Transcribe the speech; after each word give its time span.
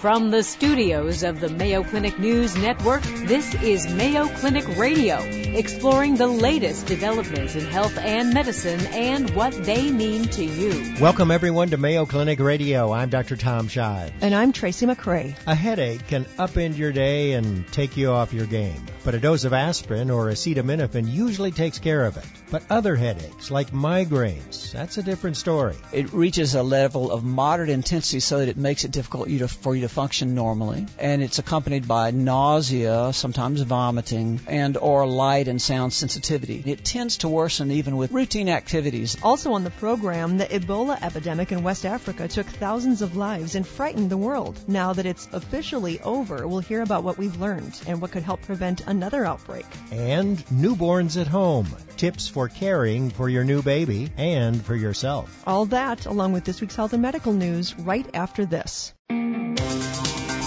From 0.00 0.30
the 0.30 0.42
studios 0.42 1.22
of 1.22 1.40
the 1.40 1.48
Mayo 1.48 1.82
Clinic 1.82 2.18
News 2.18 2.54
Network, 2.56 3.02
this 3.02 3.54
is 3.62 3.88
Mayo 3.94 4.28
Clinic 4.28 4.68
Radio, 4.76 5.20
exploring 5.56 6.16
the 6.16 6.26
latest 6.26 6.86
developments 6.86 7.56
in 7.56 7.64
health 7.64 7.96
and 7.96 8.34
medicine 8.34 8.78
and 8.88 9.30
what 9.30 9.54
they 9.64 9.90
mean 9.90 10.24
to 10.24 10.44
you. 10.44 10.94
Welcome 11.00 11.30
everyone 11.30 11.70
to 11.70 11.78
Mayo 11.78 12.04
Clinic 12.04 12.40
Radio. 12.40 12.92
I'm 12.92 13.08
Dr. 13.08 13.36
Tom 13.36 13.66
Shives. 13.66 14.12
And 14.20 14.34
I'm 14.34 14.52
Tracy 14.52 14.84
McCray. 14.84 15.34
A 15.46 15.54
headache 15.54 16.06
can 16.08 16.26
upend 16.38 16.76
your 16.76 16.92
day 16.92 17.32
and 17.32 17.66
take 17.72 17.96
you 17.96 18.10
off 18.10 18.34
your 18.34 18.44
game, 18.44 18.84
but 19.02 19.14
a 19.14 19.18
dose 19.18 19.44
of 19.44 19.54
aspirin 19.54 20.10
or 20.10 20.26
acetaminophen 20.26 21.10
usually 21.10 21.52
takes 21.52 21.78
care 21.78 22.04
of 22.04 22.18
it. 22.18 22.26
But 22.50 22.62
other 22.68 22.94
headaches, 22.94 23.50
like 23.50 23.70
migraines, 23.70 24.72
that's 24.72 24.98
a 24.98 25.02
different 25.02 25.38
story. 25.38 25.76
It 25.90 26.12
reaches 26.12 26.54
a 26.54 26.62
level 26.62 27.10
of 27.10 27.24
moderate 27.24 27.70
intensity 27.70 28.20
so 28.20 28.40
that 28.40 28.48
it 28.48 28.58
makes 28.58 28.84
it 28.84 28.90
difficult 28.90 29.30
for 29.50 29.74
you 29.74 29.80
to 29.80 29.88
function 29.88 30.34
normally, 30.34 30.86
and 30.98 31.22
it's 31.22 31.38
accompanied 31.38 31.88
by 31.88 32.10
nausea, 32.10 33.12
sometimes 33.14 33.62
vomiting, 33.62 34.40
and 34.46 34.76
or 34.76 35.06
light 35.06 35.45
and 35.48 35.60
sound 35.60 35.92
sensitivity. 35.92 36.62
It 36.64 36.84
tends 36.84 37.18
to 37.18 37.28
worsen 37.28 37.70
even 37.70 37.96
with 37.96 38.12
routine 38.12 38.48
activities. 38.48 39.16
Also 39.22 39.52
on 39.52 39.64
the 39.64 39.70
program, 39.70 40.38
the 40.38 40.46
Ebola 40.46 41.00
epidemic 41.02 41.52
in 41.52 41.62
West 41.62 41.84
Africa 41.84 42.28
took 42.28 42.46
thousands 42.46 43.02
of 43.02 43.16
lives 43.16 43.54
and 43.54 43.66
frightened 43.66 44.10
the 44.10 44.16
world. 44.16 44.58
Now 44.66 44.92
that 44.92 45.06
it's 45.06 45.28
officially 45.32 46.00
over, 46.00 46.46
we'll 46.46 46.60
hear 46.60 46.82
about 46.82 47.04
what 47.04 47.18
we've 47.18 47.40
learned 47.40 47.80
and 47.86 48.00
what 48.00 48.12
could 48.12 48.22
help 48.22 48.42
prevent 48.42 48.86
another 48.86 49.24
outbreak. 49.24 49.66
And 49.90 50.38
newborns 50.46 51.20
at 51.20 51.26
home. 51.26 51.66
Tips 51.96 52.28
for 52.28 52.48
caring 52.48 53.10
for 53.10 53.28
your 53.28 53.44
new 53.44 53.62
baby 53.62 54.10
and 54.16 54.64
for 54.64 54.74
yourself. 54.74 55.42
All 55.46 55.66
that, 55.66 56.06
along 56.06 56.32
with 56.32 56.44
this 56.44 56.60
week's 56.60 56.76
health 56.76 56.92
and 56.92 57.02
medical 57.02 57.32
news, 57.32 57.78
right 57.78 58.06
after 58.14 58.44
this. 58.44 58.92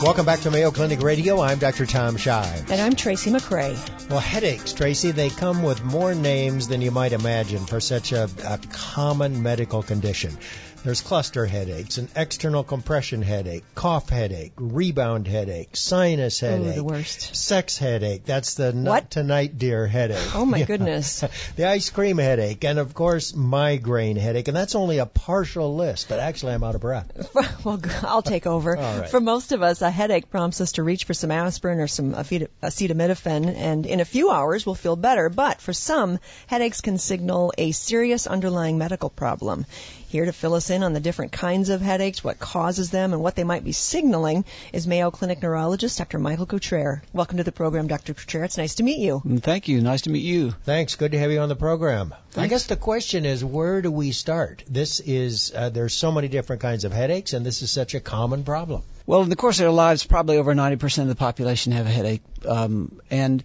Welcome 0.02 0.26
back 0.26 0.40
to 0.42 0.52
Mayo 0.52 0.72
Clinic 0.72 1.02
Radio. 1.02 1.42
I'm 1.42 1.60
Dr. 1.60 1.86
Tom 1.86 2.16
Shives. 2.16 2.72
And 2.72 2.80
I'm 2.80 2.96
Tracy 2.96 3.32
McCray. 3.32 4.10
Well, 4.10 4.20
headaches, 4.20 4.72
Tracy, 4.72 5.12
they 5.12 5.30
come 5.30 5.62
with 5.62 5.84
more 5.84 6.16
names 6.16 6.70
than 6.70 6.82
you 6.82 6.90
might 6.90 7.12
imagine 7.12 7.66
for 7.66 7.82
such 7.82 8.14
a, 8.14 8.30
a 8.46 8.60
common 8.72 9.44
medical 9.44 9.84
condition. 9.84 10.38
There's 10.82 11.02
cluster 11.02 11.46
headaches, 11.46 11.98
an 11.98 12.08
external 12.16 12.64
compression 12.64 13.22
headache, 13.22 13.66
cough 13.76 14.10
headache, 14.10 14.54
rebound 14.56 15.28
headache, 15.28 15.76
sinus 15.76 16.40
headache. 16.40 16.76
the 16.76 16.84
worst. 16.84 17.36
Sex 17.36 17.78
headache. 17.78 18.24
That's 18.26 18.54
the 18.54 18.68
What? 18.68 18.76
not 18.76 19.12
tonight, 19.12 19.58
dear 19.58 19.88
headache. 19.88 20.36
Oh 20.36 20.46
my 20.46 20.58
Yeah. 20.60 20.66
goodness. 20.66 21.24
the 21.58 21.66
ice 21.66 21.90
cream 21.90 22.18
headache, 22.18 22.64
and 22.64 22.80
of 22.80 22.94
course, 22.94 23.36
migraine 23.36 24.16
headache. 24.16 24.48
And 24.48 24.56
that's 24.56 24.74
only 24.74 25.00
a 25.00 25.06
partial 25.06 25.76
list, 25.76 26.08
but 26.08 26.20
actually, 26.20 26.54
I'm 26.54 26.64
out 26.64 26.76
of 26.76 26.82
breath. 26.82 27.12
well, 27.66 27.80
I'll 28.04 28.22
take 28.22 28.48
over. 28.48 28.74
Right. 28.76 29.10
For 29.10 29.20
most 29.20 29.52
of 29.52 29.62
us, 29.62 29.82
a 29.82 29.92
headache 29.92 30.30
prompts 30.30 30.62
us 30.62 30.72
to 30.74 30.84
reach 30.84 31.04
for 31.04 31.14
some 31.14 31.30
aspirin 31.30 31.82
or 31.82 31.88
some 31.88 32.14
acetaminophen, 32.14 33.54
and 33.56 33.86
in 33.86 34.00
a 34.00 34.06
few 34.06 34.32
hours 34.32 34.66
we'll 34.66 34.76
feel 34.76 34.96
better. 34.96 35.28
But 35.30 35.60
for 35.60 35.74
some, 35.74 36.20
headaches 36.48 36.80
can 36.80 36.98
signal 36.98 37.52
a 37.58 37.72
serious 37.72 38.28
underlying 38.28 38.78
medical 38.78 39.10
problem. 39.10 39.66
Here 40.10 40.26
to 40.26 40.34
fill 40.34 40.56
us 40.56 40.72
in 40.72 40.82
on 40.82 40.94
the 40.94 41.00
different 41.00 41.32
kinds 41.32 41.70
of 41.70 41.82
headaches, 41.82 42.24
what 42.24 42.40
causes 42.40 42.90
them, 42.90 43.14
and 43.14 43.22
what 43.22 43.36
they 43.36 43.44
might 43.44 43.64
be 43.64 43.74
signaling 43.74 44.44
is 44.74 44.88
Mayo 44.88 45.12
Clinic 45.12 45.44
neurologist 45.44 46.00
Dr. 46.00 46.18
Michael 46.18 46.48
Cutrer. 46.48 47.04
Welcome 47.14 47.38
to 47.38 47.44
the 47.44 47.52
program, 47.52 47.86
Dr. 47.86 48.16
Cutrer. 48.16 48.44
It's 48.44 48.58
nice 48.58 48.74
to 48.76 48.84
meet 48.84 48.98
you. 48.98 49.22
Thank 49.42 49.68
you. 49.68 49.82
Nice 49.82 50.02
to 50.02 50.10
meet 50.10 50.24
you. 50.24 50.50
Thanks. 50.64 50.96
Good 50.96 51.12
to 51.12 51.20
have 51.20 51.30
you 51.30 51.38
on 51.42 51.48
the 51.48 51.56
program. 51.56 52.16
I 52.36 52.48
guess 52.48 52.66
the 52.66 52.76
question 52.76 53.24
is, 53.24 53.46
where 53.46 53.84
do 53.84 53.92
we 53.92 54.12
start? 54.12 54.64
This 54.68 55.00
is 55.00 55.54
uh, 55.56 55.70
there's 55.70 55.94
so 55.94 56.12
many 56.12 56.28
different 56.28 56.64
kinds 56.64 56.86
of 56.86 56.92
headaches, 56.92 57.34
and 57.34 57.46
this 57.46 57.62
is 57.62 57.70
such 57.70 57.94
a 57.94 58.00
common 58.00 58.44
problem. 58.44 58.82
Well, 59.06 59.22
in 59.22 59.30
the 59.30 59.36
course 59.36 59.60
of 59.60 59.64
their 59.64 59.72
lives, 59.72 60.04
probably 60.06 60.38
over 60.38 60.56
90% 60.56 61.04
of 61.04 61.08
the 61.08 61.16
population 61.16 61.72
have 61.74 61.86
a 61.86 61.92
headache. 61.92 62.24
Um, 62.48 63.00
and 63.12 63.44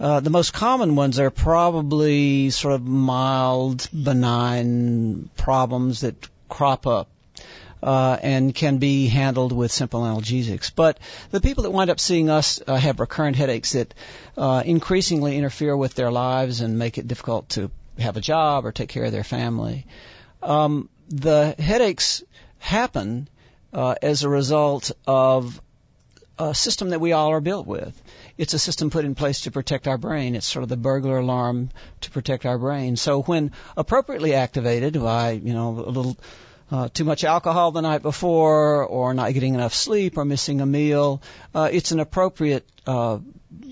uh, 0.00 0.20
the 0.20 0.30
most 0.30 0.52
common 0.52 0.96
ones 0.96 1.18
are 1.18 1.30
probably 1.30 2.50
sort 2.50 2.74
of 2.74 2.84
mild, 2.84 3.88
benign 3.92 5.30
problems 5.36 6.00
that 6.00 6.28
crop 6.48 6.86
up. 6.86 7.08
Uh, 7.82 8.18
and 8.22 8.54
can 8.54 8.78
be 8.78 9.08
handled 9.08 9.52
with 9.52 9.70
simple 9.70 10.00
analgesics. 10.00 10.72
But 10.74 10.98
the 11.32 11.40
people 11.42 11.64
that 11.64 11.70
wind 11.70 11.90
up 11.90 12.00
seeing 12.00 12.30
us 12.30 12.58
uh, 12.66 12.76
have 12.76 12.98
recurrent 12.98 13.36
headaches 13.36 13.72
that 13.72 13.92
uh, 14.38 14.62
increasingly 14.64 15.36
interfere 15.36 15.76
with 15.76 15.92
their 15.92 16.10
lives 16.10 16.62
and 16.62 16.78
make 16.78 16.96
it 16.96 17.06
difficult 17.06 17.50
to 17.50 17.70
have 17.98 18.16
a 18.16 18.22
job 18.22 18.64
or 18.64 18.72
take 18.72 18.88
care 18.88 19.04
of 19.04 19.12
their 19.12 19.22
family. 19.22 19.86
Um, 20.42 20.88
the 21.10 21.54
headaches 21.58 22.22
happen 22.58 23.28
uh, 23.74 23.96
as 24.00 24.22
a 24.22 24.30
result 24.30 24.92
of 25.06 25.60
a 26.38 26.54
system 26.54 26.90
that 26.90 27.00
we 27.00 27.12
all 27.12 27.30
are 27.30 27.40
built 27.40 27.66
with. 27.66 28.00
It's 28.36 28.54
a 28.54 28.58
system 28.58 28.90
put 28.90 29.04
in 29.04 29.14
place 29.14 29.42
to 29.42 29.50
protect 29.50 29.86
our 29.86 29.98
brain. 29.98 30.34
It's 30.34 30.46
sort 30.46 30.64
of 30.64 30.68
the 30.68 30.76
burglar 30.76 31.18
alarm 31.18 31.70
to 32.02 32.10
protect 32.10 32.44
our 32.46 32.58
brain. 32.58 32.96
So 32.96 33.22
when 33.22 33.52
appropriately 33.76 34.34
activated 34.34 34.94
by, 34.94 35.32
you 35.32 35.52
know, 35.52 35.70
a 35.70 35.90
little 35.90 36.16
uh, 36.70 36.88
too 36.88 37.04
much 37.04 37.24
alcohol 37.24 37.72
the 37.72 37.82
night 37.82 38.02
before, 38.02 38.84
or 38.84 39.14
not 39.14 39.32
getting 39.34 39.54
enough 39.54 39.74
sleep, 39.74 40.16
or 40.16 40.24
missing 40.24 40.60
a 40.60 40.66
meal, 40.66 41.22
uh, 41.54 41.68
it's 41.70 41.92
an 41.92 42.00
appropriate 42.00 42.68
uh, 42.86 43.18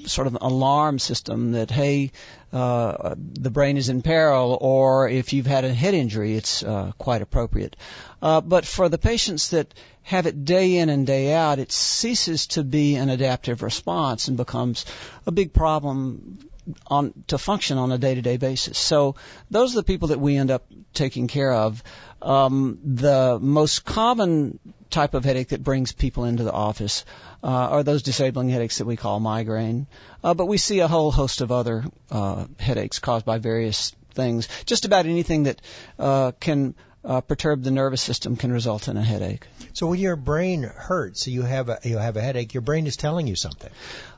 sort 0.06 0.26
of 0.26 0.38
alarm 0.40 0.98
system 0.98 1.52
that 1.52 1.70
hey, 1.70 2.12
uh, 2.52 3.14
the 3.16 3.50
brain 3.50 3.76
is 3.76 3.88
in 3.88 4.02
peril, 4.02 4.58
or 4.60 5.08
if 5.08 5.32
you've 5.32 5.46
had 5.46 5.64
a 5.64 5.72
head 5.72 5.94
injury, 5.94 6.34
it's 6.34 6.62
uh, 6.62 6.92
quite 6.98 7.22
appropriate. 7.22 7.76
Uh, 8.20 8.40
but 8.40 8.64
for 8.66 8.88
the 8.88 8.98
patients 8.98 9.50
that 9.50 9.72
have 10.02 10.26
it 10.26 10.44
day 10.44 10.76
in 10.76 10.88
and 10.88 11.06
day 11.06 11.32
out, 11.32 11.58
it 11.58 11.72
ceases 11.72 12.48
to 12.48 12.62
be 12.62 12.96
an 12.96 13.08
adaptive 13.08 13.62
response 13.62 14.28
and 14.28 14.36
becomes 14.36 14.84
a 15.26 15.32
big 15.32 15.52
problem 15.52 16.38
on 16.86 17.12
to 17.26 17.38
function 17.38 17.78
on 17.78 17.90
a 17.90 17.98
day-to-day 17.98 18.36
basis. 18.36 18.78
So 18.78 19.16
those 19.50 19.72
are 19.72 19.80
the 19.80 19.84
people 19.84 20.08
that 20.08 20.20
we 20.20 20.36
end 20.36 20.50
up 20.50 20.64
taking 20.94 21.26
care 21.26 21.52
of. 21.52 21.82
Um, 22.22 22.78
the 22.84 23.38
most 23.40 23.84
common 23.84 24.58
type 24.90 25.14
of 25.14 25.24
headache 25.24 25.48
that 25.48 25.62
brings 25.62 25.92
people 25.92 26.24
into 26.24 26.44
the 26.44 26.52
office 26.52 27.04
uh, 27.42 27.48
are 27.48 27.82
those 27.82 28.02
disabling 28.02 28.48
headaches 28.48 28.78
that 28.78 28.84
we 28.84 28.96
call 28.96 29.18
migraine. 29.18 29.86
Uh, 30.22 30.34
but 30.34 30.46
we 30.46 30.58
see 30.58 30.80
a 30.80 30.88
whole 30.88 31.10
host 31.10 31.40
of 31.40 31.50
other 31.50 31.84
uh, 32.10 32.46
headaches 32.60 32.98
caused 32.98 33.24
by 33.24 33.38
various 33.38 33.92
things. 34.14 34.48
Just 34.64 34.84
about 34.84 35.06
anything 35.06 35.44
that 35.44 35.60
uh, 35.98 36.32
can 36.38 36.74
uh, 37.04 37.20
perturb 37.20 37.62
the 37.62 37.70
nervous 37.70 38.00
system 38.00 38.36
can 38.36 38.52
result 38.52 38.88
in 38.88 38.96
a 38.96 39.02
headache. 39.02 39.46
So 39.72 39.88
when 39.88 39.98
your 39.98 40.16
brain 40.16 40.62
hurts, 40.62 41.26
you 41.26 41.42
have 41.42 41.68
a 41.68 41.78
you 41.82 41.98
have 41.98 42.16
a 42.16 42.20
headache. 42.20 42.54
Your 42.54 42.60
brain 42.60 42.86
is 42.86 42.96
telling 42.96 43.26
you 43.26 43.36
something. 43.36 43.70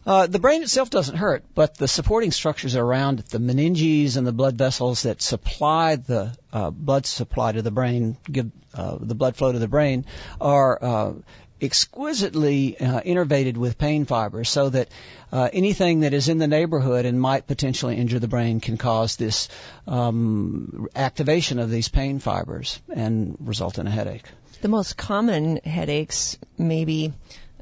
Uh, 0.07 0.27
the 0.27 0.39
brain 0.39 0.63
itself 0.63 0.91
doesn't 0.91 1.17
hurt, 1.17 1.45
but 1.55 1.77
the 1.77 1.89
supporting 1.89 2.31
structures 2.31 2.77
around 2.77 3.21
it, 3.21 3.27
the 3.27 3.39
meninges 3.39 4.17
and 4.17 4.27
the 4.27 4.33
blood 4.33 4.57
vessels 4.57 5.05
that 5.05 5.23
supply 5.23 5.97
the 5.97 6.37
uh, 6.53 6.71
blood 6.71 7.07
supply 7.07 7.53
to 7.53 7.63
the 7.63 7.71
brain, 7.71 8.17
give 8.31 8.51
uh, 8.75 8.99
the 9.01 9.15
blood 9.15 9.37
flow 9.37 9.53
to 9.53 9.59
the 9.59 9.69
brain, 9.69 10.05
are 10.41 10.85
uh, 10.85 11.13
exquisitely 11.65 12.79
uh, 12.79 13.01
innervated 13.01 13.57
with 13.57 13.79
pain 13.79 14.05
fibers, 14.05 14.49
so 14.49 14.69
that 14.69 14.89
uh, 15.33 15.49
anything 15.53 16.01
that 16.01 16.15
is 16.15 16.29
in 16.29 16.39
the 16.39 16.47
neighborhood 16.47 17.07
and 17.07 17.21
might 17.21 17.47
potentially 17.47 17.97
injure 17.97 18.19
the 18.19 18.29
brain 18.29 18.61
can 18.61 18.77
cause 18.77 19.17
this 19.17 19.49
um, 19.87 20.89
activation 20.95 21.59
of 21.59 21.71
these 21.71 21.89
pain 21.89 22.19
fibers 22.19 22.81
and 22.95 23.37
result 23.41 23.79
in 23.79 23.87
a 23.87 23.91
headache. 23.91 24.25
The 24.61 24.69
most 24.69 24.97
common 24.97 25.57
headaches, 25.57 26.39
maybe, 26.57 27.13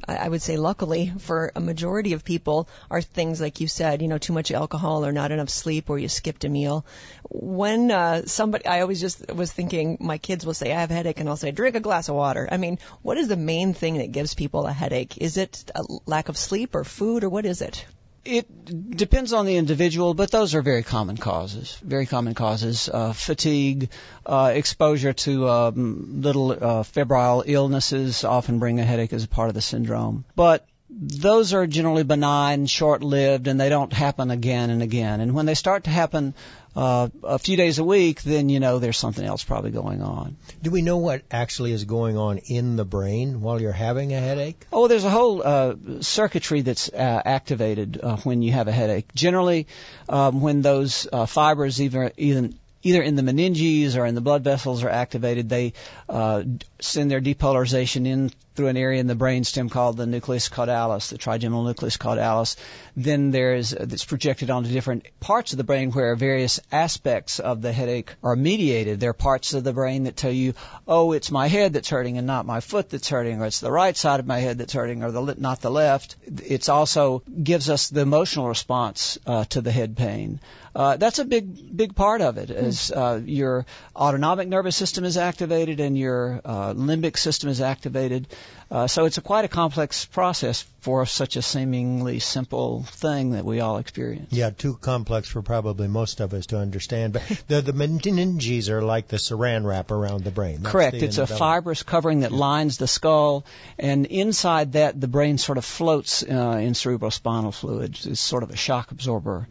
I 0.06 0.28
would 0.28 0.42
say 0.42 0.56
luckily 0.56 1.12
for 1.18 1.52
a 1.54 1.60
majority 1.60 2.12
of 2.12 2.24
people, 2.24 2.68
are 2.90 3.00
things 3.00 3.40
like 3.40 3.60
you 3.60 3.68
said, 3.68 4.02
you 4.02 4.08
know, 4.08 4.18
too 4.18 4.32
much 4.32 4.50
alcohol 4.50 5.04
or 5.04 5.12
not 5.12 5.30
enough 5.30 5.48
sleep 5.48 5.90
or 5.90 5.98
you 5.98 6.08
skipped 6.08 6.44
a 6.44 6.48
meal. 6.48 6.84
When 7.30 7.90
uh, 7.90 8.26
somebody, 8.26 8.66
I 8.66 8.80
always 8.80 9.00
just 9.00 9.32
was 9.32 9.52
thinking, 9.52 9.98
my 10.00 10.18
kids 10.18 10.44
will 10.44 10.54
say, 10.54 10.72
I 10.72 10.80
have 10.80 10.90
a 10.90 10.94
headache, 10.94 11.20
and 11.20 11.28
I'll 11.28 11.36
say, 11.36 11.50
drink 11.50 11.76
a 11.76 11.80
glass 11.80 12.08
of 12.08 12.16
water. 12.16 12.48
I 12.50 12.56
mean, 12.56 12.78
what 13.02 13.18
is 13.18 13.28
the 13.28 13.36
main 13.36 13.74
thing 13.74 13.98
that 13.98 14.12
gives 14.12 14.34
people 14.34 14.66
a 14.66 14.72
headache? 14.72 15.18
Is 15.18 15.36
it 15.36 15.70
a 15.74 15.84
lack 16.06 16.28
of 16.28 16.36
sleep 16.36 16.74
or 16.74 16.84
food 16.84 17.24
or 17.24 17.28
what 17.28 17.46
is 17.46 17.62
it? 17.62 17.84
It 18.24 18.96
depends 18.96 19.32
on 19.32 19.46
the 19.46 19.56
individual, 19.56 20.14
but 20.14 20.30
those 20.30 20.54
are 20.54 20.62
very 20.62 20.84
common 20.84 21.16
causes. 21.16 21.76
Very 21.82 22.06
common 22.06 22.34
causes: 22.34 22.88
uh, 22.88 23.12
fatigue, 23.12 23.90
uh, 24.24 24.52
exposure 24.54 25.12
to 25.12 25.48
um, 25.48 26.22
little 26.22 26.52
uh, 26.52 26.82
febrile 26.84 27.42
illnesses 27.44 28.22
often 28.24 28.60
bring 28.60 28.78
a 28.78 28.84
headache 28.84 29.12
as 29.12 29.24
a 29.24 29.28
part 29.28 29.48
of 29.48 29.54
the 29.54 29.60
syndrome. 29.60 30.24
But 30.36 30.64
those 30.88 31.52
are 31.54 31.66
generally 31.66 32.04
benign, 32.04 32.66
short-lived, 32.66 33.48
and 33.48 33.60
they 33.60 33.70
don't 33.70 33.92
happen 33.92 34.30
again 34.30 34.70
and 34.70 34.82
again. 34.82 35.20
And 35.20 35.34
when 35.34 35.46
they 35.46 35.54
start 35.54 35.84
to 35.84 35.90
happen 35.90 36.34
uh, 36.74 37.08
a 37.22 37.38
few 37.38 37.56
days 37.56 37.78
a 37.78 37.84
week, 37.84 38.22
then 38.22 38.48
you 38.48 38.60
know 38.60 38.78
there's 38.78 38.96
something 38.96 39.24
else 39.24 39.44
probably 39.44 39.70
going 39.70 40.02
on. 40.02 40.36
Do 40.62 40.70
we 40.70 40.82
know 40.82 40.98
what 40.98 41.22
actually 41.30 41.72
is 41.72 41.84
going 41.84 42.16
on 42.16 42.38
in 42.38 42.76
the 42.76 42.84
brain 42.84 43.40
while 43.40 43.60
you're 43.60 43.72
having 43.72 44.12
a 44.12 44.20
headache? 44.20 44.66
Oh, 44.72 44.88
there's 44.88 45.04
a 45.04 45.10
whole 45.10 45.42
uh, 45.42 45.74
circuitry 46.00 46.62
that's 46.62 46.88
uh, 46.88 47.22
activated 47.24 48.00
uh, 48.02 48.16
when 48.18 48.42
you 48.42 48.52
have 48.52 48.68
a 48.68 48.72
headache. 48.72 49.12
Generally, 49.14 49.66
um, 50.08 50.40
when 50.40 50.62
those 50.62 51.06
uh, 51.12 51.26
fibers 51.26 51.80
either 51.80 52.12
even 52.16 52.58
either 52.82 53.02
in 53.02 53.16
the 53.16 53.22
meninges 53.22 53.96
or 53.96 54.06
in 54.06 54.14
the 54.14 54.20
blood 54.20 54.44
vessels 54.44 54.82
are 54.82 54.90
activated, 54.90 55.48
they 55.48 55.72
uh, 56.08 56.42
send 56.80 57.10
their 57.10 57.20
depolarization 57.20 58.06
in 58.06 58.30
through 58.54 58.66
an 58.66 58.76
area 58.76 59.00
in 59.00 59.06
the 59.06 59.14
brainstem 59.14 59.70
called 59.70 59.96
the 59.96 60.06
nucleus 60.06 60.48
caudalis, 60.48 61.08
the 61.08 61.16
trigeminal 61.16 61.64
nucleus 61.64 61.96
caudalis. 61.96 62.56
Then 62.96 63.30
there's 63.30 63.70
that's 63.70 64.04
projected 64.04 64.50
onto 64.50 64.70
different 64.70 65.06
parts 65.20 65.52
of 65.52 65.56
the 65.56 65.64
brain 65.64 65.90
where 65.90 66.14
various 66.16 66.60
aspects 66.70 67.40
of 67.40 67.62
the 67.62 67.72
headache 67.72 68.14
are 68.22 68.36
mediated. 68.36 69.00
There 69.00 69.10
are 69.10 69.14
parts 69.14 69.54
of 69.54 69.64
the 69.64 69.72
brain 69.72 70.04
that 70.04 70.16
tell 70.16 70.30
you, 70.30 70.54
oh, 70.86 71.12
it's 71.12 71.30
my 71.30 71.48
head 71.48 71.72
that's 71.72 71.88
hurting 71.88 72.18
and 72.18 72.26
not 72.26 72.44
my 72.44 72.60
foot 72.60 72.90
that's 72.90 73.08
hurting, 73.08 73.40
or 73.40 73.46
it's 73.46 73.60
the 73.60 73.72
right 73.72 73.96
side 73.96 74.20
of 74.20 74.26
my 74.26 74.38
head 74.38 74.58
that's 74.58 74.74
hurting, 74.74 75.02
or 75.02 75.10
the 75.10 75.34
not 75.38 75.60
the 75.60 75.70
left. 75.70 76.16
It's 76.26 76.68
also 76.68 77.22
gives 77.42 77.70
us 77.70 77.88
the 77.88 78.02
emotional 78.02 78.48
response 78.48 79.18
uh, 79.26 79.44
to 79.46 79.62
the 79.62 79.72
head 79.72 79.96
pain. 79.96 80.40
Uh, 80.74 80.96
that's 80.96 81.18
a 81.18 81.24
big 81.24 81.76
big 81.76 81.94
part 81.94 82.22
of 82.22 82.38
it. 82.38 82.50
Is 82.50 82.90
uh, 82.90 83.20
your 83.24 83.66
autonomic 83.94 84.48
nervous 84.48 84.74
system 84.76 85.04
is 85.04 85.16
activated 85.16 85.80
and 85.80 85.98
your 85.98 86.40
uh, 86.44 86.72
limbic 86.72 87.18
system 87.18 87.50
is 87.50 87.60
activated. 87.60 88.26
Uh, 88.70 88.86
so 88.86 89.04
it's 89.04 89.18
a 89.18 89.20
quite 89.20 89.44
a 89.44 89.48
complex 89.48 90.06
process 90.06 90.64
for 90.80 91.04
such 91.04 91.36
a 91.36 91.42
seemingly 91.42 92.20
simple 92.20 92.84
thing 92.84 93.32
that 93.32 93.44
we 93.44 93.60
all 93.60 93.76
experience. 93.76 94.32
Yeah, 94.32 94.48
too 94.48 94.74
complex 94.74 95.28
for 95.28 95.42
probably 95.42 95.88
most 95.88 96.20
of 96.20 96.32
us 96.32 96.46
to 96.46 96.58
understand. 96.58 97.12
But 97.12 97.22
the 97.48 97.60
the 97.60 97.72
meninges 97.72 98.70
are 98.70 98.80
like 98.80 99.08
the 99.08 99.18
saran 99.18 99.66
wrap 99.66 99.90
around 99.90 100.24
the 100.24 100.30
brain. 100.30 100.62
That's 100.62 100.72
Correct. 100.72 100.98
the 100.98 101.04
It's 101.04 101.18
a 101.18 101.26
fibrous 101.26 101.82
covering 101.82 102.20
that 102.20 102.32
lines 102.32 102.78
the 102.78 102.88
skull, 102.88 103.44
and 103.78 104.06
inside 104.06 104.72
that 104.72 104.98
the 104.98 105.08
brain 105.08 105.36
sort 105.36 105.58
of 105.58 105.66
floats 105.66 106.22
uh, 106.22 106.26
in 106.62 106.72
cerebrospinal 106.72 107.52
fluid. 107.52 107.98
It's 108.04 108.20
sort 108.20 108.42
of 108.42 108.50
a 108.50 108.56
shock 108.56 108.90
absorber. 108.90 109.48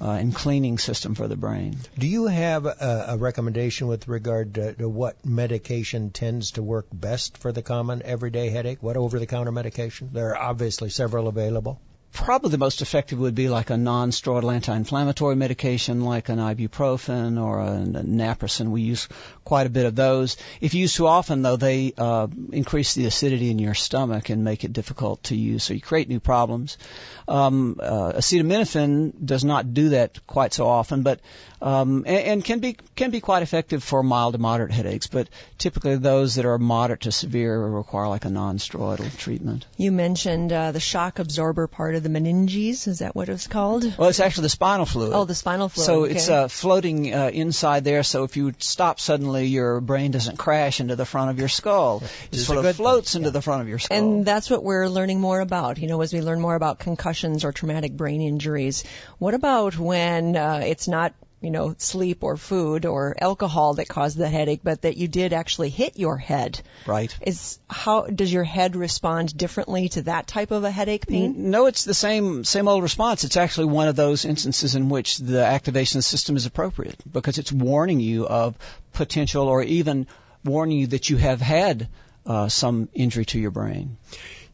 Uh, 0.00 0.10
and 0.10 0.34
cleaning 0.34 0.76
system 0.76 1.14
for 1.14 1.28
the 1.28 1.36
brain. 1.36 1.76
Do 1.96 2.06
you 2.06 2.26
have 2.26 2.66
a, 2.66 3.06
a 3.10 3.16
recommendation 3.16 3.86
with 3.86 4.08
regard 4.08 4.54
to, 4.54 4.74
to 4.74 4.88
what 4.88 5.24
medication 5.24 6.10
tends 6.10 6.50
to 6.52 6.62
work 6.62 6.86
best 6.92 7.38
for 7.38 7.52
the 7.52 7.62
common 7.62 8.02
everyday 8.02 8.50
headache? 8.50 8.82
What 8.82 8.96
over-the-counter 8.96 9.52
medication? 9.52 10.10
There 10.12 10.30
are 10.30 10.36
obviously 10.50 10.90
several 10.90 11.28
available. 11.28 11.80
Probably 12.14 12.50
the 12.50 12.58
most 12.58 12.80
effective 12.80 13.18
would 13.18 13.34
be 13.34 13.48
like 13.48 13.70
a 13.70 13.76
non-steroidal 13.76 14.54
anti-inflammatory 14.54 15.34
medication 15.34 16.04
like 16.04 16.28
an 16.28 16.38
ibuprofen 16.38 17.42
or 17.42 17.60
a, 17.60 17.84
naproxen. 18.04 18.70
We 18.70 18.82
use 18.82 19.08
quite 19.44 19.66
a 19.66 19.70
bit 19.70 19.84
of 19.84 19.96
those. 19.96 20.36
If 20.60 20.74
used 20.74 20.96
too 20.96 21.08
often, 21.08 21.42
though, 21.42 21.56
they 21.56 21.92
uh, 21.98 22.28
increase 22.52 22.94
the 22.94 23.06
acidity 23.06 23.50
in 23.50 23.58
your 23.58 23.74
stomach 23.74 24.30
and 24.30 24.44
make 24.44 24.62
it 24.62 24.72
difficult 24.72 25.24
to 25.24 25.36
use. 25.36 25.64
So 25.64 25.74
you 25.74 25.80
create 25.80 26.08
new 26.08 26.20
problems. 26.20 26.78
Um, 27.26 27.80
uh, 27.82 28.12
acetaminophen 28.12 29.12
does 29.24 29.44
not 29.44 29.74
do 29.74 29.88
that 29.90 30.24
quite 30.26 30.52
so 30.52 30.68
often, 30.68 31.02
but 31.02 31.20
um, 31.60 32.04
and, 32.06 32.26
and 32.26 32.44
can 32.44 32.60
be 32.60 32.76
can 32.94 33.10
be 33.10 33.20
quite 33.20 33.42
effective 33.42 33.82
for 33.82 34.02
mild 34.02 34.34
to 34.34 34.38
moderate 34.38 34.70
headaches. 34.70 35.06
But 35.06 35.28
typically, 35.58 35.96
those 35.96 36.36
that 36.36 36.44
are 36.44 36.58
moderate 36.58 37.00
to 37.02 37.12
severe 37.12 37.58
require 37.58 38.06
like 38.08 38.26
a 38.26 38.30
non-steroidal 38.30 39.16
treatment. 39.16 39.66
You 39.78 39.90
mentioned 39.90 40.52
uh, 40.52 40.72
the 40.72 40.80
shock 40.80 41.18
absorber 41.18 41.66
part 41.66 41.94
of 41.94 42.03
the 42.04 42.08
meninges. 42.08 42.86
Is 42.86 43.00
that 43.00 43.16
what 43.16 43.28
it's 43.28 43.48
called? 43.48 43.84
Well, 43.98 44.08
it's 44.08 44.20
actually 44.20 44.42
the 44.42 44.50
spinal 44.50 44.86
fluid. 44.86 45.12
Oh, 45.12 45.24
the 45.24 45.34
spinal 45.34 45.68
fluid. 45.68 45.86
So 45.86 46.04
okay. 46.04 46.14
it's 46.14 46.28
uh, 46.28 46.46
floating 46.48 47.12
uh, 47.12 47.30
inside 47.32 47.82
there. 47.82 48.04
So 48.04 48.22
if 48.22 48.36
you 48.36 48.54
stop 48.58 49.00
suddenly, 49.00 49.46
your 49.46 49.80
brain 49.80 50.12
doesn't 50.12 50.36
crash 50.36 50.80
into 50.80 50.94
the 50.94 51.04
front 51.04 51.30
of 51.30 51.38
your 51.38 51.48
skull. 51.48 52.02
It 52.30 52.38
is 52.38 52.46
sort 52.46 52.64
of 52.64 52.76
floats 52.76 53.12
thing, 53.12 53.22
into 53.22 53.30
yeah. 53.30 53.32
the 53.32 53.42
front 53.42 53.62
of 53.62 53.68
your 53.68 53.80
skull. 53.80 53.98
And 53.98 54.24
that's 54.24 54.48
what 54.48 54.62
we're 54.62 54.88
learning 54.88 55.20
more 55.20 55.40
about, 55.40 55.78
you 55.78 55.88
know, 55.88 56.00
as 56.02 56.12
we 56.12 56.20
learn 56.20 56.40
more 56.40 56.54
about 56.54 56.78
concussions 56.78 57.44
or 57.44 57.52
traumatic 57.52 57.96
brain 57.96 58.20
injuries. 58.20 58.84
What 59.18 59.34
about 59.34 59.78
when 59.78 60.36
uh, 60.36 60.62
it's 60.64 60.86
not, 60.86 61.14
you 61.44 61.50
know, 61.50 61.74
sleep 61.78 62.24
or 62.24 62.36
food 62.36 62.86
or 62.86 63.14
alcohol 63.20 63.74
that 63.74 63.88
caused 63.88 64.16
the 64.16 64.28
headache, 64.28 64.60
but 64.64 64.82
that 64.82 64.96
you 64.96 65.08
did 65.08 65.32
actually 65.32 65.70
hit 65.70 65.98
your 65.98 66.16
head? 66.16 66.60
right. 66.86 67.16
Is 67.20 67.58
how 67.68 68.02
does 68.02 68.32
your 68.32 68.44
head 68.44 68.76
respond 68.76 69.36
differently 69.36 69.88
to 69.90 70.02
that 70.02 70.26
type 70.26 70.50
of 70.50 70.64
a 70.64 70.70
headache 70.70 71.06
pain? 71.06 71.50
No, 71.50 71.66
it's 71.66 71.84
the 71.84 71.94
same 71.94 72.44
same 72.44 72.68
old 72.68 72.82
response. 72.82 73.24
It's 73.24 73.36
actually 73.36 73.66
one 73.66 73.88
of 73.88 73.96
those 73.96 74.24
instances 74.24 74.74
in 74.74 74.88
which 74.88 75.18
the 75.18 75.44
activation 75.44 76.02
system 76.02 76.36
is 76.36 76.46
appropriate 76.46 76.96
because 77.10 77.38
it's 77.38 77.52
warning 77.52 78.00
you 78.00 78.26
of 78.26 78.56
potential 78.92 79.48
or 79.48 79.62
even 79.62 80.06
warning 80.44 80.78
you 80.78 80.86
that 80.88 81.10
you 81.10 81.16
have 81.16 81.40
had 81.40 81.88
uh, 82.26 82.48
some 82.48 82.88
injury 82.94 83.24
to 83.26 83.38
your 83.38 83.50
brain. 83.50 83.96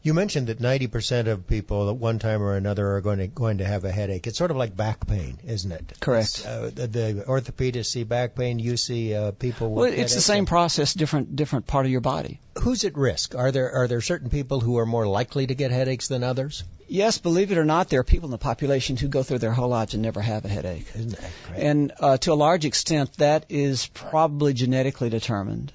You 0.03 0.15
mentioned 0.15 0.47
that 0.47 0.57
90% 0.59 1.27
of 1.27 1.45
people 1.45 1.89
at 1.89 1.95
one 1.95 2.17
time 2.17 2.41
or 2.41 2.55
another 2.55 2.95
are 2.95 3.01
going 3.01 3.19
to 3.19 3.27
going 3.27 3.59
to 3.59 3.65
have 3.65 3.85
a 3.85 3.91
headache. 3.91 4.25
It's 4.25 4.37
sort 4.37 4.49
of 4.49 4.57
like 4.57 4.75
back 4.75 5.05
pain, 5.05 5.37
isn't 5.45 5.71
it? 5.71 5.93
Correct. 5.99 6.43
Uh, 6.45 6.71
the, 6.73 6.87
the 6.87 7.23
orthopedists 7.27 7.91
see 7.91 8.03
back 8.03 8.33
pain. 8.35 8.57
You 8.57 8.77
see 8.77 9.13
uh, 9.13 9.31
people 9.31 9.71
with 9.71 9.91
Well, 9.91 9.99
it's 9.99 10.15
the 10.15 10.21
same 10.21 10.47
process, 10.47 10.95
different 10.95 11.35
different 11.35 11.67
part 11.67 11.85
of 11.85 11.91
your 11.91 12.01
body. 12.01 12.39
Who's 12.63 12.83
at 12.83 12.97
risk? 12.97 13.35
Are 13.35 13.51
there 13.51 13.71
are 13.71 13.87
there 13.87 14.01
certain 14.01 14.29
people 14.29 14.59
who 14.59 14.79
are 14.79 14.87
more 14.87 15.07
likely 15.07 15.45
to 15.45 15.53
get 15.53 15.69
headaches 15.69 16.07
than 16.07 16.23
others? 16.23 16.63
Yes, 16.87 17.19
believe 17.19 17.51
it 17.51 17.57
or 17.57 17.63
not, 17.63 17.89
there 17.89 17.99
are 17.99 18.03
people 18.03 18.27
in 18.27 18.31
the 18.31 18.37
population 18.37 18.97
who 18.97 19.07
go 19.07 19.23
through 19.23 19.37
their 19.37 19.53
whole 19.53 19.69
lives 19.69 19.93
and 19.93 20.03
never 20.03 20.19
have 20.19 20.45
a 20.45 20.49
headache. 20.49 20.87
Isn't 20.95 21.11
that 21.11 21.31
great? 21.47 21.59
And 21.63 21.91
uh, 21.99 22.17
to 22.17 22.33
a 22.33 22.33
large 22.33 22.65
extent, 22.65 23.13
that 23.17 23.45
is 23.49 23.85
probably 23.85 24.53
genetically 24.53 25.09
determined. 25.09 25.71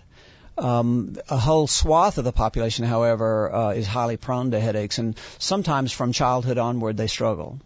Um, 0.59 1.17
a 1.29 1.37
whole 1.37 1.67
swath 1.67 2.19
of 2.19 2.25
the 2.25 2.33
population, 2.33 2.85
however, 2.85 3.53
uh, 3.55 3.71
is 3.73 3.87
highly 3.87 4.17
prone 4.17 4.53
to 4.53 4.61
headaches, 4.61 4.99
and 4.99 5.17
sometimes 5.39 5.93
from 5.93 6.13
childhood 6.13 6.59
onward 6.59 6.97
they 6.97 7.09
struggle. 7.09 7.59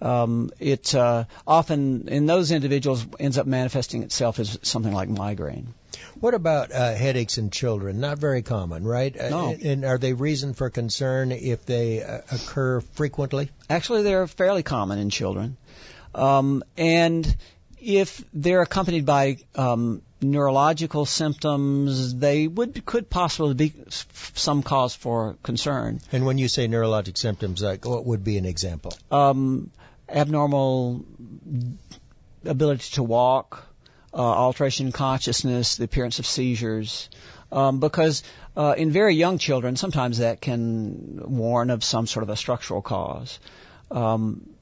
Um, 0.00 0.50
it 0.60 0.94
uh, 0.94 1.24
often, 1.46 2.08
in 2.08 2.26
those 2.26 2.50
individuals, 2.50 3.06
ends 3.18 3.38
up 3.38 3.46
manifesting 3.46 4.02
itself 4.02 4.38
as 4.38 4.58
something 4.62 4.92
like 4.92 5.08
migraine. 5.08 5.72
What 6.20 6.34
about 6.34 6.72
uh, 6.72 6.94
headaches 6.94 7.38
in 7.38 7.50
children? 7.50 8.00
Not 8.00 8.18
very 8.18 8.42
common, 8.42 8.84
right? 8.84 9.18
Uh, 9.18 9.30
No. 9.30 9.56
and 9.62 9.84
are 9.84 9.98
they 9.98 10.12
reason 10.12 10.52
for 10.54 10.68
concern 10.70 11.32
if 11.32 11.64
they 11.64 12.02
uh, 12.02 12.18
occur 12.30 12.80
frequently? 12.80 13.50
Actually, 13.70 14.02
they're 14.02 14.26
fairly 14.26 14.62
common 14.62 14.98
in 14.98 15.10
children. 15.10 15.56
Um, 16.14 16.62
and 16.76 17.36
if 17.80 18.22
they're 18.32 18.62
accompanied 18.62 19.06
by 19.06 19.38
um, 19.54 20.02
neurological 20.24 21.06
symptoms, 21.06 22.14
they 22.14 22.46
would 22.46 22.84
could 22.84 23.08
possibly 23.08 23.54
be 23.54 23.74
some 24.34 24.62
cause 24.62 24.94
for 24.94 25.36
concern. 25.42 26.00
And 26.12 26.26
when 26.26 26.38
you 26.38 26.48
say 26.48 26.66
neurologic 26.68 27.18
symptoms, 27.18 27.62
like 27.62 27.84
what 27.84 28.04
would 28.04 28.24
be 28.24 28.38
an 28.38 28.44
example? 28.44 28.92
Um, 29.10 29.70
abnormal 30.08 31.04
ability 32.44 32.90
to 32.94 33.02
walk, 33.02 33.66
uh, 34.12 34.18
alteration 34.18 34.86
in 34.86 34.92
consciousness, 34.92 35.76
the 35.76 35.84
appearance 35.84 36.18
of 36.18 36.26
seizures. 36.26 37.08
Um, 37.52 37.78
because 37.78 38.22
uh, 38.56 38.74
in 38.76 38.90
very 38.90 39.14
young 39.14 39.38
children, 39.38 39.76
sometimes 39.76 40.18
that 40.18 40.40
can 40.40 41.20
warn 41.24 41.70
of 41.70 41.84
some 41.84 42.06
sort 42.06 42.24
of 42.24 42.30
a 42.30 42.36
structural 42.36 42.82
cause. 42.82 43.38
Um, 43.90 44.53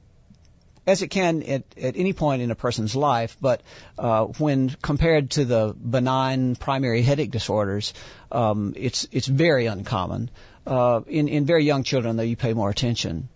as 0.85 1.01
it 1.01 1.07
can 1.07 1.43
at, 1.43 1.63
at 1.81 1.95
any 1.97 2.13
point 2.13 2.41
in 2.41 2.51
a 2.51 2.55
person's 2.55 2.95
life, 2.95 3.37
but 3.39 3.61
uh, 3.97 4.25
when 4.25 4.69
compared 4.81 5.31
to 5.31 5.45
the 5.45 5.75
benign 5.79 6.55
primary 6.55 7.01
headache 7.01 7.31
disorders, 7.31 7.93
um, 8.31 8.73
it's 8.75 9.07
it's 9.11 9.27
very 9.27 9.65
uncommon. 9.65 10.29
Uh, 10.65 11.01
in 11.07 11.27
in 11.27 11.45
very 11.45 11.63
young 11.63 11.83
children, 11.83 12.17
though, 12.17 12.23
you 12.23 12.35
pay 12.35 12.53
more 12.53 12.69
attention. 12.69 13.29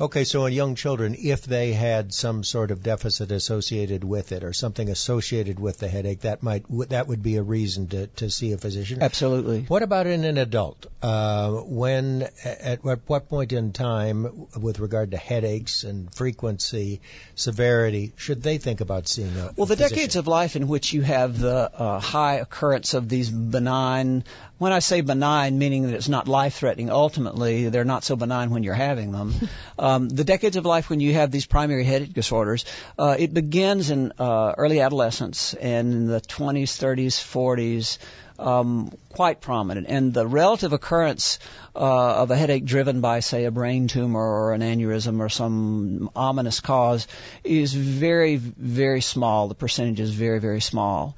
Okay, 0.00 0.22
so 0.22 0.46
in 0.46 0.52
young 0.52 0.76
children, 0.76 1.16
if 1.18 1.44
they 1.44 1.72
had 1.72 2.14
some 2.14 2.44
sort 2.44 2.70
of 2.70 2.84
deficit 2.84 3.32
associated 3.32 4.04
with 4.04 4.30
it 4.30 4.44
or 4.44 4.52
something 4.52 4.88
associated 4.88 5.58
with 5.58 5.78
the 5.78 5.88
headache, 5.88 6.20
that 6.20 6.40
might 6.40 6.64
that 6.90 7.08
would 7.08 7.20
be 7.20 7.34
a 7.36 7.42
reason 7.42 7.88
to, 7.88 8.06
to 8.06 8.30
see 8.30 8.52
a 8.52 8.58
physician. 8.58 9.02
Absolutely. 9.02 9.62
What 9.62 9.82
about 9.82 10.06
in 10.06 10.22
an 10.22 10.38
adult? 10.38 10.86
Uh, 11.02 11.50
when 11.50 12.28
at 12.44 12.84
what, 12.84 13.28
point 13.28 13.52
in 13.52 13.72
time, 13.72 14.46
with 14.56 14.78
regard 14.78 15.10
to 15.10 15.16
headaches 15.16 15.82
and 15.82 16.14
frequency, 16.14 17.00
severity, 17.34 18.12
should 18.16 18.40
they 18.40 18.58
think 18.58 18.80
about 18.80 19.08
seeing 19.08 19.36
a 19.36 19.52
Well, 19.56 19.66
the 19.66 19.74
physician? 19.74 19.96
decades 19.96 20.14
of 20.16 20.28
life 20.28 20.54
in 20.54 20.68
which 20.68 20.92
you 20.92 21.02
have 21.02 21.40
the 21.40 21.70
uh, 21.74 21.98
high 21.98 22.34
occurrence 22.36 22.94
of 22.94 23.08
these 23.08 23.30
benign, 23.30 24.22
when 24.58 24.72
I 24.72 24.80
say 24.80 25.00
benign, 25.00 25.58
meaning 25.58 25.84
that 25.84 25.94
it's 25.94 26.08
not 26.08 26.26
life 26.26 26.56
threatening, 26.56 26.90
ultimately, 26.90 27.68
they're 27.68 27.84
not 27.84 28.02
so 28.02 28.16
benign 28.16 28.50
when 28.50 28.64
you're 28.64 28.74
having 28.74 29.12
them. 29.12 29.34
um, 29.78 30.08
the 30.08 30.24
decades 30.24 30.56
of 30.56 30.66
life 30.66 30.90
when 30.90 31.00
you 31.00 31.14
have 31.14 31.30
these 31.30 31.46
primary 31.46 31.84
headache 31.84 32.12
disorders, 32.12 32.64
uh, 32.98 33.16
it 33.18 33.32
begins 33.32 33.90
in 33.90 34.12
uh, 34.18 34.54
early 34.58 34.80
adolescence 34.80 35.54
and 35.54 35.92
in 35.92 36.06
the 36.08 36.20
20s, 36.20 36.64
30s, 36.64 37.14
40s. 37.22 37.98
Um, 38.40 38.92
quite 39.08 39.40
prominent, 39.40 39.88
and 39.88 40.14
the 40.14 40.24
relative 40.24 40.72
occurrence 40.72 41.40
uh, 41.74 42.22
of 42.22 42.30
a 42.30 42.36
headache 42.36 42.64
driven 42.64 43.00
by, 43.00 43.18
say, 43.18 43.46
a 43.46 43.50
brain 43.50 43.88
tumor 43.88 44.20
or 44.20 44.52
an 44.52 44.60
aneurysm 44.60 45.18
or 45.18 45.28
some 45.28 46.08
ominous 46.14 46.60
cause 46.60 47.08
is 47.42 47.74
very, 47.74 48.36
very 48.36 49.00
small. 49.00 49.48
The 49.48 49.56
percentage 49.56 49.98
is 49.98 50.12
very, 50.14 50.38
very 50.38 50.60
small. 50.60 51.16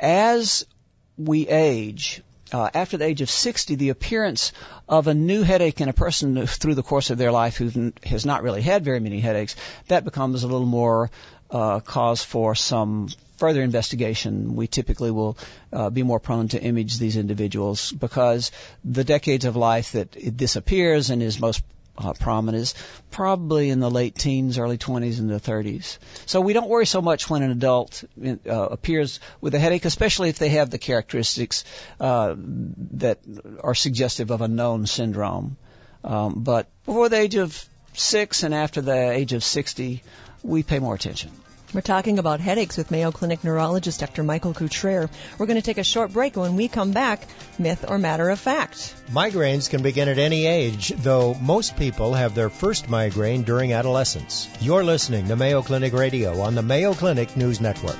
As 0.00 0.64
we 1.18 1.48
age, 1.48 2.22
uh, 2.52 2.70
after 2.74 2.96
the 2.96 3.04
age 3.04 3.20
of 3.20 3.30
60, 3.30 3.74
the 3.76 3.88
appearance 3.88 4.52
of 4.88 5.06
a 5.06 5.14
new 5.14 5.42
headache 5.42 5.80
in 5.80 5.88
a 5.88 5.92
person 5.92 6.46
through 6.46 6.74
the 6.74 6.82
course 6.82 7.10
of 7.10 7.18
their 7.18 7.32
life 7.32 7.56
who 7.56 7.92
has 8.04 8.26
not 8.26 8.42
really 8.42 8.62
had 8.62 8.84
very 8.84 9.00
many 9.00 9.20
headaches, 9.20 9.56
that 9.88 10.04
becomes 10.04 10.42
a 10.42 10.48
little 10.48 10.66
more 10.66 11.10
uh, 11.50 11.80
cause 11.80 12.22
for 12.22 12.54
some 12.54 13.08
further 13.36 13.62
investigation, 13.62 14.54
we 14.54 14.66
typically 14.66 15.10
will 15.10 15.36
uh, 15.72 15.90
be 15.90 16.02
more 16.02 16.20
prone 16.20 16.48
to 16.48 16.62
image 16.62 16.98
these 16.98 17.16
individuals 17.16 17.90
because 17.90 18.52
the 18.84 19.04
decades 19.04 19.44
of 19.44 19.56
life 19.56 19.92
that 19.92 20.16
it 20.16 20.36
disappears 20.36 21.10
and 21.10 21.22
is 21.22 21.40
most 21.40 21.62
uh, 21.96 22.12
prominent 22.14 22.62
is 22.62 22.74
probably 23.10 23.70
in 23.70 23.80
the 23.80 23.90
late 23.90 24.14
teens, 24.14 24.58
early 24.58 24.78
20s, 24.78 25.18
and 25.18 25.28
the 25.28 25.40
30s. 25.40 25.98
So 26.26 26.40
we 26.40 26.52
don't 26.52 26.68
worry 26.68 26.86
so 26.86 27.02
much 27.02 27.28
when 27.28 27.42
an 27.42 27.50
adult 27.50 28.04
uh, 28.24 28.50
appears 28.50 29.20
with 29.40 29.54
a 29.54 29.58
headache, 29.58 29.84
especially 29.84 30.28
if 30.28 30.38
they 30.38 30.50
have 30.50 30.70
the 30.70 30.78
characteristics 30.78 31.64
uh, 32.00 32.34
that 32.36 33.18
are 33.62 33.74
suggestive 33.74 34.30
of 34.30 34.40
a 34.40 34.48
known 34.48 34.86
syndrome. 34.86 35.56
Um, 36.04 36.42
but 36.42 36.68
before 36.86 37.08
the 37.08 37.18
age 37.18 37.36
of 37.36 37.68
six 37.94 38.42
and 38.42 38.54
after 38.54 38.80
the 38.80 39.10
age 39.10 39.32
of 39.32 39.44
60, 39.44 40.02
we 40.42 40.62
pay 40.62 40.78
more 40.78 40.94
attention. 40.94 41.30
We're 41.74 41.80
talking 41.80 42.18
about 42.18 42.40
headaches 42.40 42.76
with 42.76 42.90
Mayo 42.90 43.10
Clinic 43.12 43.42
neurologist 43.44 44.00
Dr. 44.00 44.22
Michael 44.22 44.52
Cutrer. 44.52 45.08
We're 45.38 45.46
going 45.46 45.56
to 45.56 45.64
take 45.64 45.78
a 45.78 45.84
short 45.84 46.12
break. 46.12 46.36
When 46.36 46.54
we 46.54 46.68
come 46.68 46.92
back, 46.92 47.26
myth 47.58 47.86
or 47.88 47.98
matter 47.98 48.28
of 48.28 48.38
fact. 48.38 48.94
Migraines 49.10 49.70
can 49.70 49.82
begin 49.82 50.08
at 50.08 50.18
any 50.18 50.44
age, 50.44 50.90
though 50.90 51.32
most 51.34 51.76
people 51.76 52.12
have 52.12 52.34
their 52.34 52.50
first 52.50 52.90
migraine 52.90 53.42
during 53.42 53.72
adolescence. 53.72 54.50
You're 54.60 54.84
listening 54.84 55.28
to 55.28 55.36
Mayo 55.36 55.62
Clinic 55.62 55.94
Radio 55.94 56.40
on 56.40 56.54
the 56.54 56.62
Mayo 56.62 56.92
Clinic 56.92 57.38
News 57.38 57.58
Network. 57.60 57.96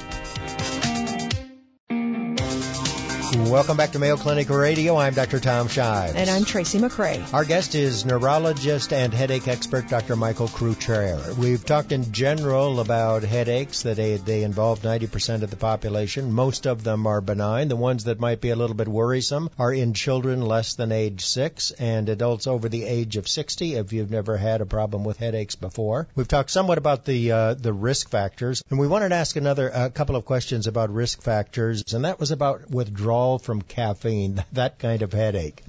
Welcome 3.53 3.77
back 3.77 3.91
to 3.91 3.99
Mayo 3.99 4.17
Clinic 4.17 4.49
Radio. 4.49 4.97
I'm 4.97 5.13
Dr. 5.13 5.39
Tom 5.39 5.69
Shives. 5.69 6.15
And 6.15 6.31
I'm 6.31 6.47
Tracy 6.47 6.79
McCray. 6.79 7.35
Our 7.35 7.45
guest 7.45 7.75
is 7.75 8.07
neurologist 8.07 8.95
and 8.95 9.13
headache 9.13 9.47
expert 9.47 9.91
Dr. 9.91 10.17
Michael 10.17 10.49
Cutrer. 10.49 11.21
We've 11.39 11.63
talked 11.63 11.93
in 11.93 12.13
general 12.13 12.81
about 12.81 13.25
headaches 13.25 13.83
that 13.83 13.99
they, 13.99 14.17
they 14.17 14.43
involve 14.43 14.81
90% 14.81 15.43
of 15.43 15.51
the 15.51 15.57
population. 15.57 16.33
Most 16.33 16.67
of 16.67 16.83
them 16.83 17.07
are 17.07 17.21
benign. 17.21 17.69
The 17.69 17.77
ones 17.77 18.05
that 18.05 18.19
might 18.19 18.41
be 18.41 18.49
a 18.49 18.57
little 18.57 18.75
bit 18.75 18.89
worrisome 18.89 19.51
are 19.59 19.71
in 19.71 19.93
children 19.93 20.41
less 20.41 20.73
than 20.73 20.91
age 20.91 21.23
6 21.23 21.73
and 21.73 22.09
adults 22.09 22.47
over 22.47 22.71
the 22.71 22.87
age 22.87 23.19
of 23.19 23.29
60 23.29 23.75
if 23.75 23.93
you've 23.93 24.11
never 24.11 24.39
had 24.39 24.63
a 24.63 24.67
problem 24.67 25.05
with 25.05 25.19
headaches 25.19 25.57
before. 25.57 26.09
We've 26.15 26.27
talked 26.27 26.49
somewhat 26.49 26.79
about 26.79 27.05
the 27.05 27.33
uh, 27.33 27.53
the 27.53 27.75
risk 27.75 28.09
factors 28.09 28.63
and 28.71 28.79
we 28.79 28.89
wanted 28.89 29.11
to 29.11 29.17
ask 29.17 29.37
another 29.37 29.69
a 29.69 29.91
couple 29.91 30.17
of 30.17 30.25
questions 30.25 30.67
about 30.67 30.89
risk 30.89 31.21
factors 31.21 31.93
and 31.93 32.07
that 32.07 32.19
was 32.19 32.31
about 32.31 32.71
withdrawal 32.71 33.41
from 33.43 33.63
caffeine, 33.63 34.45
that 34.53 34.79
kind 34.79 35.03
of 35.03 35.13
headache? 35.13 35.63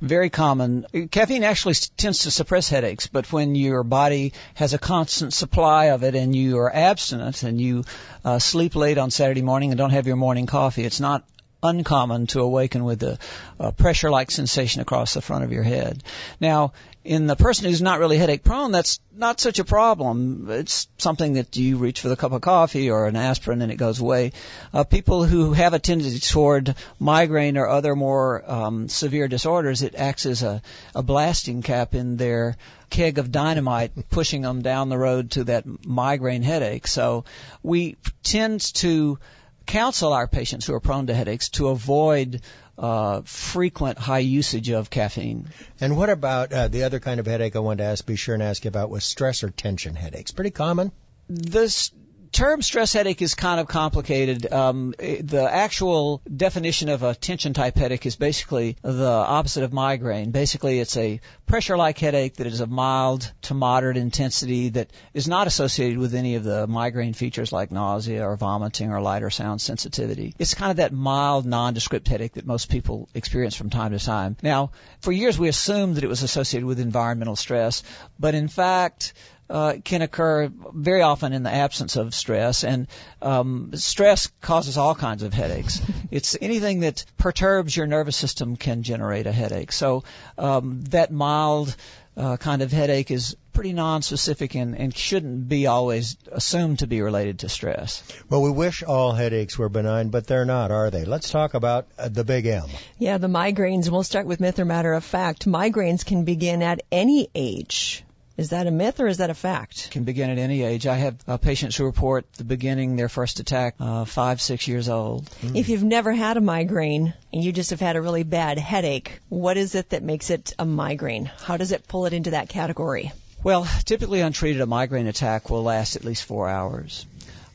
Very 0.00 0.30
common. 0.30 0.86
Caffeine 1.10 1.44
actually 1.44 1.74
tends 1.96 2.20
to 2.20 2.30
suppress 2.30 2.68
headaches, 2.68 3.06
but 3.06 3.32
when 3.32 3.54
your 3.54 3.84
body 3.84 4.32
has 4.54 4.74
a 4.74 4.78
constant 4.78 5.32
supply 5.32 5.86
of 5.86 6.02
it 6.02 6.14
and 6.14 6.34
you 6.34 6.58
are 6.58 6.74
abstinent 6.74 7.42
and 7.42 7.60
you 7.60 7.84
uh, 8.24 8.38
sleep 8.38 8.74
late 8.74 8.98
on 8.98 9.10
Saturday 9.10 9.42
morning 9.42 9.70
and 9.70 9.78
don't 9.78 9.90
have 9.90 10.06
your 10.06 10.16
morning 10.16 10.46
coffee, 10.46 10.84
it's 10.84 11.00
not 11.00 11.24
uncommon 11.62 12.26
to 12.28 12.40
awaken 12.40 12.84
with 12.84 13.02
a, 13.02 13.18
a 13.58 13.72
pressure 13.72 14.10
like 14.10 14.30
sensation 14.30 14.80
across 14.80 15.14
the 15.14 15.20
front 15.20 15.44
of 15.44 15.52
your 15.52 15.62
head. 15.62 16.02
Now, 16.40 16.72
in 17.02 17.26
the 17.26 17.36
person 17.36 17.64
who's 17.64 17.80
not 17.80 17.98
really 17.98 18.18
headache 18.18 18.44
prone, 18.44 18.72
that's 18.72 19.00
not 19.16 19.40
such 19.40 19.58
a 19.58 19.64
problem. 19.64 20.50
It's 20.50 20.86
something 20.98 21.34
that 21.34 21.56
you 21.56 21.78
reach 21.78 22.00
for 22.00 22.08
the 22.08 22.16
cup 22.16 22.32
of 22.32 22.42
coffee 22.42 22.90
or 22.90 23.06
an 23.06 23.16
aspirin 23.16 23.62
and 23.62 23.72
it 23.72 23.76
goes 23.76 24.00
away. 24.00 24.32
Uh, 24.72 24.84
people 24.84 25.24
who 25.24 25.54
have 25.54 25.72
a 25.72 25.78
tendency 25.78 26.18
toward 26.20 26.74
migraine 26.98 27.56
or 27.56 27.68
other 27.68 27.96
more 27.96 28.44
um, 28.50 28.88
severe 28.88 29.28
disorders, 29.28 29.82
it 29.82 29.94
acts 29.94 30.26
as 30.26 30.42
a, 30.42 30.60
a 30.94 31.02
blasting 31.02 31.62
cap 31.62 31.94
in 31.94 32.18
their 32.18 32.56
keg 32.90 33.18
of 33.18 33.32
dynamite, 33.32 33.92
pushing 34.10 34.42
them 34.42 34.60
down 34.60 34.90
the 34.90 34.98
road 34.98 35.30
to 35.32 35.44
that 35.44 35.64
migraine 35.86 36.42
headache. 36.42 36.86
So 36.86 37.24
we 37.62 37.96
tend 38.22 38.60
to 38.74 39.18
counsel 39.66 40.12
our 40.12 40.26
patients 40.26 40.66
who 40.66 40.74
are 40.74 40.80
prone 40.80 41.06
to 41.06 41.14
headaches 41.14 41.48
to 41.50 41.68
avoid 41.68 42.42
uh, 42.78 43.22
frequent 43.24 43.98
high 43.98 44.18
usage 44.18 44.70
of 44.70 44.90
caffeine. 44.90 45.48
And 45.80 45.96
what 45.96 46.10
about 46.10 46.52
uh, 46.52 46.68
the 46.68 46.84
other 46.84 46.98
kind 46.98 47.20
of 47.20 47.26
headache 47.26 47.56
I 47.56 47.58
wanted 47.58 47.84
to 47.84 47.90
ask, 47.90 48.04
be 48.06 48.16
sure 48.16 48.34
and 48.34 48.42
ask 48.42 48.64
you 48.64 48.68
about 48.68 48.90
was 48.90 49.04
stress 49.04 49.44
or 49.44 49.50
tension 49.50 49.94
headaches? 49.94 50.32
Pretty 50.32 50.50
common. 50.50 50.92
This 51.28 51.92
term 52.32 52.62
stress 52.62 52.92
headache 52.92 53.22
is 53.22 53.34
kind 53.34 53.60
of 53.60 53.66
complicated. 53.68 54.50
Um, 54.52 54.94
the 54.98 55.48
actual 55.50 56.22
definition 56.34 56.88
of 56.88 57.02
a 57.02 57.14
tension 57.14 57.52
type 57.52 57.76
headache 57.76 58.06
is 58.06 58.16
basically 58.16 58.76
the 58.82 59.08
opposite 59.08 59.64
of 59.64 59.72
migraine. 59.72 60.30
Basically, 60.30 60.80
it's 60.80 60.96
a 60.96 61.20
pressure 61.46 61.76
like 61.76 61.98
headache 61.98 62.36
that 62.36 62.46
is 62.46 62.60
of 62.60 62.70
mild 62.70 63.30
to 63.42 63.54
moderate 63.54 63.96
intensity 63.96 64.70
that 64.70 64.90
is 65.14 65.28
not 65.28 65.46
associated 65.46 65.98
with 65.98 66.14
any 66.14 66.36
of 66.36 66.44
the 66.44 66.66
migraine 66.66 67.12
features 67.12 67.52
like 67.52 67.70
nausea 67.70 68.26
or 68.26 68.36
vomiting 68.36 68.92
or 68.92 69.00
light 69.00 69.22
or 69.22 69.30
sound 69.30 69.60
sensitivity. 69.60 70.34
It's 70.38 70.54
kind 70.54 70.70
of 70.70 70.76
that 70.76 70.92
mild 70.92 71.46
nondescript 71.46 72.08
headache 72.08 72.34
that 72.34 72.46
most 72.46 72.70
people 72.70 73.08
experience 73.14 73.56
from 73.56 73.70
time 73.70 73.92
to 73.92 73.98
time. 73.98 74.36
Now, 74.42 74.70
for 75.00 75.12
years 75.12 75.38
we 75.38 75.48
assumed 75.48 75.96
that 75.96 76.04
it 76.04 76.08
was 76.08 76.22
associated 76.22 76.66
with 76.66 76.80
environmental 76.80 77.36
stress, 77.36 77.82
but 78.18 78.34
in 78.34 78.48
fact, 78.48 79.12
uh, 79.50 79.74
can 79.84 80.00
occur 80.00 80.48
very 80.72 81.02
often 81.02 81.32
in 81.32 81.42
the 81.42 81.52
absence 81.52 81.96
of 81.96 82.14
stress, 82.14 82.62
and 82.62 82.86
um, 83.20 83.72
stress 83.74 84.28
causes 84.40 84.78
all 84.78 84.94
kinds 84.94 85.24
of 85.24 85.34
headaches. 85.34 85.82
it's 86.10 86.36
anything 86.40 86.80
that 86.80 87.04
perturbs 87.18 87.76
your 87.76 87.86
nervous 87.86 88.16
system 88.16 88.56
can 88.56 88.84
generate 88.84 89.26
a 89.26 89.32
headache. 89.32 89.72
So 89.72 90.04
um, 90.38 90.82
that 90.90 91.10
mild 91.10 91.74
uh, 92.16 92.36
kind 92.36 92.62
of 92.62 92.70
headache 92.70 93.10
is 93.10 93.36
pretty 93.52 93.72
non-specific 93.72 94.54
and, 94.54 94.76
and 94.78 94.96
shouldn't 94.96 95.48
be 95.48 95.66
always 95.66 96.16
assumed 96.30 96.78
to 96.78 96.86
be 96.86 97.02
related 97.02 97.40
to 97.40 97.48
stress. 97.48 98.04
Well, 98.28 98.42
we 98.42 98.50
wish 98.50 98.84
all 98.84 99.12
headaches 99.12 99.58
were 99.58 99.68
benign, 99.68 100.10
but 100.10 100.28
they're 100.28 100.44
not, 100.44 100.70
are 100.70 100.90
they? 100.90 101.04
Let's 101.04 101.30
talk 101.30 101.54
about 101.54 101.88
uh, 101.98 102.08
the 102.08 102.22
big 102.22 102.46
M. 102.46 102.68
Yeah, 102.98 103.18
the 103.18 103.26
migraines. 103.26 103.90
We'll 103.90 104.04
start 104.04 104.26
with 104.26 104.38
myth 104.38 104.60
or 104.60 104.64
matter 104.64 104.92
of 104.92 105.04
fact. 105.04 105.46
Migraines 105.46 106.04
can 106.04 106.24
begin 106.24 106.62
at 106.62 106.82
any 106.92 107.28
age. 107.34 108.04
Is 108.40 108.48
that 108.50 108.66
a 108.66 108.70
myth 108.70 109.00
or 109.00 109.06
is 109.06 109.18
that 109.18 109.28
a 109.28 109.34
fact? 109.34 109.90
Can 109.90 110.04
begin 110.04 110.30
at 110.30 110.38
any 110.38 110.62
age. 110.62 110.86
I 110.86 110.96
have 110.96 111.16
uh, 111.28 111.36
patients 111.36 111.76
who 111.76 111.84
report 111.84 112.24
the 112.38 112.44
beginning 112.44 112.96
their 112.96 113.10
first 113.10 113.38
attack 113.38 113.74
uh, 113.78 114.06
five, 114.06 114.40
six 114.40 114.66
years 114.66 114.88
old. 114.88 115.26
Mm. 115.42 115.56
If 115.56 115.68
you've 115.68 115.84
never 115.84 116.10
had 116.10 116.38
a 116.38 116.40
migraine 116.40 117.12
and 117.34 117.44
you 117.44 117.52
just 117.52 117.68
have 117.68 117.80
had 117.80 117.96
a 117.96 118.00
really 118.00 118.22
bad 118.22 118.56
headache, 118.56 119.20
what 119.28 119.58
is 119.58 119.74
it 119.74 119.90
that 119.90 120.02
makes 120.02 120.30
it 120.30 120.54
a 120.58 120.64
migraine? 120.64 121.26
How 121.26 121.58
does 121.58 121.70
it 121.70 121.86
pull 121.86 122.06
it 122.06 122.14
into 122.14 122.30
that 122.30 122.48
category? 122.48 123.12
Well, 123.44 123.68
typically 123.84 124.22
untreated, 124.22 124.62
a 124.62 124.66
migraine 124.66 125.06
attack 125.06 125.50
will 125.50 125.62
last 125.62 125.96
at 125.96 126.04
least 126.06 126.24
four 126.24 126.48
hours 126.48 127.04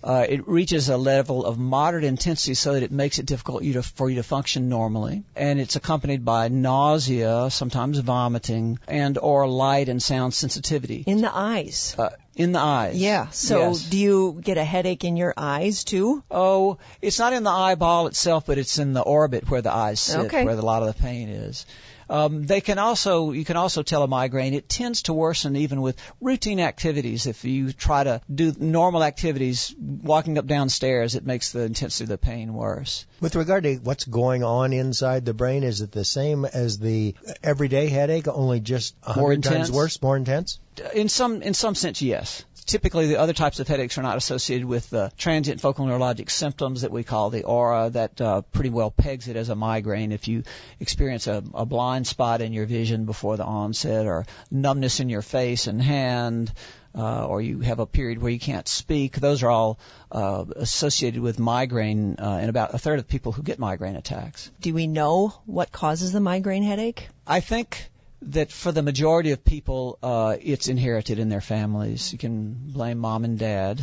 uh, 0.06 0.24
it 0.30 0.48
reaches 0.48 0.88
a 0.88 0.98
level 0.98 1.44
of 1.44 1.58
moderate 1.58 2.04
intensity 2.04 2.54
so 2.54 2.74
that 2.74 2.84
it 2.84 2.92
makes 2.92 3.18
it 3.18 3.26
difficult 3.26 3.64
you 3.64 3.74
to, 3.74 3.82
for 3.82 4.08
you 4.08 4.18
to 4.18 4.24
function 4.24 4.70
normally. 4.70 5.24
And 5.36 5.60
it's 5.60 5.76
accompanied 5.76 6.24
by 6.24 6.48
nausea, 6.48 7.50
sometimes 7.50 7.98
vomiting, 7.98 8.78
and 8.88 9.18
or 9.18 9.48
light 9.48 9.90
and 9.90 10.02
sound 10.02 10.36
sensitivity. 10.36 11.04
In 11.08 11.22
the 11.22 11.36
eyes. 11.36 11.96
Uh, 11.98 12.12
in 12.36 12.52
the 12.52 12.60
eyes. 12.60 12.98
Yeah. 12.98 13.30
So 13.30 13.70
yes. 13.70 13.90
do 13.90 13.98
you 13.98 14.40
get 14.44 14.60
a 14.60 14.64
headache 14.64 15.04
in 15.04 15.18
your 15.18 15.34
eyes 15.36 15.84
too? 15.84 16.24
Oh, 16.30 16.78
it's 17.02 17.18
not 17.18 17.34
in 17.34 17.44
the 17.44 17.50
eyeball 17.50 18.06
itself, 18.06 18.46
but 18.46 18.60
it's 18.60 18.78
in 18.78 18.94
the 18.94 19.02
orbit 19.02 19.50
where 19.50 19.64
the 19.64 19.74
eyes 19.74 20.00
sit, 20.00 20.20
okay. 20.28 20.46
where 20.46 20.56
a 20.56 20.62
lot 20.62 20.84
of 20.84 20.96
the 20.96 21.02
pain 21.02 21.30
is. 21.30 21.66
Um, 22.10 22.46
they 22.46 22.62
can 22.62 22.78
also 22.78 23.32
you 23.32 23.46
can 23.46 23.58
also 23.58 23.84
tell 23.84 24.04
a 24.04 24.08
migraine. 24.08 24.54
It 24.54 24.70
tends 24.70 25.04
to 25.04 25.14
worsen 25.14 25.56
even 25.56 25.82
with 25.82 25.98
routine 26.22 26.60
activities. 26.60 27.26
If 27.26 27.46
you 27.46 27.74
try 27.74 28.04
to 28.04 28.22
do 28.34 28.54
normal 28.58 29.04
activities, 29.04 29.74
walking 29.80 30.38
up 30.38 30.46
downstairs, 30.46 31.16
it 31.16 31.26
makes 31.26 31.52
the 31.52 31.64
intensity 31.64 32.06
of 32.06 32.10
the 32.10 32.18
pain 32.18 32.54
worse. 32.54 33.06
With 33.22 33.36
regard 33.36 33.64
to 33.64 33.76
what's 33.76 34.06
going 34.06 34.44
on 34.44 34.74
inside 34.74 35.26
the 35.26 35.34
brain, 35.34 35.64
is 35.64 35.82
it 35.82 35.92
the 35.92 36.06
same 36.06 36.46
as 36.46 36.78
the 36.78 37.16
everyday 37.44 37.88
headache, 37.88 38.28
only 38.28 38.60
just 38.60 38.96
a 39.04 39.14
hundred 39.14 39.44
times 39.44 39.72
worse, 39.72 40.02
more 40.02 40.18
intense? 40.18 40.60
In 40.94 41.10
some 41.10 41.42
in 41.42 41.54
some 41.54 41.76
sense, 41.76 42.02
yes 42.02 42.44
typically 42.66 43.08
the 43.08 43.20
other 43.20 43.34
types 43.34 43.60
of 43.60 43.68
headaches 43.68 43.98
are 43.98 44.04
not 44.04 44.18
associated 44.18 44.66
with 44.66 44.90
the 44.90 45.12
transient 45.18 45.62
focal 45.62 45.86
neurologic 45.86 46.30
symptoms 46.30 46.82
that 46.82 46.92
we 46.92 47.04
call 47.04 47.30
the 47.30 47.44
aura 47.44 47.90
that 47.92 48.20
uh, 48.20 48.42
pretty 48.42 48.70
well 48.70 48.92
pegs 48.92 49.28
it 49.28 49.36
as 49.36 49.50
a 49.50 49.56
migraine. 49.56 50.12
If 50.12 50.28
you 50.28 50.44
experience 50.80 51.28
a, 51.28 51.44
a 51.54 51.66
blind 51.66 52.08
spot 52.08 52.42
in 52.42 52.54
your 52.54 52.66
vision 52.66 53.06
before 53.06 53.38
the 53.38 53.46
onset 53.46 54.06
or 54.06 54.26
numbness 54.50 55.00
in 55.00 55.10
your 55.10 55.22
face 55.22 55.68
and 55.68 55.82
hand, 55.82 56.52
uh, 56.98 57.28
or 57.28 57.42
you 57.42 57.60
have 57.60 57.80
a 57.80 57.86
period 57.86 58.22
where 58.22 58.32
you 58.32 58.40
can't 58.40 58.68
speak, 58.68 59.18
those 59.18 59.44
are 59.44 59.50
all 59.50 59.80
uh, 60.12 60.46
associated 60.56 61.22
with 61.22 61.40
migraine 61.40 62.16
uh, 62.18 62.40
in 62.42 62.50
about 62.50 62.74
a 62.74 62.78
third 62.78 63.00
of 63.00 63.08
people 63.08 63.32
who 63.32 63.44
get 63.44 63.60
migraine 63.60 63.98
attacks. 63.98 64.50
Do 64.62 64.74
we 64.74 64.88
know 64.88 65.34
what 65.46 65.72
causes 65.72 66.14
the 66.14 66.22
migraine 66.22 66.64
headache? 66.64 67.10
I 67.28 67.42
think 67.42 67.90
that 68.22 68.52
for 68.52 68.72
the 68.72 68.82
majority 68.82 69.32
of 69.32 69.44
people, 69.44 69.98
uh, 70.02 70.36
it's 70.42 70.68
inherited 70.68 71.20
in 71.20 71.30
their 71.30 71.42
families. 71.42 72.12
You 72.12 72.18
can 72.18 72.54
blame 72.54 72.98
mom 72.98 73.24
and 73.24 73.38
dad. 73.38 73.82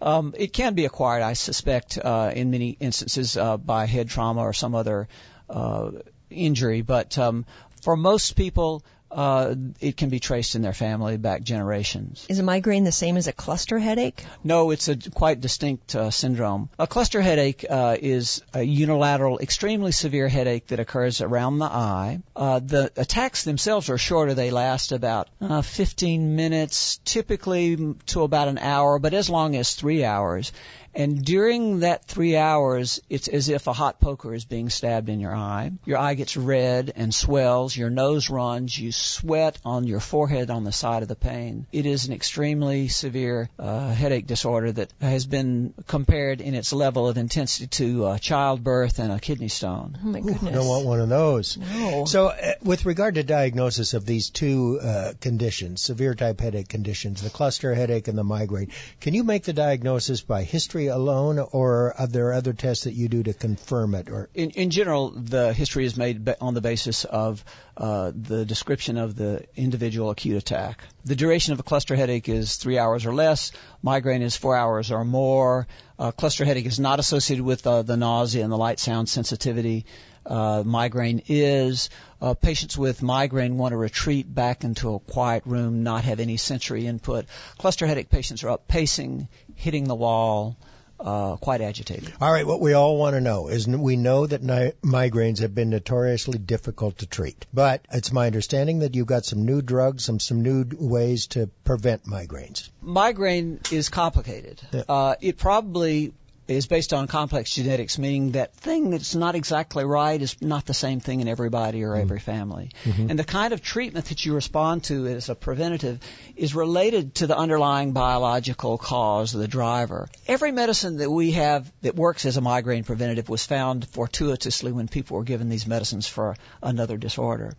Um, 0.00 0.34
it 0.36 0.52
can 0.52 0.74
be 0.74 0.84
acquired, 0.84 1.22
I 1.22 1.32
suspect, 1.32 1.98
uh, 1.98 2.30
in 2.34 2.50
many 2.50 2.70
instances 2.78 3.36
uh, 3.36 3.56
by 3.56 3.86
head 3.86 4.08
trauma 4.08 4.42
or 4.42 4.52
some 4.52 4.74
other 4.74 5.08
uh, 5.50 5.90
injury. 6.30 6.82
But 6.82 7.18
um, 7.18 7.46
for 7.82 7.96
most 7.96 8.36
people, 8.36 8.84
uh, 9.10 9.54
it 9.80 9.96
can 9.96 10.08
be 10.08 10.20
traced 10.20 10.54
in 10.54 10.62
their 10.62 10.72
family 10.72 11.16
back 11.16 11.42
generations. 11.42 12.26
Is 12.28 12.38
a 12.38 12.42
migraine 12.42 12.84
the 12.84 12.92
same 12.92 13.16
as 13.16 13.26
a 13.26 13.32
cluster 13.32 13.78
headache? 13.78 14.24
No, 14.44 14.70
it's 14.70 14.88
a 14.88 14.96
quite 14.96 15.40
distinct 15.40 15.94
uh, 15.94 16.10
syndrome. 16.10 16.68
A 16.78 16.86
cluster 16.86 17.20
headache 17.20 17.64
uh, 17.68 17.96
is 18.00 18.42
a 18.52 18.62
unilateral, 18.62 19.38
extremely 19.38 19.92
severe 19.92 20.28
headache 20.28 20.66
that 20.68 20.80
occurs 20.80 21.20
around 21.20 21.58
the 21.58 21.66
eye. 21.66 22.20
Uh, 22.36 22.60
the 22.60 22.92
attacks 22.96 23.44
themselves 23.44 23.88
are 23.90 23.98
shorter. 23.98 24.34
They 24.34 24.50
last 24.50 24.92
about 24.92 25.28
uh, 25.40 25.62
15 25.62 26.36
minutes, 26.36 27.00
typically 27.04 27.94
to 28.06 28.22
about 28.22 28.48
an 28.48 28.58
hour, 28.58 28.98
but 28.98 29.14
as 29.14 29.30
long 29.30 29.56
as 29.56 29.74
three 29.74 30.04
hours. 30.04 30.52
And 30.94 31.24
during 31.24 31.80
that 31.80 32.04
three 32.04 32.36
hours, 32.36 33.00
it's 33.08 33.28
as 33.28 33.48
if 33.48 33.66
a 33.66 33.72
hot 33.72 34.00
poker 34.00 34.34
is 34.34 34.44
being 34.44 34.68
stabbed 34.70 35.08
in 35.08 35.20
your 35.20 35.34
eye. 35.34 35.72
Your 35.84 35.98
eye 35.98 36.14
gets 36.14 36.36
red 36.36 36.92
and 36.96 37.14
swells. 37.14 37.76
Your 37.76 37.90
nose 37.90 38.30
runs. 38.30 38.76
You 38.76 38.92
sweat 38.92 39.58
on 39.64 39.86
your 39.86 40.00
forehead 40.00 40.50
on 40.50 40.64
the 40.64 40.72
side 40.72 41.02
of 41.02 41.08
the 41.08 41.14
pain. 41.14 41.66
It 41.72 41.86
is 41.86 42.06
an 42.06 42.12
extremely 42.12 42.88
severe 42.88 43.48
uh, 43.58 43.92
headache 43.92 44.26
disorder 44.26 44.72
that 44.72 44.92
has 45.00 45.26
been 45.26 45.74
compared 45.86 46.40
in 46.40 46.54
its 46.54 46.72
level 46.72 47.08
of 47.08 47.16
intensity 47.16 47.66
to 47.66 48.06
uh, 48.06 48.18
childbirth 48.18 48.98
and 48.98 49.12
a 49.12 49.20
kidney 49.20 49.48
stone. 49.48 49.98
Oh 50.02 50.06
my 50.06 50.20
goodness! 50.20 50.44
I 50.44 50.50
Don't 50.50 50.66
want 50.66 50.86
one 50.86 51.00
of 51.00 51.08
those. 51.08 51.56
No. 51.56 52.04
So, 52.06 52.28
uh, 52.28 52.54
with 52.62 52.86
regard 52.86 53.14
to 53.16 53.22
diagnosis 53.22 53.94
of 53.94 54.06
these 54.06 54.30
two 54.30 54.80
uh, 54.82 55.12
conditions, 55.20 55.82
severe 55.82 56.14
type 56.14 56.40
headache 56.40 56.68
conditions, 56.68 57.22
the 57.22 57.30
cluster 57.30 57.74
headache 57.74 58.08
and 58.08 58.18
the 58.18 58.24
migraine, 58.24 58.70
can 59.00 59.14
you 59.14 59.24
make 59.24 59.44
the 59.44 59.52
diagnosis 59.52 60.20
by 60.22 60.42
history 60.42 60.77
alone, 60.86 61.38
or 61.38 61.92
are 61.98 62.06
there 62.06 62.32
other 62.32 62.52
tests 62.52 62.84
that 62.84 62.94
you 62.94 63.08
do 63.08 63.22
to 63.24 63.34
confirm 63.34 63.94
it? 63.94 64.08
Or 64.08 64.28
in, 64.34 64.50
in 64.50 64.70
general, 64.70 65.10
the 65.10 65.52
history 65.52 65.84
is 65.84 65.96
made 65.96 66.32
on 66.40 66.54
the 66.54 66.60
basis 66.60 67.04
of 67.04 67.44
uh, 67.76 68.12
the 68.14 68.44
description 68.44 68.96
of 68.96 69.16
the 69.16 69.44
individual 69.56 70.10
acute 70.10 70.36
attack. 70.36 70.82
The 71.04 71.16
duration 71.16 71.52
of 71.52 71.60
a 71.60 71.62
cluster 71.62 71.96
headache 71.96 72.28
is 72.28 72.56
three 72.56 72.78
hours 72.78 73.04
or 73.04 73.14
less. 73.14 73.52
Migraine 73.82 74.22
is 74.22 74.36
four 74.36 74.56
hours 74.56 74.90
or 74.90 75.04
more. 75.04 75.66
Uh, 75.98 76.12
cluster 76.12 76.44
headache 76.44 76.66
is 76.66 76.78
not 76.78 77.00
associated 77.00 77.44
with 77.44 77.66
uh, 77.66 77.82
the 77.82 77.96
nausea 77.96 78.44
and 78.44 78.52
the 78.52 78.56
light 78.56 78.78
sound 78.78 79.08
sensitivity. 79.08 79.84
Uh, 80.26 80.62
migraine 80.64 81.22
is. 81.28 81.90
Uh, 82.20 82.34
patients 82.34 82.76
with 82.76 83.02
migraine 83.02 83.56
want 83.58 83.72
to 83.72 83.76
retreat 83.76 84.32
back 84.32 84.64
into 84.64 84.94
a 84.94 84.98
quiet 84.98 85.44
room, 85.46 85.82
not 85.84 86.04
have 86.04 86.20
any 86.20 86.36
sensory 86.36 86.86
input. 86.86 87.26
Cluster 87.58 87.86
headache 87.86 88.10
patients 88.10 88.42
are 88.42 88.50
up 88.50 88.66
pacing, 88.66 89.28
hitting 89.54 89.84
the 89.84 89.94
wall, 89.94 90.56
uh, 91.00 91.36
quite 91.36 91.60
agitated. 91.60 92.12
All 92.20 92.32
right, 92.32 92.46
what 92.46 92.60
we 92.60 92.72
all 92.72 92.96
want 92.96 93.14
to 93.14 93.20
know 93.20 93.48
is 93.48 93.68
we 93.68 93.96
know 93.96 94.26
that 94.26 94.42
ni- 94.42 94.72
migraines 94.82 95.40
have 95.40 95.54
been 95.54 95.70
notoriously 95.70 96.38
difficult 96.38 96.98
to 96.98 97.06
treat, 97.06 97.46
but 97.54 97.82
it's 97.92 98.12
my 98.12 98.26
understanding 98.26 98.80
that 98.80 98.94
you've 98.94 99.06
got 99.06 99.24
some 99.24 99.44
new 99.46 99.62
drugs, 99.62 100.04
some 100.04 100.18
some 100.18 100.42
new 100.42 100.64
ways 100.78 101.28
to 101.28 101.48
prevent 101.64 102.04
migraines. 102.04 102.68
Migraine 102.82 103.60
is 103.70 103.88
complicated. 103.88 104.60
Yeah. 104.72 104.82
Uh, 104.88 105.14
it 105.20 105.38
probably 105.38 106.12
is 106.48 106.66
based 106.66 106.94
on 106.94 107.06
complex 107.06 107.54
genetics, 107.54 107.98
meaning 107.98 108.32
that 108.32 108.54
thing 108.54 108.90
that's 108.90 109.14
not 109.14 109.34
exactly 109.34 109.84
right 109.84 110.20
is 110.20 110.40
not 110.40 110.64
the 110.64 110.74
same 110.74 110.98
thing 110.98 111.20
in 111.20 111.28
everybody 111.28 111.84
or 111.84 111.94
every 111.94 112.18
mm-hmm. 112.18 112.24
family. 112.24 112.70
Mm-hmm. 112.84 113.10
And 113.10 113.18
the 113.18 113.24
kind 113.24 113.52
of 113.52 113.60
treatment 113.60 114.06
that 114.06 114.24
you 114.24 114.34
respond 114.34 114.84
to 114.84 115.06
as 115.06 115.28
a 115.28 115.34
preventative 115.34 116.00
is 116.36 116.54
related 116.54 117.16
to 117.16 117.26
the 117.26 117.36
underlying 117.36 117.92
biological 117.92 118.78
cause, 118.78 119.32
the 119.32 119.46
driver. 119.46 120.08
Every 120.26 120.50
medicine 120.50 120.96
that 120.98 121.10
we 121.10 121.32
have 121.32 121.70
that 121.82 121.94
works 121.94 122.24
as 122.24 122.38
a 122.38 122.40
migraine 122.40 122.84
preventative 122.84 123.28
was 123.28 123.44
found 123.44 123.86
fortuitously 123.86 124.72
when 124.72 124.88
people 124.88 125.18
were 125.18 125.24
given 125.24 125.50
these 125.50 125.66
medicines 125.66 126.08
for 126.08 126.36
another 126.62 126.96
disorder. 126.96 127.52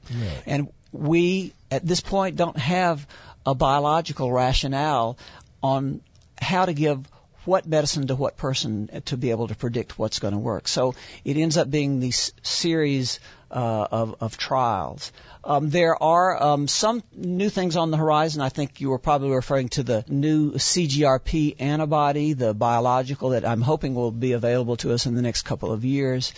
And 0.47 0.69
we, 0.91 1.53
at 1.69 1.85
this 1.85 2.01
point, 2.01 2.35
don't 2.37 2.57
have 2.57 3.07
a 3.45 3.53
biological 3.53 4.31
rationale 4.31 5.17
on 5.61 6.01
how 6.41 6.65
to 6.65 6.73
give 6.73 7.05
what 7.49 7.65
medicine 7.65 8.05
to 8.07 8.15
what 8.15 8.37
person 8.37 9.01
to 9.05 9.17
be 9.17 9.31
able 9.31 9.47
to 9.47 9.55
predict 9.55 9.97
what's 9.97 10.19
going 10.19 10.33
to 10.33 10.39
work. 10.39 10.67
So 10.67 10.93
it 11.25 11.35
ends 11.35 11.57
up 11.57 11.69
being 11.69 11.99
this 11.99 12.31
series 12.43 13.19
uh, 13.51 13.87
of, 13.91 14.15
of 14.21 14.37
trials. 14.37 15.11
Um, 15.43 15.71
there 15.71 16.01
are 16.01 16.41
um, 16.41 16.67
some 16.67 17.01
new 17.11 17.49
things 17.49 17.75
on 17.75 17.89
the 17.89 17.97
horizon. 17.97 18.41
I 18.41 18.49
think 18.49 18.81
you 18.81 18.91
were 18.91 18.99
probably 18.99 19.31
referring 19.31 19.69
to 19.69 19.83
the 19.83 20.05
new 20.07 20.51
CGRP 20.51 21.55
antibody, 21.59 22.33
the 22.33 22.53
biological 22.53 23.29
that 23.29 23.45
I'm 23.45 23.61
hoping 23.61 23.95
will 23.95 24.11
be 24.11 24.33
available 24.33 24.77
to 24.77 24.93
us 24.93 25.07
in 25.07 25.15
the 25.15 25.23
next 25.23 25.41
couple 25.41 25.71
of 25.71 25.83
years. 25.83 26.33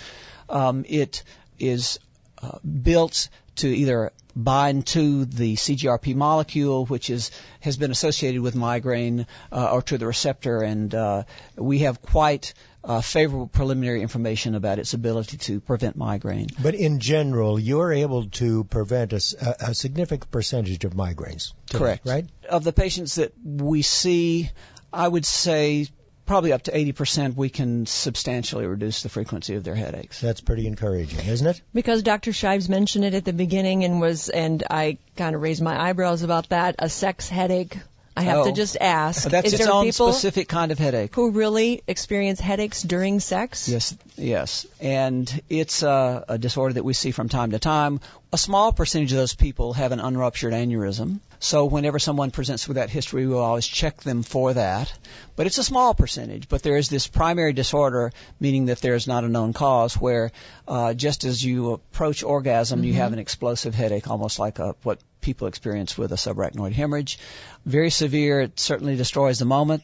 Um, 0.50 0.86
it 0.88 1.24
is 1.60 2.00
uh, 2.42 2.60
built 2.60 3.28
to 3.58 3.68
either 3.68 4.14
bind 4.36 4.88
to 4.88 5.26
the 5.26 5.56
CGRP 5.56 6.15
molecule, 6.15 6.86
which 6.86 7.10
is 7.10 7.32
has 7.60 7.78
been 7.78 7.91
associated 7.91 8.41
with 8.41 8.56
migraine, 8.56 9.28
uh, 9.52 9.72
or 9.72 9.82
to 9.84 9.98
the 9.98 10.06
receptor, 10.08 10.62
and 10.62 10.94
uh, 10.96 11.24
we 11.56 11.80
have 11.80 12.02
quite 12.02 12.54
uh, 12.84 13.00
favorable 13.02 13.48
preliminary 13.48 14.02
information 14.02 14.56
about 14.56 14.80
its 14.80 14.94
ability 14.96 15.38
to 15.38 15.60
prevent 15.60 15.96
migraine. 15.96 16.48
But 16.62 16.74
in 16.74 17.00
general, 17.00 17.60
you're 17.60 17.94
able 17.94 18.26
to 18.41 18.63
prevent 18.63 19.13
a, 19.13 19.17
s- 19.17 19.36
a- 19.39 19.56
a 19.70 19.74
significant 19.76 20.32
percentage 20.32 20.84
of 20.86 20.94
migraines. 20.94 21.54
today, 21.67 21.78
Correct. 21.80 22.08
Right? 22.08 22.26
Of 22.50 22.63
the 22.63 22.74
patients 22.74 23.15
that 23.15 23.34
we 23.46 23.84
see, 23.84 24.50
I 24.91 25.08
would 25.08 25.26
say 25.28 25.88
probably 26.26 26.54
up 26.54 26.64
to 26.64 26.72
80% 26.72 27.36
we 27.36 27.50
can 27.50 27.86
substantially 27.86 28.66
reduce 28.66 29.04
the 29.04 29.10
frequency 29.10 29.56
of 29.56 29.64
their 29.64 29.76
headaches. 29.76 30.20
That's 30.22 30.42
pretty 30.42 30.68
encouraging, 30.68 31.26
isn't 31.28 31.48
it? 31.48 31.62
Because 31.74 32.04
Dr. 32.04 32.32
Shives 32.34 32.70
mentioned 32.70 33.06
it 33.06 33.14
at 33.14 33.26
the 33.26 33.34
beginning 33.34 33.84
and 33.84 34.00
was, 34.00 34.30
and 34.30 34.64
I 34.70 34.98
kind 35.18 35.36
of 35.36 35.42
raised 35.42 35.62
my 35.62 35.80
eyebrows 35.90 36.24
about 36.24 36.50
that, 36.50 36.76
a 36.80 36.90
sex 36.90 37.28
headache. 37.30 37.78
I 38.16 38.24
have 38.24 38.44
to 38.44 38.50
Oh. 38.52 38.54
just 38.54 38.76
ask, 38.80 39.30
That's 39.30 39.48
is 39.48 39.54
its 39.54 39.64
there 39.64 39.74
own 39.74 39.86
people 39.86 40.12
specific 40.12 40.50
kind 40.50 40.74
of 40.74 40.78
headache. 40.78 41.16
who 41.16 41.32
really 41.32 41.82
experience 41.88 42.42
headaches 42.42 42.82
during 42.84 43.22
sex? 43.22 43.70
Yes, 43.70 43.96
yes, 44.18 44.66
and 44.82 45.42
it's 45.50 45.82
a, 45.82 46.26
a 46.28 46.38
disorder 46.38 46.74
that 46.74 46.84
we 46.84 46.92
see 46.94 47.12
from 47.12 47.30
time 47.30 47.52
to 47.52 47.60
time. 47.60 48.02
A 48.34 48.38
small 48.38 48.74
percentage 48.74 49.14
of 49.14 49.18
those 49.18 49.34
people 49.34 49.72
have 49.74 49.94
an 49.94 50.02
unruptured 50.02 50.52
aneurysm. 50.54 51.20
So 51.44 51.66
whenever 51.66 51.98
someone 51.98 52.30
presents 52.30 52.68
with 52.68 52.76
that 52.76 52.92
history, 52.92 53.26
we'll 53.26 53.40
always 53.40 53.66
check 53.66 54.04
them 54.04 54.22
for 54.22 54.54
that. 54.54 54.94
But 55.36 55.48
it's 55.48 55.58
a 55.58 55.64
small 55.64 55.96
percentage. 55.96 56.48
But 56.48 56.62
there 56.62 56.78
is 56.78 56.88
this 56.88 57.08
primary 57.08 57.52
disorder, 57.52 58.12
meaning 58.40 58.68
that 58.68 58.80
there 58.80 58.94
is 58.94 59.08
not 59.08 59.24
a 59.24 59.28
known 59.28 59.52
cause, 59.52 59.96
where 59.96 60.32
uh, 60.68 60.94
just 60.94 61.24
as 61.24 61.44
you 61.44 61.72
approach 61.72 62.22
orgasm, 62.22 62.84
you 62.84 62.94
have 62.94 63.12
an 63.12 63.18
explosive 63.20 63.74
headache, 63.74 64.08
almost 64.08 64.38
like 64.38 64.60
a, 64.60 64.76
what 64.84 65.00
people 65.22 65.48
experience 65.48 65.98
with 65.98 66.12
a 66.12 66.16
subarachnoid 66.16 66.74
hemorrhage. 66.74 67.20
Very 67.66 67.92
severe. 67.92 68.42
It 68.42 68.60
certainly 68.60 68.96
destroys 68.96 69.40
the 69.40 69.46
moment. 69.46 69.84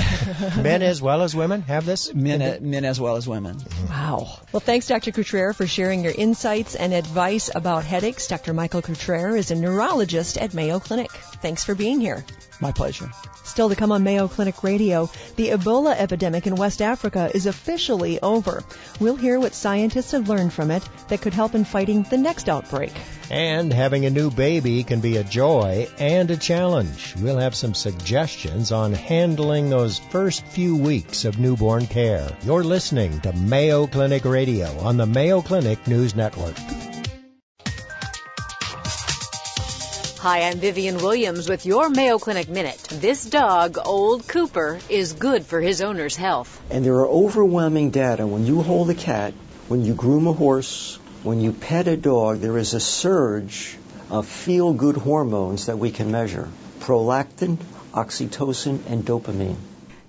Men 0.56 0.82
as 0.82 1.02
well 1.02 1.22
as 1.22 1.34
women 1.34 1.62
have 1.62 1.84
this? 1.84 2.14
Men, 2.14 2.70
men 2.70 2.84
as 2.84 3.00
well 3.00 3.16
as 3.16 3.28
women. 3.28 3.58
Wow. 3.88 4.38
Well, 4.52 4.60
thanks, 4.60 4.86
Dr. 4.86 5.10
Cutrer, 5.10 5.52
for 5.52 5.66
sharing 5.66 6.04
your 6.04 6.14
insights 6.16 6.76
and 6.76 6.94
advice 6.94 7.50
about 7.54 7.84
headaches. 7.84 8.28
Dr. 8.28 8.54
Michael 8.54 8.82
Cutrer 8.82 9.36
is 9.36 9.50
a 9.50 9.56
neurologist 9.56 10.38
at 10.38 10.54
Mayo 10.54 10.78
Clinic. 10.78 11.10
Thanks 11.40 11.64
for 11.64 11.74
being 11.74 12.00
here. 12.00 12.24
My 12.60 12.72
pleasure. 12.72 13.10
Still 13.44 13.68
to 13.68 13.76
come 13.76 13.92
on 13.92 14.02
Mayo 14.02 14.28
Clinic 14.28 14.62
Radio, 14.64 15.08
the 15.36 15.50
Ebola 15.50 15.96
epidemic 15.96 16.46
in 16.46 16.56
West 16.56 16.82
Africa 16.82 17.30
is 17.32 17.46
officially 17.46 18.20
over. 18.20 18.64
We'll 19.00 19.16
hear 19.16 19.38
what 19.38 19.54
scientists 19.54 20.12
have 20.12 20.28
learned 20.28 20.52
from 20.52 20.70
it 20.70 20.82
that 21.08 21.22
could 21.22 21.34
help 21.34 21.54
in 21.54 21.64
fighting 21.64 22.02
the 22.02 22.18
next 22.18 22.48
outbreak. 22.48 22.92
And 23.30 23.72
having 23.72 24.06
a 24.06 24.10
new 24.10 24.30
baby 24.30 24.82
can 24.82 25.00
be 25.00 25.16
a 25.16 25.24
joy 25.24 25.88
and 25.98 26.30
a 26.30 26.36
challenge. 26.36 27.14
We'll 27.20 27.38
have 27.38 27.54
some 27.54 27.74
suggestions 27.74 28.72
on 28.72 28.92
handling 28.92 29.70
those 29.70 29.98
first 29.98 30.46
few 30.46 30.76
weeks 30.76 31.24
of 31.24 31.38
newborn 31.38 31.86
care. 31.86 32.28
You're 32.42 32.64
listening 32.64 33.20
to 33.20 33.32
Mayo 33.32 33.86
Clinic 33.86 34.24
Radio 34.24 34.66
on 34.80 34.96
the 34.96 35.06
Mayo 35.06 35.42
Clinic 35.42 35.86
News 35.86 36.16
Network. 36.16 36.56
Hi, 40.20 40.48
I'm 40.48 40.58
Vivian 40.58 40.96
Williams 40.96 41.48
with 41.48 41.64
your 41.64 41.88
Mayo 41.90 42.18
Clinic 42.18 42.48
Minute. 42.48 42.82
This 42.90 43.24
dog, 43.24 43.78
Old 43.84 44.26
Cooper, 44.26 44.80
is 44.88 45.12
good 45.12 45.46
for 45.46 45.60
his 45.60 45.80
owner's 45.80 46.16
health. 46.16 46.60
And 46.72 46.84
there 46.84 46.94
are 46.94 47.06
overwhelming 47.06 47.90
data. 47.90 48.26
When 48.26 48.44
you 48.44 48.60
hold 48.62 48.90
a 48.90 48.94
cat, 48.94 49.32
when 49.68 49.84
you 49.84 49.94
groom 49.94 50.26
a 50.26 50.32
horse, 50.32 50.98
when 51.22 51.40
you 51.40 51.52
pet 51.52 51.86
a 51.86 51.96
dog, 51.96 52.40
there 52.40 52.58
is 52.58 52.74
a 52.74 52.80
surge 52.80 53.78
of 54.10 54.26
feel 54.26 54.72
good 54.72 54.96
hormones 54.96 55.66
that 55.66 55.78
we 55.78 55.92
can 55.92 56.10
measure 56.10 56.48
prolactin, 56.80 57.56
oxytocin, 57.92 58.80
and 58.90 59.04
dopamine. 59.04 59.54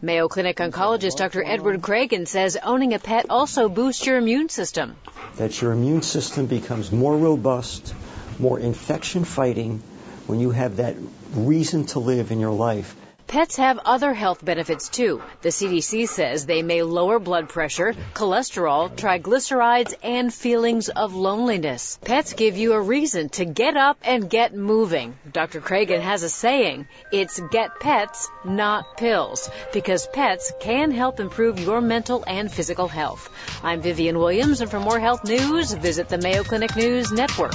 Mayo 0.02 0.28
Clinic 0.28 0.58
oncologist 0.58 1.18
Dr. 1.18 1.44
Edward 1.46 1.84
Creagan 1.84 2.28
says 2.28 2.58
owning 2.64 2.96
a 2.96 3.00
pet 3.00 3.28
also 3.30 3.70
boosts 3.70 4.08
your 4.08 4.18
immune 4.18 4.50
system. 4.50 4.96
That 5.36 5.62
your 5.62 5.72
immune 5.72 6.02
system 6.02 6.48
becomes 6.48 6.92
more 6.92 7.16
robust, 7.16 7.94
more 8.40 8.60
infection 8.60 9.24
fighting 9.24 9.84
when 10.30 10.40
you 10.40 10.52
have 10.52 10.76
that 10.78 10.96
reason 11.34 11.88
to 11.88 12.00
live 12.00 12.30
in 12.30 12.40
your 12.40 12.52
life. 12.52 12.96
Pets 13.26 13.58
have 13.58 13.80
other 13.86 14.14
health 14.14 14.44
benefits 14.46 14.90
too. 14.90 15.22
The 15.42 15.50
CDC 15.50 16.08
says 16.08 16.46
they 16.46 16.62
may 16.62 16.82
lower 16.82 17.20
blood 17.20 17.50
pressure, 17.50 17.94
cholesterol, 18.14 18.90
triglycerides, 18.96 19.94
and 20.04 20.34
feelings 20.34 20.90
of 20.90 21.16
loneliness. 21.16 22.00
Pets 22.04 22.34
give 22.34 22.58
you 22.58 22.74
a 22.74 22.82
reason 22.82 23.30
to 23.30 23.46
get 23.46 23.76
up 23.76 23.98
and 24.04 24.30
get 24.30 24.56
moving. 24.56 25.16
Dr. 25.32 25.62
Creagan 25.62 26.02
has 26.02 26.24
a 26.24 26.30
saying, 26.30 26.88
it's 27.12 27.40
get 27.52 27.80
pets, 27.80 28.30
not 28.44 28.98
pills, 28.98 29.50
because 29.74 30.08
pets 30.08 30.52
can 30.60 30.92
help 30.92 31.20
improve 31.20 31.60
your 31.60 31.82
mental 31.82 32.24
and 32.26 32.52
physical 32.52 32.88
health. 32.88 33.30
I'm 33.64 33.82
Vivian 33.82 34.18
Williams, 34.18 34.62
and 34.62 34.70
for 34.70 34.80
more 34.80 35.00
health 35.00 35.24
news, 35.24 35.74
visit 35.74 36.10
the 36.10 36.20
Mayo 36.20 36.44
Clinic 36.44 36.76
News 36.76 37.12
Network. 37.12 37.54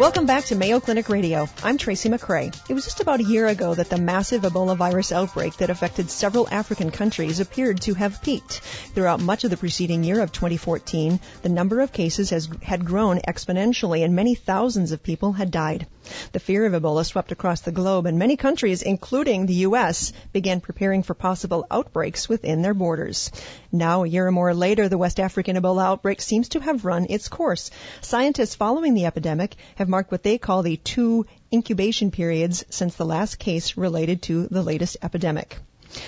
Welcome 0.00 0.24
back 0.24 0.46
to 0.46 0.54
Mayo 0.54 0.80
Clinic 0.80 1.10
Radio. 1.10 1.46
I'm 1.62 1.76
Tracy 1.76 2.08
McCray. 2.08 2.58
It 2.70 2.72
was 2.72 2.86
just 2.86 3.00
about 3.00 3.20
a 3.20 3.24
year 3.24 3.46
ago 3.46 3.74
that 3.74 3.90
the 3.90 3.98
massive 3.98 4.44
Ebola 4.44 4.74
virus 4.74 5.12
outbreak 5.12 5.58
that 5.58 5.68
affected 5.68 6.10
several 6.10 6.48
African 6.48 6.90
countries 6.90 7.38
appeared 7.38 7.82
to 7.82 7.92
have 7.92 8.22
peaked. 8.22 8.60
Throughout 8.94 9.20
much 9.20 9.44
of 9.44 9.50
the 9.50 9.58
preceding 9.58 10.02
year 10.02 10.22
of 10.22 10.32
2014, 10.32 11.20
the 11.42 11.50
number 11.50 11.82
of 11.82 11.92
cases 11.92 12.30
has, 12.30 12.48
had 12.62 12.86
grown 12.86 13.18
exponentially 13.18 14.02
and 14.02 14.16
many 14.16 14.34
thousands 14.34 14.92
of 14.92 15.02
people 15.02 15.32
had 15.32 15.50
died. 15.50 15.86
The 16.32 16.40
fear 16.40 16.66
of 16.66 16.72
Ebola 16.72 17.04
swept 17.04 17.32
across 17.32 17.60
the 17.60 17.72
globe 17.72 18.06
and 18.06 18.18
many 18.18 18.36
countries, 18.36 18.82
including 18.82 19.46
the 19.46 19.54
U.S., 19.66 20.12
began 20.32 20.60
preparing 20.60 21.02
for 21.02 21.14
possible 21.14 21.66
outbreaks 21.70 22.28
within 22.28 22.62
their 22.62 22.74
borders. 22.74 23.30
Now, 23.72 24.04
a 24.04 24.08
year 24.08 24.26
or 24.26 24.32
more 24.32 24.54
later, 24.54 24.88
the 24.88 24.98
West 24.98 25.20
African 25.20 25.56
Ebola 25.56 25.84
outbreak 25.84 26.20
seems 26.20 26.48
to 26.50 26.60
have 26.60 26.84
run 26.84 27.06
its 27.08 27.28
course. 27.28 27.70
Scientists 28.00 28.54
following 28.54 28.94
the 28.94 29.06
epidemic 29.06 29.56
have 29.76 29.88
marked 29.88 30.10
what 30.10 30.22
they 30.22 30.38
call 30.38 30.62
the 30.62 30.76
two 30.76 31.26
incubation 31.52 32.10
periods 32.10 32.64
since 32.70 32.94
the 32.96 33.06
last 33.06 33.38
case 33.38 33.76
related 33.76 34.22
to 34.22 34.46
the 34.48 34.62
latest 34.62 34.96
epidemic. 35.02 35.58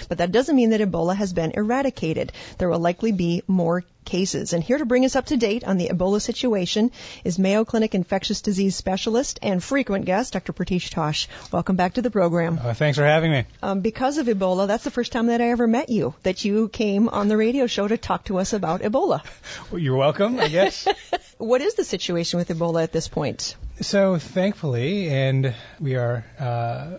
But 0.09 0.19
that 0.19 0.33
doesn't 0.33 0.57
mean 0.57 0.71
that 0.71 0.81
Ebola 0.81 1.17
has 1.17 1.33
been 1.33 1.53
eradicated. 1.53 2.33
There 2.59 2.69
will 2.69 2.79
likely 2.79 3.13
be 3.13 3.43
more 3.47 3.85
cases. 4.05 4.53
And 4.53 4.63
here 4.63 4.79
to 4.79 4.85
bring 4.85 5.05
us 5.05 5.17
up 5.17 5.27
to 5.27 5.37
date 5.37 5.65
on 5.65 5.77
the 5.77 5.89
Ebola 5.89 6.21
situation 6.21 6.91
is 7.25 7.39
Mayo 7.39 7.65
Clinic 7.65 7.95
infectious 7.95 8.41
disease 8.41 8.77
specialist 8.77 9.39
and 9.43 9.63
frequent 9.63 10.05
guest, 10.05 10.33
Dr. 10.33 10.53
Pritish 10.53 10.91
Tosh. 10.91 11.29
Welcome 11.53 11.77
back 11.77 11.95
to 11.95 12.03
the 12.03 12.11
program. 12.11 12.59
Uh, 12.63 12.75
thanks 12.75 12.99
for 12.99 13.05
having 13.05 13.31
me. 13.31 13.45
Um, 13.63 13.81
because 13.81 14.19
of 14.19 14.27
Ebola, 14.27 14.67
that's 14.67 14.85
the 14.85 14.91
first 14.91 15.13
time 15.13 15.27
that 15.27 15.41
I 15.41 15.51
ever 15.51 15.67
met 15.67 15.89
you, 15.89 16.15
that 16.23 16.45
you 16.45 16.69
came 16.69 17.09
on 17.09 17.29
the 17.29 17.37
radio 17.37 17.67
show 17.67 17.87
to 17.87 17.97
talk 17.97 18.25
to 18.27 18.39
us 18.39 18.53
about 18.53 18.83
Ebola. 18.83 19.23
Well, 19.71 19.81
you're 19.81 19.97
welcome, 19.97 20.39
I 20.39 20.49
guess. 20.49 20.87
what 21.39 21.61
is 21.61 21.75
the 21.75 21.85
situation 21.85 22.39
with 22.39 22.49
Ebola 22.49 22.83
at 22.83 22.93
this 22.93 23.09
point? 23.09 23.57
So, 23.81 24.19
thankfully, 24.19 25.09
and 25.09 25.55
we 25.81 25.97
are, 25.97 26.25
uh, 26.39 26.99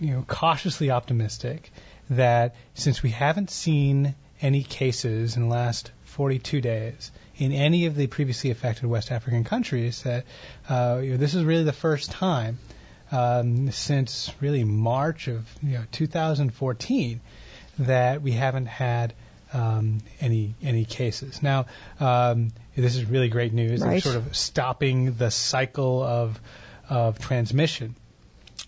you 0.00 0.12
know, 0.12 0.24
cautiously 0.26 0.90
optimistic 0.90 1.70
that 2.10 2.54
since 2.74 3.02
we 3.02 3.10
haven't 3.10 3.50
seen 3.50 4.14
any 4.40 4.62
cases 4.62 5.36
in 5.36 5.42
the 5.42 5.54
last 5.54 5.90
42 6.04 6.60
days 6.60 7.10
in 7.36 7.52
any 7.52 7.86
of 7.86 7.96
the 7.96 8.06
previously 8.06 8.50
affected 8.50 8.86
West 8.86 9.10
African 9.10 9.44
countries, 9.44 10.02
that 10.02 10.24
uh, 10.68 11.00
you 11.02 11.12
know, 11.12 11.16
this 11.16 11.34
is 11.34 11.44
really 11.44 11.64
the 11.64 11.72
first 11.72 12.10
time 12.10 12.58
um, 13.10 13.70
since 13.70 14.32
really 14.40 14.64
March 14.64 15.28
of 15.28 15.46
you 15.62 15.78
know, 15.78 15.84
2014 15.92 17.20
that 17.80 18.22
we 18.22 18.32
haven't 18.32 18.66
had 18.66 19.14
um, 19.52 19.98
any 20.20 20.54
any 20.62 20.84
cases. 20.84 21.42
Now, 21.42 21.66
um, 22.00 22.52
this 22.76 22.96
is 22.96 23.04
really 23.04 23.28
great 23.28 23.52
news. 23.52 23.80
Right. 23.80 23.96
It's 23.96 24.04
sort 24.04 24.16
of 24.16 24.36
stopping 24.36 25.14
the 25.14 25.30
cycle 25.30 26.02
of 26.02 26.40
of 26.88 27.18
transmission. 27.18 27.96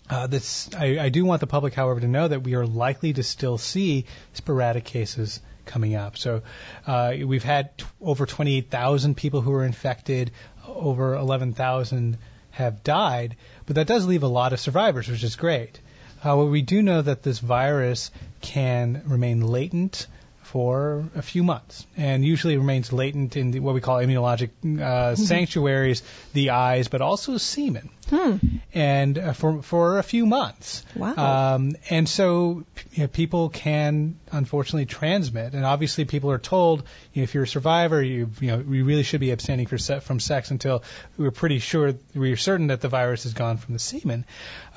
Uh, 0.09 0.27
this, 0.27 0.69
I, 0.73 0.99
I 0.99 1.09
do 1.09 1.25
want 1.25 1.41
the 1.41 1.47
public, 1.47 1.73
however, 1.73 1.99
to 1.99 2.07
know 2.07 2.27
that 2.27 2.43
we 2.43 2.55
are 2.55 2.65
likely 2.65 3.13
to 3.13 3.23
still 3.23 3.57
see 3.57 4.05
sporadic 4.33 4.85
cases 4.85 5.41
coming 5.65 5.95
up. 5.95 6.17
So 6.17 6.43
uh, 6.85 7.13
we've 7.25 7.43
had 7.43 7.77
t- 7.77 7.85
over 8.01 8.25
28,000 8.25 9.15
people 9.15 9.41
who 9.41 9.51
are 9.53 9.65
infected, 9.65 10.31
over 10.65 11.15
11,000 11.15 12.17
have 12.51 12.83
died, 12.83 13.35
but 13.65 13.75
that 13.75 13.87
does 13.87 14.05
leave 14.05 14.23
a 14.23 14.27
lot 14.27 14.53
of 14.53 14.59
survivors, 14.59 15.09
which 15.09 15.23
is 15.23 15.35
great. 15.35 15.79
However, 16.21 16.49
we 16.49 16.61
do 16.61 16.81
know 16.81 17.01
that 17.01 17.21
this 17.21 17.39
virus 17.39 18.09
can 18.41 19.03
remain 19.05 19.41
latent 19.41 20.07
for 20.47 21.03
a 21.13 21.21
few 21.21 21.43
months 21.43 21.85
and 21.97 22.23
usually 22.23 22.55
remains 22.55 22.93
latent 22.93 23.35
in 23.35 23.51
the, 23.51 23.59
what 23.59 23.75
we 23.75 23.81
call 23.81 23.97
immunologic 23.97 24.49
uh, 24.81 25.13
sanctuaries, 25.15 26.03
the 26.31 26.51
eyes, 26.51 26.87
but 26.87 27.01
also 27.01 27.37
semen. 27.37 27.89
Hmm. 28.09 28.37
And 28.73 29.17
uh, 29.17 29.33
for 29.33 29.61
for 29.61 29.97
a 29.97 30.03
few 30.03 30.25
months. 30.25 30.85
Wow. 30.95 31.55
Um, 31.55 31.75
and 31.89 32.07
so 32.07 32.63
you 32.93 33.03
know, 33.03 33.07
people 33.07 33.49
can 33.49 34.17
unfortunately 34.31 34.85
transmit, 34.85 35.53
and 35.53 35.65
obviously 35.65 36.05
people 36.05 36.31
are 36.31 36.37
told 36.37 36.83
you 37.11 37.21
know, 37.21 37.23
if 37.23 37.33
you're 37.33 37.43
a 37.43 37.47
survivor, 37.47 38.01
you 38.01 38.31
you 38.39 38.47
know 38.47 38.59
we 38.59 38.81
really 38.83 39.03
should 39.03 39.19
be 39.19 39.31
abstaining 39.31 39.67
for 39.67 39.77
se- 39.77 39.99
from 39.99 40.21
sex 40.21 40.51
until 40.51 40.83
we're 41.17 41.31
pretty 41.31 41.59
sure 41.59 41.95
we're 42.15 42.37
certain 42.37 42.67
that 42.67 42.79
the 42.79 42.87
virus 42.87 43.23
has 43.23 43.33
gone 43.33 43.57
from 43.57 43.73
the 43.73 43.79
semen. 43.79 44.23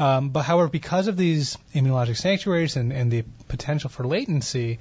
Um, 0.01 0.31
but 0.31 0.43
however, 0.43 0.69
because 0.69 1.07
of 1.07 1.17
these 1.17 1.57
immunologic 1.73 2.17
sanctuaries 2.17 2.75
and, 2.75 2.93
and 2.93 3.13
the 3.13 3.25
potential 3.47 3.91
for 3.91 4.05
latency, 4.05 4.81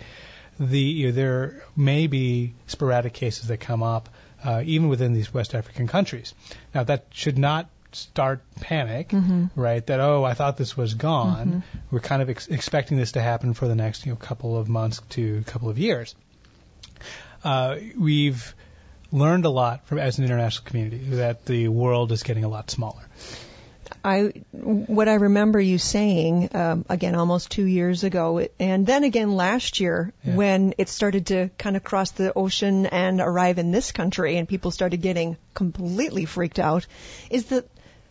the 0.59 0.79
you 0.79 1.07
know, 1.07 1.11
there 1.13 1.63
may 1.75 2.07
be 2.07 2.53
sporadic 2.67 3.13
cases 3.13 3.47
that 3.47 3.57
come 3.57 3.81
up 3.81 4.09
uh, 4.43 4.61
even 4.65 4.89
within 4.89 5.13
these 5.13 5.33
West 5.33 5.55
African 5.55 5.87
countries. 5.87 6.33
Now 6.73 6.83
that 6.83 7.05
should 7.11 7.37
not 7.37 7.69
start 7.91 8.41
panic, 8.61 9.11
right? 9.55 9.85
That 9.87 9.99
oh, 9.99 10.23
I 10.23 10.33
thought 10.35 10.57
this 10.57 10.77
was 10.77 10.93
gone. 10.93 11.63
We're 11.91 11.99
kind 12.01 12.21
of 12.21 12.29
ex- 12.29 12.47
expecting 12.47 12.97
this 12.97 13.13
to 13.13 13.21
happen 13.21 13.53
for 13.53 13.67
the 13.67 13.75
next 13.75 14.05
you 14.05 14.11
know 14.11 14.15
couple 14.17 14.57
of 14.57 14.69
months 14.69 15.01
to 15.11 15.41
couple 15.43 15.69
of 15.69 15.79
years. 15.79 16.15
Uh, 17.43 17.77
we've 17.97 18.53
learned 19.11 19.45
a 19.45 19.49
lot 19.49 19.87
from 19.87 19.97
as 19.97 20.19
an 20.19 20.25
international 20.25 20.65
community 20.65 20.97
that 21.15 21.45
the 21.45 21.67
world 21.69 22.11
is 22.11 22.21
getting 22.23 22.43
a 22.43 22.49
lot 22.49 22.69
smaller. 22.69 23.01
I 24.03 24.31
what 24.51 25.07
I 25.09 25.15
remember 25.15 25.59
you 25.59 25.77
saying 25.77 26.49
um, 26.53 26.85
again 26.89 27.15
almost 27.15 27.51
two 27.51 27.65
years 27.65 28.03
ago, 28.03 28.47
and 28.59 28.85
then 28.85 29.03
again 29.03 29.31
last 29.35 29.79
year 29.79 30.13
Yeah. 30.23 30.35
when 30.35 30.73
it 30.77 30.89
started 30.89 31.27
to 31.27 31.49
kind 31.57 31.75
of 31.75 31.83
cross 31.83 32.11
the 32.11 32.33
ocean 32.33 32.85
and 32.85 33.19
arrive 33.21 33.57
in 33.57 33.71
this 33.71 33.91
country, 33.91 34.37
and 34.37 34.47
people 34.47 34.71
started 34.71 35.01
getting 35.01 35.37
completely 35.53 36.25
freaked 36.25 36.59
out, 36.59 36.87
is 37.29 37.45
that 37.47 37.65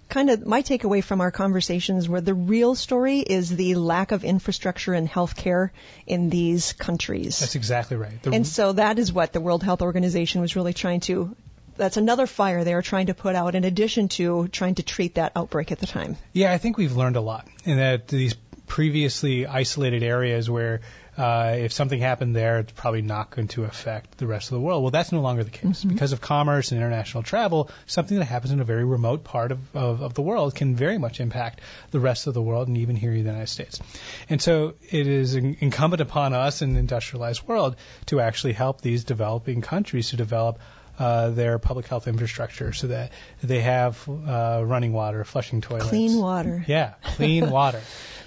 kind 0.09 0.31
of 0.31 0.47
my 0.47 0.63
takeaway 0.63 1.05
from 1.05 1.21
our 1.21 1.31
conversations 1.31 2.09
where 2.09 2.23
the 2.23 2.33
real 2.35 2.75
story 2.75 3.21
is 3.21 3.55
the 3.55 3.75
lack 3.75 4.11
of 4.11 4.25
infrastructure 4.25 4.95
and 4.95 5.09
healthcare 5.09 5.71
in 6.07 6.31
these 6.31 6.73
countries. 6.73 7.39
That's 7.41 7.57
exactly 7.57 7.97
right. 7.99 8.23
The, 8.23 8.31
And 8.33 8.47
so 8.47 8.73
that 8.73 8.99
is 8.99 9.13
what 9.13 9.33
the 9.35 9.41
World 9.41 9.63
Health 9.63 9.83
Organization 9.83 10.41
was 10.41 10.57
really 10.57 10.73
trying 10.73 11.01
to. 11.01 11.37
That's 11.79 11.97
another 11.97 12.27
fire 12.27 12.65
they 12.65 12.75
are 12.75 12.83
trying 12.83 13.07
to 13.07 13.15
put 13.15 13.35
out 13.35 13.55
in 13.55 13.65
addition 13.65 14.09
to 14.09 14.49
trying 14.49 14.75
to 14.77 14.83
treat 14.83 15.15
that 15.15 15.33
outbreak 15.35 15.73
at 15.73 15.79
the 15.79 15.87
time. 15.87 16.17
Yeah, 16.33 16.53
I 16.53 16.59
think 16.59 16.77
we've 16.77 16.97
learned 16.97 17.17
a 17.17 17.21
lot 17.21 17.47
in 17.65 17.79
that 17.79 18.09
these 18.09 18.35
previously 18.67 19.47
isolated 19.47 20.03
areas 20.03 20.49
where 20.49 20.81
uh, 21.17 21.57
if 21.59 21.73
something 21.73 21.99
happened 21.99 22.37
there, 22.37 22.61
it's 22.61 22.71
probably 22.71 23.03
not 23.03 23.31
going 23.31 23.49
to 23.49 23.65
affect 23.65 24.19
the 24.19 24.27
rest 24.27 24.53
of 24.53 24.55
the 24.55 24.61
world. 24.61 24.83
Well, 24.83 24.93
that's 24.93 25.11
no 25.11 25.21
longer 25.21 25.43
the 25.43 25.51
case. 25.51 25.83
Because 25.83 26.13
of 26.13 26.21
commerce 26.21 26.71
and 26.71 26.81
international 26.81 27.25
travel, 27.25 27.71
something 27.87 28.17
that 28.19 28.27
happens 28.27 28.53
in 28.53 28.61
a 28.61 28.65
very 28.65 28.85
remote 28.85 29.25
part 29.25 29.51
of, 29.51 29.59
of, 29.75 30.01
of 30.01 30.15
the 30.15 30.23
world 30.23 30.55
can 30.55 30.77
very 30.77 30.97
much 30.97 31.19
impact 31.19 31.61
the 31.91 31.99
rest 31.99 32.29
of 32.29 32.35
the 32.35 32.43
world 32.43 32.69
and 32.69 32.79
even 32.79 32.95
here 32.95 33.11
in 33.11 33.17
the 33.17 33.31
United 33.31 33.49
States. 33.49 33.81
And 34.29 34.41
so 34.41 34.75
it 34.93 35.09
is 35.09 35.35
in, 35.35 35.57
incumbent 35.59 36.01
upon 36.01 36.35
us 36.35 36.63
in 36.63 36.75
the 36.75 36.79
industrialized 36.79 37.43
world 37.49 37.75
to 38.07 38.21
actually 38.21 38.53
help 38.53 38.81
these 38.81 39.03
developing 39.03 39.61
countries 39.61 40.11
to 40.11 40.17
develop 40.17 40.61
uh, 40.99 41.31
their 41.31 41.59
public 41.59 41.87
health 41.87 42.09
infrastructure 42.09 42.73
so 42.73 42.89
that 42.89 43.13
they 43.43 43.61
have 43.61 44.09
uh, 44.09 44.63
running 44.65 44.93
water, 44.93 45.25
flushing 45.25 45.61
toilets, 45.61 45.89
Clean 45.89 46.19
water. 46.19 46.65
yeah, 46.67 46.95
clean 47.17 47.51
water, 47.59 47.81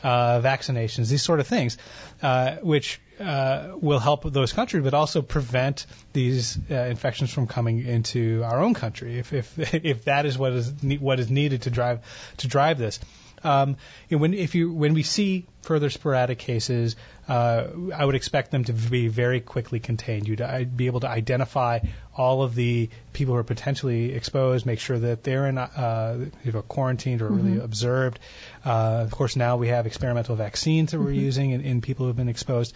uh, 0.04 0.40
vaccinations, 0.42 1.10
these 1.10 1.22
sort 1.24 1.40
of 1.40 1.48
things, 1.48 1.78
uh, 2.22 2.56
which 2.62 3.00
uh, 3.20 3.74
will 3.76 4.00
help 4.00 4.24
those 4.32 4.52
countries, 4.54 4.84
but 4.84 4.94
also 4.94 5.22
prevent 5.22 5.86
these 6.14 6.58
uh, 6.70 6.74
infections 6.76 7.32
from 7.32 7.46
coming 7.48 7.86
into 7.86 8.42
our 8.44 8.60
own 8.60 8.74
country, 8.74 9.20
if 9.20 9.32
if 9.34 9.60
if 9.76 10.06
that 10.06 10.26
is 10.26 10.38
what 10.38 10.54
is 10.54 10.82
ne- 10.84 10.98
what 10.98 11.20
is 11.20 11.30
needed 11.30 11.64
to 11.64 11.70
drive 11.70 12.00
to 12.38 12.48
drive 12.48 12.78
this. 12.80 13.00
Um, 13.44 13.78
you 14.10 14.18
know, 14.18 14.22
when 14.22 14.34
if 14.34 14.56
you 14.56 14.72
when 14.72 14.94
we 14.94 15.04
see 15.04 15.46
further 15.62 15.90
sporadic 15.90 16.40
cases, 16.40 16.96
uh, 17.28 17.68
I 17.96 18.04
would 18.04 18.16
expect 18.16 18.52
them 18.52 18.64
to 18.66 18.74
be 18.74 19.08
very 19.08 19.40
quickly 19.42 19.80
contained. 19.80 20.28
You'd 20.28 20.42
be 20.76 20.88
able 20.88 21.00
to 21.02 21.08
identify 21.10 21.80
all 22.16 22.42
of 22.44 22.56
the 22.56 22.90
people 23.14 23.36
who 23.36 23.40
are 23.40 23.44
potentially 23.44 24.14
exposed, 24.14 24.66
make 24.66 24.80
sure 24.80 24.98
that 25.00 25.24
they're 25.24 25.48
in 25.48 25.58
uh, 25.58 26.26
you 26.44 26.52
know, 26.52 26.62
quarantined 26.64 27.22
or 27.22 27.30
really 27.30 27.58
observed. 27.60 28.20
Uh, 28.66 29.02
of 29.06 29.12
course, 29.12 29.36
now 29.36 29.58
we 29.58 29.68
have 29.70 29.86
experimental 29.86 30.36
vaccines 30.36 30.92
that 30.92 31.00
we're 31.00 31.12
using 31.12 31.52
in, 31.52 31.62
in 31.62 31.82
people 31.82 32.06
who 32.06 32.08
have 32.08 32.18
been 32.18 32.30
exposed, 32.30 32.74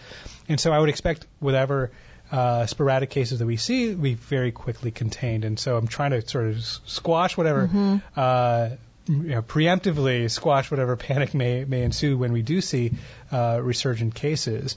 and 0.48 0.58
so 0.60 0.72
I 0.72 0.78
would 0.78 0.88
expect 0.88 1.26
whatever 1.40 1.90
uh, 2.32 2.66
sporadic 2.66 3.10
cases 3.10 3.38
that 3.38 3.46
we 3.46 3.56
see 3.56 3.94
be 3.94 4.14
very 4.14 4.50
quickly 4.50 4.90
contained. 4.90 5.44
And 5.44 5.58
so 5.58 5.76
I'm 5.76 5.86
trying 5.86 6.10
to 6.10 6.26
sort 6.26 6.46
of 6.46 6.56
s- 6.58 6.80
squash 6.86 7.36
whatever 7.36 8.00
uh, 8.16 8.70
you 9.08 9.14
know, 9.14 9.42
preemptively 9.42 10.30
squash 10.30 10.70
whatever 10.70 10.96
panic 11.08 11.34
may 11.34 11.64
may 11.64 11.82
ensue 11.82 12.16
when 12.18 12.32
we 12.32 12.42
do 12.42 12.60
see 12.60 12.92
uh, 13.32 13.60
resurgent 13.62 14.14
cases. 14.14 14.76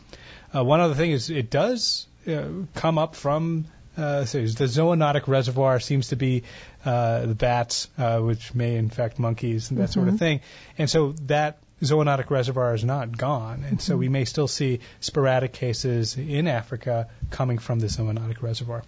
Uh, 0.56 0.64
one 0.64 0.80
other 0.80 0.96
thing 0.96 1.12
is 1.12 1.30
it 1.30 1.50
does 1.50 2.08
uh, 2.28 2.46
come 2.76 2.98
up 2.98 3.16
from 3.16 3.66
uh, 3.98 4.24
so 4.26 4.40
the 4.40 4.66
zoonotic 4.66 5.28
reservoir 5.28 5.80
seems 5.80 6.10
to 6.10 6.16
be 6.16 6.44
uh, 6.86 7.26
the 7.26 7.36
bats, 7.36 7.90
uh, 7.98 8.20
which 8.20 8.54
may 8.56 8.76
infect 8.76 9.20
monkeys 9.20 9.72
and 9.72 9.80
that 9.80 9.90
sort 9.90 10.08
of 10.08 10.18
thing, 10.18 10.40
and 10.78 10.90
so 10.90 11.14
that 11.24 11.60
zoonotic 11.82 12.30
reservoir 12.30 12.74
is 12.74 12.84
not 12.84 13.18
gone, 13.18 13.64
and 13.68 13.82
so 13.82 13.98
we 13.98 14.10
may 14.10 14.26
still 14.26 14.48
see 14.48 14.80
sporadic 15.00 15.54
cases 15.54 16.18
in 16.18 16.48
Africa 16.48 17.10
coming 17.30 17.58
from 17.58 17.80
the 17.80 17.88
zoonotic 17.88 18.42
reservoir. 18.42 18.84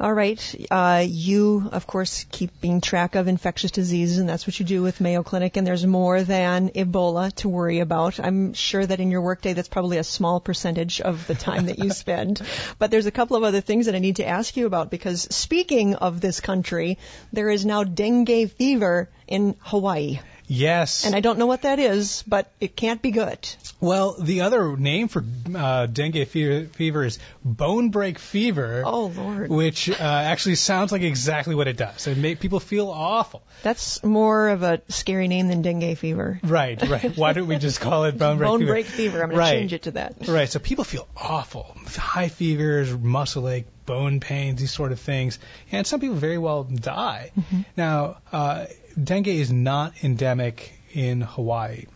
All 0.00 0.12
right. 0.12 0.66
Uh, 0.70 1.04
you, 1.06 1.68
of 1.72 1.86
course, 1.86 2.24
keeping 2.30 2.80
track 2.80 3.16
of 3.16 3.26
infectious 3.26 3.70
diseases, 3.72 4.18
and 4.18 4.28
that's 4.28 4.46
what 4.46 4.58
you 4.60 4.64
do 4.64 4.82
with 4.82 5.00
Mayo 5.00 5.22
Clinic. 5.22 5.56
And 5.56 5.66
there's 5.66 5.84
more 5.84 6.22
than 6.22 6.68
Ebola 6.70 7.32
to 7.36 7.48
worry 7.48 7.80
about. 7.80 8.20
I'm 8.20 8.54
sure 8.54 8.84
that 8.84 9.00
in 9.00 9.10
your 9.10 9.20
workday, 9.20 9.54
that's 9.54 9.68
probably 9.68 9.98
a 9.98 10.04
small 10.04 10.38
percentage 10.40 11.00
of 11.00 11.26
the 11.26 11.34
time 11.34 11.66
that 11.66 11.78
you 11.78 11.90
spend. 12.04 12.40
but 12.78 12.90
there's 12.90 13.06
a 13.06 13.10
couple 13.10 13.36
of 13.36 13.42
other 13.42 13.60
things 13.60 13.86
that 13.86 13.94
I 13.94 13.98
need 13.98 14.16
to 14.16 14.26
ask 14.26 14.56
you 14.56 14.66
about 14.66 14.90
because 14.90 15.22
speaking 15.34 15.94
of 15.96 16.20
this 16.20 16.40
country, 16.40 16.98
there 17.32 17.50
is 17.50 17.66
now 17.66 17.82
dengue 17.84 18.50
fever 18.52 19.08
in 19.26 19.56
Hawaii. 19.60 20.20
Yes. 20.48 21.04
And 21.04 21.14
I 21.14 21.20
don't 21.20 21.38
know 21.38 21.46
what 21.46 21.62
that 21.62 21.78
is, 21.78 22.24
but 22.26 22.50
it 22.58 22.74
can't 22.74 23.02
be 23.02 23.10
good. 23.10 23.38
Well, 23.80 24.16
the 24.18 24.40
other 24.40 24.76
name 24.76 25.08
for 25.08 25.22
uh, 25.54 25.86
dengue 25.86 26.26
fever, 26.26 26.66
fever 26.72 27.04
is 27.04 27.18
bone 27.44 27.90
break 27.90 28.18
fever. 28.18 28.82
Oh, 28.84 29.06
Lord. 29.06 29.50
Which 29.50 29.90
uh, 29.90 29.94
actually 30.02 30.54
sounds 30.54 30.90
like 30.90 31.02
exactly 31.02 31.54
what 31.54 31.68
it 31.68 31.76
does. 31.76 32.06
It 32.06 32.16
makes 32.16 32.40
people 32.40 32.60
feel 32.60 32.88
awful. 32.88 33.42
That's 33.62 34.02
more 34.02 34.48
of 34.48 34.62
a 34.62 34.80
scary 34.88 35.28
name 35.28 35.48
than 35.48 35.60
dengue 35.62 35.98
fever. 35.98 36.40
Right, 36.42 36.80
right. 36.88 37.14
Why 37.16 37.34
don't 37.34 37.46
we 37.46 37.58
just 37.58 37.80
call 37.80 38.04
it 38.04 38.16
bone 38.18 38.38
break 38.38 38.48
Bone 38.48 38.58
fever? 38.60 38.66
Bone 38.68 38.74
break 38.74 38.86
fever. 38.86 39.22
I'm 39.22 39.28
going 39.28 39.38
Right. 39.38 39.52
to 39.52 39.58
change 39.58 39.72
it 39.74 39.82
to 39.82 39.90
that. 39.92 40.26
Right. 40.26 40.48
So 40.48 40.58
people 40.58 40.84
feel 40.84 41.06
awful. 41.16 41.76
High 41.96 42.28
fevers, 42.28 42.90
muscle 42.96 43.48
ache, 43.48 43.66
bone 43.84 44.20
pains, 44.20 44.60
these 44.60 44.72
sort 44.72 44.92
of 44.92 45.00
things. 45.00 45.38
And 45.70 45.86
some 45.86 46.00
people 46.00 46.16
very 46.16 46.38
well 46.38 46.64
die. 46.64 47.32
Now, 47.76 48.16
uh, 48.32 48.64
dengue 49.02 49.28
is 49.28 49.52
not 49.52 49.92
endemic 50.02 50.72
in 50.92 51.20
Hawaii. 51.20 51.86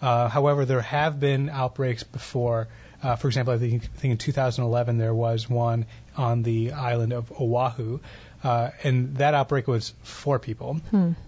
Uh, 0.00 0.28
however, 0.28 0.64
there 0.64 0.80
have 0.80 1.18
been 1.18 1.48
outbreaks 1.48 2.02
before. 2.02 2.68
Uh, 3.02 3.16
for 3.16 3.28
example, 3.28 3.54
I 3.54 3.58
think, 3.58 3.84
I 3.84 3.98
think 3.98 4.12
in 4.12 4.18
2011 4.18 4.98
there 4.98 5.14
was 5.14 5.48
one 5.48 5.86
on 6.16 6.42
the 6.42 6.72
island 6.72 7.12
of 7.12 7.32
Oahu. 7.32 8.00
Uh, 8.42 8.70
and 8.84 9.16
that 9.16 9.34
outbreak 9.34 9.66
was 9.66 9.94
four 10.02 10.38
people. 10.38 10.80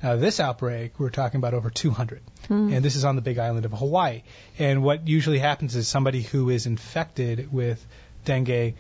Uh, 0.02 0.16
this 0.16 0.38
outbreak, 0.38 0.98
we're 0.98 1.10
talking 1.10 1.38
about 1.38 1.54
over 1.54 1.68
200. 1.70 2.22
And 2.74 2.84
this 2.84 2.94
is 2.96 3.04
on 3.04 3.16
the 3.16 3.22
big 3.22 3.38
island 3.38 3.64
of 3.64 3.72
Hawaii. 3.72 4.22
And 4.58 4.82
what 4.82 5.08
usually 5.08 5.38
happens 5.38 5.74
is 5.74 5.88
somebody 5.88 6.22
who 6.22 6.50
is 6.50 6.66
infected 6.66 7.52
with 7.52 7.84
dengue 8.24 8.74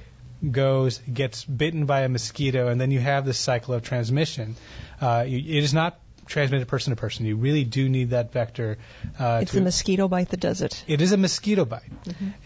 goes, 0.48 0.98
gets 0.98 1.44
bitten 1.44 1.86
by 1.86 2.02
a 2.02 2.08
mosquito, 2.08 2.68
and 2.68 2.80
then 2.80 2.90
you 2.90 3.00
have 3.00 3.24
this 3.26 3.38
cycle 3.38 3.74
of 3.74 3.82
transmission. 3.82 4.56
Uh, 5.00 5.24
you, 5.26 5.38
it 5.38 5.64
is 5.64 5.74
not 5.74 5.98
transmitted 6.30 6.68
person 6.68 6.94
to 6.94 6.96
person. 6.96 7.26
You 7.26 7.36
really 7.36 7.64
do 7.64 7.88
need 7.88 8.10
that 8.10 8.32
vector. 8.32 8.78
Uh, 9.18 9.40
It's 9.42 9.50
to, 9.50 9.58
the 9.58 9.64
mosquito 9.64 10.08
bite 10.08 10.30
that 10.30 10.40
does 10.40 10.62
it. 10.62 10.82
it 10.86 11.02
is 11.02 11.12
a 11.12 11.16
mosquito 11.16 11.64
bite. 11.64 11.82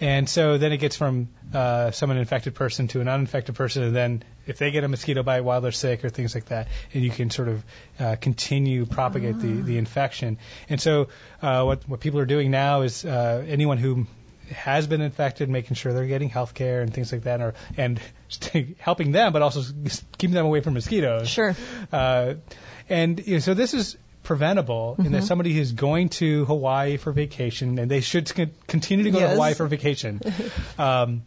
And 0.00 0.28
so 0.28 0.58
then 0.58 0.72
it 0.72 0.78
gets 0.78 0.96
from 0.96 1.28
uh, 1.52 1.90
someone 1.92 2.18
infected 2.18 2.54
person 2.54 2.88
to 2.88 3.00
an 3.00 3.08
uninfected 3.08 3.54
person, 3.54 3.82
and 3.84 3.94
then 3.94 4.24
if 4.46 4.58
they 4.58 4.70
get 4.70 4.84
a 4.84 4.88
mosquito 4.88 5.22
bite 5.22 5.42
while 5.42 5.60
they're 5.60 5.72
sick 5.72 6.04
or 6.04 6.10
things 6.10 6.34
like 6.34 6.46
that, 6.46 6.68
and 6.92 7.04
you 7.04 7.10
can 7.10 7.30
sort 7.30 7.48
of 7.48 7.64
uh, 8.00 8.16
continue 8.16 8.86
propagate 8.86 9.38
the, 9.38 9.62
the 9.62 9.78
infection. 9.78 10.38
And 10.68 10.80
so 10.80 11.08
uh, 11.42 11.62
what 11.64 11.88
what 11.88 12.00
people 12.00 12.20
are 12.20 12.26
doing 12.26 12.50
now 12.50 12.82
is 12.82 13.04
uh, 13.04 13.44
anyone 13.46 13.78
who 13.78 14.06
has 14.50 14.86
been 14.86 15.00
infected, 15.00 15.48
making 15.48 15.74
sure 15.74 15.92
they're 15.92 16.06
getting 16.06 16.28
health 16.28 16.54
care 16.54 16.80
and 16.80 16.92
things 16.92 17.12
like 17.12 17.22
that, 17.22 17.40
or 17.40 17.54
and 17.76 18.00
helping 18.78 19.12
them, 19.12 19.32
but 19.32 19.42
also 19.42 19.62
keeping 20.18 20.34
them 20.34 20.46
away 20.46 20.60
from 20.60 20.74
mosquitoes. 20.74 21.28
Sure. 21.28 21.54
Uh, 21.92 22.34
and 22.88 23.26
you 23.26 23.34
know, 23.34 23.38
so 23.40 23.54
this 23.54 23.74
is 23.74 23.96
preventable 24.22 24.96
in 24.98 25.12
that 25.12 25.22
somebody 25.24 25.52
who's 25.52 25.72
going 25.72 26.08
to 26.08 26.44
Hawaii 26.46 26.96
for 26.96 27.12
vacation, 27.12 27.78
and 27.78 27.90
they 27.90 28.00
should 28.00 28.32
continue 28.66 29.04
to 29.04 29.10
go 29.10 29.20
to 29.20 29.28
Hawaii 29.28 29.54
for 29.54 29.66
vacation. 29.66 30.20
um, 30.78 31.22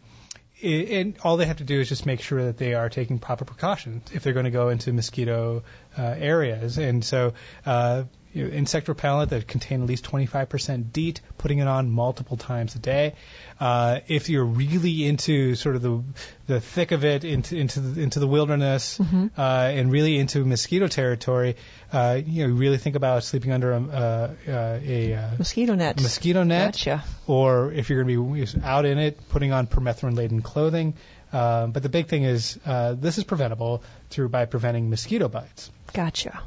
and 0.62 1.16
all 1.22 1.36
they 1.36 1.46
have 1.46 1.58
to 1.58 1.64
do 1.64 1.80
is 1.80 1.88
just 1.88 2.04
make 2.04 2.20
sure 2.20 2.46
that 2.46 2.58
they 2.58 2.74
are 2.74 2.88
taking 2.88 3.20
proper 3.20 3.44
precautions 3.44 4.10
if 4.12 4.24
they're 4.24 4.32
going 4.32 4.44
to 4.44 4.50
go 4.50 4.70
into 4.70 4.92
mosquito 4.92 5.62
uh, 5.96 6.02
areas. 6.02 6.78
And 6.78 7.04
so, 7.04 7.34
uh, 7.64 8.04
insect 8.34 8.88
repellent 8.88 9.30
that 9.30 9.46
contain 9.46 9.82
at 9.82 9.88
least 9.88 10.04
25% 10.04 10.92
DEET, 10.92 11.20
putting 11.38 11.58
it 11.58 11.66
on 11.66 11.90
multiple 11.90 12.36
times 12.36 12.74
a 12.74 12.78
day. 12.78 13.14
Uh, 13.58 14.00
if 14.08 14.28
you're 14.28 14.44
really 14.44 15.06
into 15.06 15.54
sort 15.54 15.76
of 15.76 15.82
the 15.82 16.02
the 16.46 16.60
thick 16.60 16.92
of 16.92 17.04
it, 17.04 17.24
into 17.24 17.56
into 17.56 17.80
the, 17.80 18.02
into 18.02 18.20
the 18.20 18.26
wilderness, 18.26 19.00
uh, 19.00 19.42
and 19.42 19.90
really 19.90 20.18
into 20.18 20.44
mosquito 20.44 20.86
territory, 20.88 21.56
uh, 21.92 22.20
you 22.24 22.46
know, 22.46 22.54
really 22.54 22.78
think 22.78 22.96
about 22.96 23.24
sleeping 23.24 23.52
under 23.52 23.72
a, 23.72 23.82
uh, 23.82 24.34
uh, 24.48 24.80
a 24.82 25.14
uh, 25.14 25.30
Mosquito 25.38 25.74
net. 25.74 26.00
mosquito 26.00 26.42
net 26.42 26.74
Gotcha. 26.74 27.04
or 27.26 27.72
if 27.72 27.88
you're 27.88 28.02
going 28.02 28.24
to 28.24 28.46
be 28.46 28.60
out 28.62 28.84
in 28.84 28.98
it, 28.98 29.28
putting 29.28 29.52
on 29.52 29.66
permethrin-laden 29.66 30.42
clothing. 30.42 30.94
Uh, 31.32 31.66
but 31.66 31.82
the 31.82 31.88
big 31.88 32.08
thing 32.08 32.24
is 32.24 32.58
uh, 32.64 32.94
this 32.94 33.18
is 33.18 33.24
preventable 33.24 33.82
through 34.10 34.28
by 34.28 34.46
preventing 34.46 34.88
mosquito 34.88 35.28
bites. 35.28 35.70
Gotcha. 35.92 36.40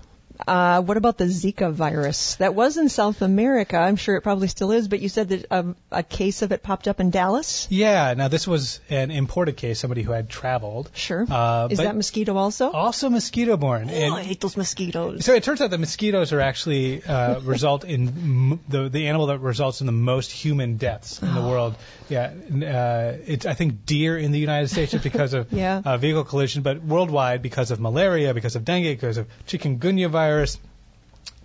Uh, 0.47 0.81
what 0.81 0.97
about 0.97 1.17
the 1.17 1.25
Zika 1.25 1.71
virus? 1.71 2.35
That 2.35 2.55
was 2.55 2.77
in 2.77 2.89
South 2.89 3.21
America. 3.21 3.77
I'm 3.77 3.95
sure 3.95 4.15
it 4.15 4.21
probably 4.21 4.47
still 4.47 4.71
is, 4.71 4.87
but 4.87 4.99
you 4.99 5.09
said 5.09 5.29
that 5.29 5.45
a, 5.51 5.75
a 5.91 6.03
case 6.03 6.41
of 6.41 6.51
it 6.51 6.63
popped 6.63 6.87
up 6.87 6.99
in 6.99 7.09
Dallas? 7.11 7.67
Yeah, 7.69 8.13
now 8.15 8.27
this 8.27 8.47
was 8.47 8.79
an 8.89 9.11
imported 9.11 9.57
case, 9.57 9.79
somebody 9.79 10.01
who 10.03 10.11
had 10.11 10.29
traveled. 10.29 10.89
Sure. 10.93 11.25
Uh, 11.29 11.67
is 11.69 11.77
that 11.77 11.95
mosquito 11.95 12.35
also? 12.37 12.71
also 12.71 13.09
mosquito-borne? 13.09 13.89
oh, 13.89 13.93
And- 13.93 14.13
I 14.15 14.23
hate 14.23 14.41
those 14.41 14.57
mosquitoes. 14.57 15.25
So 15.25 15.33
it 15.35 15.43
turns 15.43 15.61
out 15.61 15.69
that 15.69 15.79
mosquitoes 15.79 16.33
are 16.33 16.41
actually 16.41 17.03
uh, 17.03 17.39
result 17.55 17.83
in 17.83 18.07
m- 18.07 18.59
the 18.67 18.89
the 18.89 19.07
animal 19.07 19.27
that 19.27 19.39
results 19.39 19.81
in 19.81 19.85
the 19.85 19.91
most 19.93 20.31
human 20.31 20.77
deaths 20.77 21.21
in 21.21 21.33
the 21.33 21.41
world. 21.41 21.75
Yeah, 22.09 22.31
uh, 22.51 23.17
it's 23.25 23.45
I 23.45 23.53
think 23.53 23.85
deer 23.85 24.17
in 24.17 24.31
the 24.31 24.39
United 24.39 24.69
States 24.69 24.91
just 24.91 25.03
because 25.03 25.33
of 25.33 25.51
Yeah. 25.53 25.81
uh, 25.85 25.97
vehicle 25.97 26.23
collision, 26.25 26.61
but 26.63 26.81
worldwide 26.83 27.41
because 27.41 27.71
of 27.71 27.79
malaria, 27.79 28.33
because 28.33 28.55
of 28.55 28.65
dengue, 28.65 28.85
because 28.99 29.17
of 29.17 29.27
chikungunya 29.47 30.09
virus, 30.09 30.30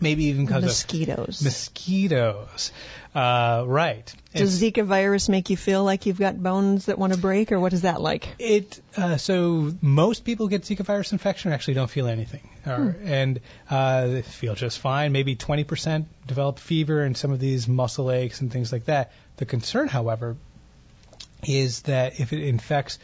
maybe 0.00 0.24
even 0.24 0.46
because 0.46 0.64
Mosquitoes. 0.64 1.40
of 1.40 1.44
mosquitoes. 1.44 2.72
Uh, 3.14 3.64
right. 3.66 4.14
Does 4.34 4.60
Zika 4.60 4.84
virus 4.84 5.30
make 5.30 5.48
you 5.48 5.56
feel 5.56 5.82
like 5.82 6.04
you've 6.04 6.18
got 6.18 6.40
bones 6.40 6.86
that 6.86 6.98
want 6.98 7.14
to 7.14 7.18
break, 7.18 7.50
or 7.50 7.58
what 7.58 7.72
is 7.72 7.82
that 7.82 7.98
like? 8.02 8.28
It 8.38 8.78
uh, 8.94 9.16
so 9.16 9.72
most 9.80 10.24
people 10.24 10.48
get 10.48 10.62
Zika 10.62 10.84
virus 10.84 11.12
infection 11.12 11.50
actually 11.52 11.74
don't 11.74 11.88
feel 11.88 12.08
anything, 12.08 12.46
or, 12.66 12.94
and 13.02 13.40
uh, 13.70 14.06
they 14.08 14.22
feel 14.22 14.54
just 14.54 14.78
fine. 14.80 15.12
Maybe 15.12 15.34
20% 15.34 16.04
develop 16.26 16.58
fever 16.58 17.02
and 17.02 17.16
some 17.16 17.32
of 17.32 17.40
these 17.40 17.66
muscle 17.66 18.10
aches 18.10 18.42
and 18.42 18.52
things 18.52 18.70
like 18.70 18.84
that. 18.84 19.12
The 19.38 19.46
concern, 19.46 19.88
however, 19.88 20.36
is 21.42 21.82
that 21.82 22.20
if 22.20 22.34
it 22.34 22.42
infects 22.42 22.98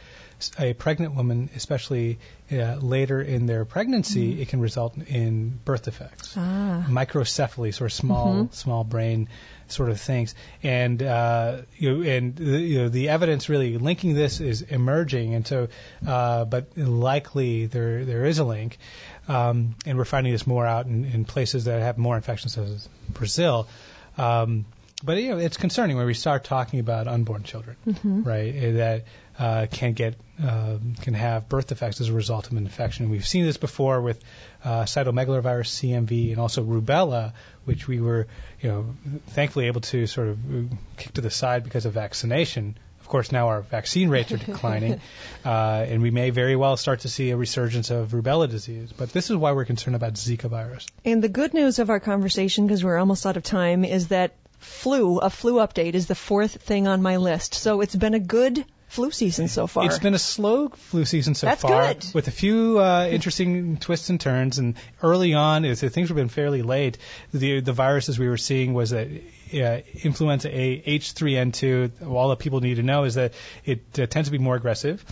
a 0.58 0.74
pregnant 0.74 1.14
woman, 1.14 1.48
especially 1.56 2.18
uh, 2.52 2.76
later 2.80 3.20
in 3.20 3.46
their 3.46 3.64
pregnancy, 3.64 4.40
it 4.42 4.48
can 4.48 4.60
result 4.60 4.96
in 4.98 5.58
birth 5.64 5.84
defects, 5.84 6.34
Ah. 6.36 6.84
microcephaly, 6.88 7.72
sort 7.74 7.90
of 7.90 7.94
small, 7.94 8.48
small 8.52 8.84
brain 8.84 9.28
sort 9.68 9.88
of 9.90 10.00
things. 10.00 10.34
And 10.62 11.02
uh, 11.02 11.62
you 11.78 11.92
know, 11.96 12.10
and 12.10 12.36
the, 12.36 12.58
you 12.58 12.78
know, 12.82 12.88
the 12.88 13.08
evidence 13.08 13.48
really 13.48 13.78
linking 13.78 14.14
this 14.14 14.40
is 14.40 14.62
emerging, 14.62 15.34
and 15.34 15.46
so, 15.46 15.68
uh, 16.06 16.44
but 16.44 16.76
likely 16.76 17.66
there 17.66 18.04
there 18.04 18.24
is 18.26 18.38
a 18.38 18.44
link, 18.44 18.78
um, 19.28 19.74
and 19.86 19.96
we're 19.98 20.04
finding 20.04 20.32
this 20.32 20.46
more 20.46 20.66
out 20.66 20.86
in, 20.86 21.04
in 21.04 21.24
places 21.24 21.64
that 21.64 21.80
have 21.80 21.96
more 21.98 22.16
infections, 22.16 22.52
such 22.54 22.68
as 22.68 22.88
Brazil. 23.10 23.66
Um, 24.18 24.66
but 25.04 25.16
you 25.16 25.30
know, 25.30 25.38
it's 25.38 25.56
concerning 25.56 25.96
when 25.96 26.06
we 26.06 26.14
start 26.14 26.44
talking 26.44 26.78
about 26.78 27.08
unborn 27.08 27.42
children, 27.42 27.76
right? 28.24 28.54
eh, 28.54 28.70
That 28.72 29.04
uh, 29.38 29.66
can 29.70 29.92
get 29.92 30.14
um 30.42 30.94
can 31.00 31.14
have 31.14 31.48
birth 31.48 31.68
defects 31.68 32.00
as 32.00 32.08
a 32.08 32.12
result 32.12 32.46
of 32.46 32.52
an 32.52 32.58
infection. 32.58 33.10
We've 33.10 33.26
seen 33.26 33.44
this 33.44 33.56
before 33.56 34.00
with 34.00 34.22
uh, 34.64 34.82
cytomegalovirus 34.82 35.68
(CMV) 35.68 36.30
and 36.30 36.40
also 36.40 36.64
rubella, 36.64 37.32
which 37.64 37.88
we 37.88 38.00
were, 38.00 38.26
you 38.60 38.68
know, 38.68 38.94
thankfully 39.28 39.66
able 39.66 39.80
to 39.82 40.06
sort 40.06 40.28
of 40.28 40.38
uh, 40.38 40.74
kick 40.96 41.14
to 41.14 41.20
the 41.20 41.30
side 41.30 41.64
because 41.64 41.86
of 41.86 41.94
vaccination. 41.94 42.76
Of 43.00 43.08
course, 43.08 43.32
now 43.32 43.48
our 43.48 43.62
vaccine 43.62 44.08
rates 44.08 44.32
are 44.32 44.38
declining, 44.38 45.00
uh, 45.44 45.84
and 45.88 46.02
we 46.02 46.10
may 46.10 46.30
very 46.30 46.56
well 46.56 46.76
start 46.76 47.00
to 47.00 47.08
see 47.08 47.30
a 47.30 47.36
resurgence 47.36 47.90
of 47.90 48.10
rubella 48.10 48.48
disease. 48.48 48.92
But 48.92 49.12
this 49.12 49.28
is 49.28 49.36
why 49.36 49.52
we're 49.52 49.64
concerned 49.64 49.96
about 49.96 50.14
Zika 50.14 50.48
virus. 50.48 50.86
And 51.04 51.22
the 51.22 51.28
good 51.28 51.52
news 51.52 51.78
of 51.78 51.90
our 51.90 52.00
conversation, 52.00 52.66
because 52.66 52.84
we're 52.84 52.98
almost 52.98 53.26
out 53.26 53.36
of 53.36 53.42
time, 53.42 53.84
is 53.84 54.08
that 54.08 54.34
flu, 54.60 55.18
a 55.18 55.30
flu 55.30 55.54
update, 55.54 55.94
is 55.94 56.06
the 56.06 56.14
fourth 56.14 56.62
thing 56.62 56.86
on 56.86 57.02
my 57.02 57.16
list. 57.16 57.54
So 57.54 57.80
it's 57.80 57.96
been 57.96 58.14
a 58.14 58.20
good 58.20 58.64
flu 58.92 59.10
season 59.10 59.48
so 59.48 59.66
far. 59.66 59.86
It's 59.86 59.98
been 59.98 60.12
a 60.12 60.18
slow 60.18 60.68
flu 60.68 61.06
season 61.06 61.34
so 61.34 61.46
That's 61.46 61.62
far, 61.62 61.94
good. 61.94 62.06
with 62.12 62.28
a 62.28 62.30
few 62.30 62.78
uh, 62.78 63.08
interesting 63.10 63.78
twists 63.78 64.10
and 64.10 64.20
turns. 64.20 64.58
And 64.58 64.74
early 65.02 65.32
on, 65.32 65.64
as 65.64 65.80
things 65.80 66.08
have 66.08 66.16
been 66.16 66.28
fairly 66.28 66.60
late, 66.60 66.98
the 67.32 67.60
the 67.60 67.72
viruses 67.72 68.18
we 68.18 68.28
were 68.28 68.36
seeing 68.36 68.74
was 68.74 68.90
that 68.90 69.08
uh, 69.54 69.80
influenza 70.02 70.48
A 70.48 70.82
H3N2. 70.98 72.06
All 72.08 72.30
that 72.30 72.38
people 72.38 72.60
need 72.60 72.76
to 72.76 72.82
know 72.82 73.04
is 73.04 73.14
that 73.14 73.34
it 73.64 73.80
uh, 73.98 74.06
tends 74.06 74.28
to 74.28 74.32
be 74.32 74.38
more 74.38 74.56
aggressive, 74.56 75.04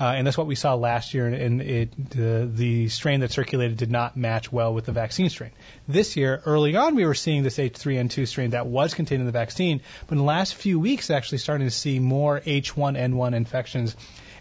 uh, 0.00 0.04
and 0.04 0.26
that's 0.26 0.38
what 0.38 0.46
we 0.46 0.54
saw 0.54 0.74
last 0.74 1.14
year. 1.14 1.26
And 1.26 1.60
it 1.60 2.10
the 2.10 2.50
the 2.52 2.88
strain 2.88 3.20
that 3.20 3.30
circulated 3.30 3.76
did 3.76 3.90
not 3.90 4.16
match 4.16 4.52
well 4.52 4.74
with 4.74 4.86
the 4.86 4.92
vaccine 4.92 5.30
strain. 5.30 5.52
This 5.88 6.16
year, 6.16 6.42
early 6.44 6.76
on, 6.76 6.94
we 6.94 7.06
were 7.06 7.14
seeing 7.14 7.42
this 7.42 7.58
H3N2 7.58 8.26
strain 8.28 8.50
that 8.50 8.66
was 8.66 8.94
contained 8.94 9.20
in 9.20 9.26
the 9.26 9.32
vaccine, 9.32 9.80
but 10.06 10.12
in 10.12 10.18
the 10.18 10.24
last 10.24 10.54
few 10.54 10.78
weeks, 10.78 11.10
actually 11.10 11.38
starting 11.38 11.66
to 11.66 11.74
see 11.74 11.98
more 11.98 12.40
H1N1 12.40 13.34
infections 13.34 13.96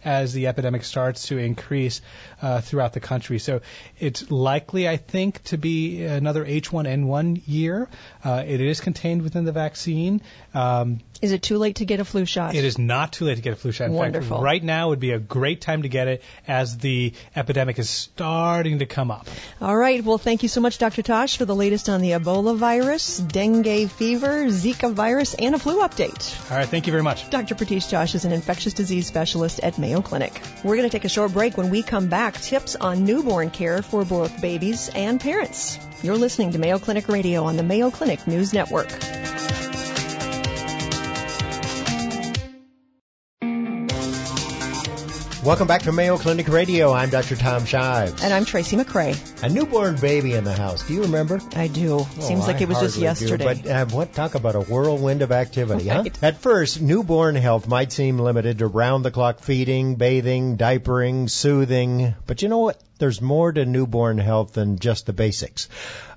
as 0.06 0.32
the 0.34 0.48
epidemic 0.48 0.84
starts 0.84 1.28
to 1.28 1.38
increase 1.38 2.02
uh, 2.42 2.62
throughout 2.62 2.94
the 2.94 3.00
country. 3.00 3.40
So 3.40 3.62
it's 4.00 4.30
likely, 4.32 4.88
I 4.88 4.98
think, 4.98 5.44
to 5.46 5.58
be 5.58 6.04
another 6.04 6.46
H1N1 6.46 7.42
year. 7.48 7.90
Uh, 8.24 8.44
it 8.48 8.62
is 8.62 8.80
contained 8.80 9.24
within 9.24 9.44
the 9.46 9.52
vaccine. 9.52 10.22
Um, 10.54 11.00
Is 11.22 11.32
it 11.32 11.42
too 11.42 11.58
late 11.58 11.78
to 11.78 11.86
get 11.86 12.00
a 12.00 12.06
flu 12.06 12.26
shot? 12.26 12.56
it 12.56 12.64
is 12.64 12.78
not 12.78 13.12
too 13.14 13.26
late 13.26 13.36
to 13.36 13.42
get 13.42 13.54
a 13.54 13.56
flu 13.56 13.72
shot. 13.72 13.88
In 13.88 13.94
Wonderful. 13.94 14.38
fact, 14.38 14.44
right 14.44 14.64
now 14.64 14.90
would 14.90 15.00
be 15.00 15.12
a 15.12 15.20
great 15.20 15.62
time 15.62 15.82
to 15.82 15.90
get 15.90 16.08
it 16.08 16.24
as 16.48 16.78
the 16.78 17.14
epidemic 17.36 17.80
is 17.80 17.90
starting 17.90 18.80
to 18.80 18.86
come 18.86 19.10
up. 19.12 19.28
All 19.60 19.76
right. 19.76 20.04
Well, 20.04 20.18
thank 20.20 20.44
you 20.44 20.50
so 20.50 20.62
much, 20.62 20.78
Dr. 20.78 21.02
Tosh, 21.02 21.38
for 21.38 21.46
the 21.46 21.56
latest 21.56 21.90
on 21.90 22.02
the 22.02 22.12
Ebola 22.12 22.56
virus, 22.56 23.18
dengue 23.18 23.90
fever, 23.90 24.46
Zika 24.46 24.94
virus, 24.94 25.34
and 25.34 25.56
a 25.56 25.60
flu 25.60 25.82
update. 25.82 26.52
All 26.52 26.58
right, 26.58 26.68
thank 26.68 26.86
you 26.86 26.92
very 26.92 27.04
much. 27.04 27.30
Dr. 27.32 27.56
Pritish 27.56 27.90
Tosh 27.90 28.14
is 28.16 28.26
an 28.26 28.32
infectious 28.32 28.74
disease 28.74 29.08
specialist 29.08 29.60
at 29.62 29.78
Mayo 29.80 29.95
Clinic. 30.02 30.42
We're 30.64 30.76
going 30.76 30.90
to 30.90 30.96
take 30.96 31.06
a 31.06 31.10
short 31.10 31.34
break. 31.34 31.58
When 31.58 31.70
we 31.70 31.84
come 31.84 32.08
back, 32.08 32.36
tips 32.36 32.76
on 32.76 33.06
newborn 33.06 33.50
care 33.50 33.82
for 33.82 34.06
both 34.06 34.42
babies 34.42 34.90
and 34.94 35.20
parents. 35.20 35.80
You're 36.04 36.18
listening 36.18 36.52
to 36.52 36.60
Mayo 36.60 36.80
Clinic 36.80 37.08
Radio 37.08 37.44
on 37.44 37.58
the 37.58 37.64
Mayo 37.64 37.92
Clinic 37.92 38.28
News 38.28 38.54
Network. 38.54 38.92
Welcome 45.46 45.68
back 45.68 45.84
to 45.84 45.92
Mayo 45.92 46.18
Clinic 46.18 46.48
Radio. 46.48 46.92
I'm 46.92 47.12
Dr. 47.12 47.36
Tom 47.36 47.66
Shives. 47.66 48.24
And 48.24 48.34
I'm 48.34 48.46
Tracy 48.46 48.76
McCray. 48.78 49.44
A 49.44 49.50
newborn 49.50 49.96
baby 49.98 50.34
in 50.34 50.44
the 50.44 50.54
house. 50.56 50.82
Do 50.88 50.96
you 50.96 51.04
remember? 51.04 51.40
I 51.56 51.68
do. 51.68 52.00
Seems 52.20 52.44
Oh, 52.44 52.48
like 52.48 52.56
I 52.56 52.60
it 52.62 52.68
was 52.70 52.80
just 52.80 52.96
hardly 52.96 53.00
do, 53.00 53.04
yesterday. 53.04 53.62
but 53.62 53.68
uh, 53.70 53.86
what 53.96 54.14
talk 54.14 54.34
about 54.34 54.56
a 54.56 54.62
whirlwind 54.62 55.22
of 55.22 55.32
activity, 55.32 55.88
Right. 55.88 56.18
huh? 56.18 56.26
At 56.26 56.40
first, 56.40 56.82
newborn 56.82 57.36
health 57.36 57.68
might 57.68 57.92
seem 57.92 58.18
limited 58.18 58.58
to 58.60 58.68
round-the-clock 58.68 59.40
feeding, 59.42 59.96
bathing, 59.96 60.58
diapering, 60.58 61.30
soothing, 61.30 62.16
but 62.26 62.42
you 62.42 62.50
know 62.50 62.58
what? 62.60 62.82
There's 62.98 63.22
more 63.22 63.52
to 63.52 63.66
newborn 63.66 64.18
health 64.18 64.54
than 64.54 64.80
just 64.80 65.06
the 65.06 65.14
basics. 65.14 65.68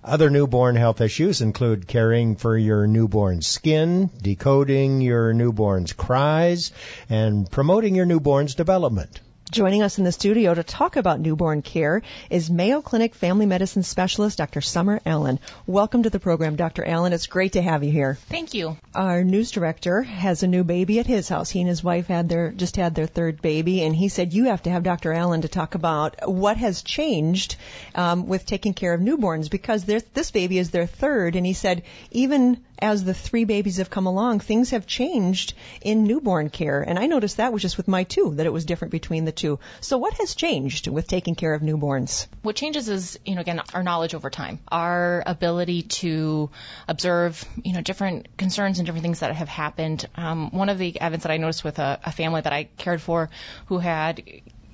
Other 0.04 0.30
newborn 0.30 0.76
health 0.76 1.00
issues 1.00 1.40
include 1.40 1.88
caring 1.88 2.36
for 2.36 2.56
your 2.56 2.86
newborn's 2.86 3.48
skin, 3.48 4.10
decoding 4.22 5.00
your 5.00 5.34
newborn's 5.34 5.92
cries, 5.92 6.70
and 7.10 7.50
promoting 7.50 7.96
your 7.96 8.06
newborn's 8.06 8.54
development. 8.54 9.20
Joining 9.50 9.82
us 9.82 9.96
in 9.96 10.04
the 10.04 10.12
studio 10.12 10.52
to 10.52 10.62
talk 10.62 10.96
about 10.96 11.20
newborn 11.20 11.62
care 11.62 12.02
is 12.28 12.50
Mayo 12.50 12.82
Clinic 12.82 13.14
Family 13.14 13.46
Medicine 13.46 13.82
Specialist 13.82 14.37
Dr. 14.37 14.61
Summer 14.61 15.00
Allen. 15.06 15.40
Welcome 15.66 16.02
to 16.02 16.11
the 16.11 16.20
program, 16.20 16.56
Dr. 16.56 16.84
Allen. 16.84 17.14
It's 17.14 17.26
great 17.26 17.52
to 17.52 17.62
have 17.62 17.82
you 17.82 17.90
here. 17.90 18.18
Thank 18.28 18.52
you. 18.52 18.76
Our 18.94 19.24
news 19.24 19.50
director 19.50 20.02
has 20.02 20.42
a 20.42 20.46
new 20.46 20.64
baby 20.64 20.98
at 20.98 21.06
his 21.06 21.30
house. 21.30 21.48
He 21.48 21.61
and 21.61 21.68
his 21.68 21.82
wife 21.82 22.08
had 22.08 22.28
their 22.28 22.50
just 22.50 22.76
had 22.76 22.94
their 22.94 23.06
third 23.06 23.40
baby, 23.40 23.82
and 23.84 23.96
he 23.96 24.11
said 24.11 24.34
you 24.34 24.44
have 24.44 24.64
to 24.64 24.70
have 24.70 24.82
Dr. 24.82 25.14
Allen 25.14 25.40
to 25.40 25.48
talk 25.48 25.74
about 25.74 26.28
what 26.28 26.58
has 26.58 26.82
changed 26.82 27.56
um, 27.94 28.26
with 28.26 28.44
taking 28.44 28.74
care 28.74 28.92
of 28.92 29.00
newborns 29.00 29.48
because 29.48 29.84
this 29.84 30.30
baby 30.30 30.58
is 30.58 30.70
their 30.70 30.87
third, 30.87 31.37
and 31.37 31.46
he 31.46 31.54
said 31.54 31.84
even 32.11 32.62
as 32.80 33.02
the 33.02 33.14
three 33.14 33.44
babies 33.44 33.78
have 33.78 33.90
come 33.90 34.06
along, 34.06 34.40
things 34.40 34.70
have 34.70 34.87
changed 34.87 35.54
in 35.80 36.04
newborn 36.04 36.50
care, 36.50 36.80
and 36.82 36.98
I 36.98 37.06
noticed 37.06 37.38
that 37.38 37.52
was 37.52 37.62
just 37.62 37.76
with 37.76 37.88
my 37.88 38.04
two 38.04 38.34
that 38.37 38.46
it 38.46 38.52
was 38.52 38.66
different 38.66 38.92
between 38.92 39.24
the 39.24 39.38
two. 39.38 39.59
So 39.81 39.96
what 39.98 40.14
has 40.14 40.35
changed 40.35 40.88
with 40.88 41.07
taking 41.07 41.35
care 41.35 41.55
of 41.55 41.62
newborns? 41.62 42.27
What 42.42 42.57
changes 42.57 42.88
is, 42.88 43.18
you 43.24 43.35
know, 43.35 43.40
again, 43.40 43.62
our 43.72 43.83
knowledge 43.83 44.14
over 44.14 44.31
time, 44.31 44.59
our 44.68 45.22
ability 45.24 45.83
to 45.83 46.51
observe, 46.87 47.44
you 47.64 47.72
know, 47.72 47.81
different 47.81 48.37
concerns 48.37 48.79
and 48.79 48.87
different 48.87 49.03
things 49.03 49.20
that 49.20 49.35
have 49.35 49.48
happened. 49.48 50.07
Um, 50.14 50.51
one 50.51 50.68
of 50.68 50.79
the 50.79 50.90
events 51.01 51.22
that 51.22 51.33
I 51.33 51.37
noticed 51.38 51.64
with 51.64 51.79
a, 51.79 52.01
a 52.05 52.12
family 52.12 52.40
that 52.40 52.53
I 52.53 52.64
cared 52.64 53.01
for 53.01 53.31
who 53.66 53.79
had 53.79 54.22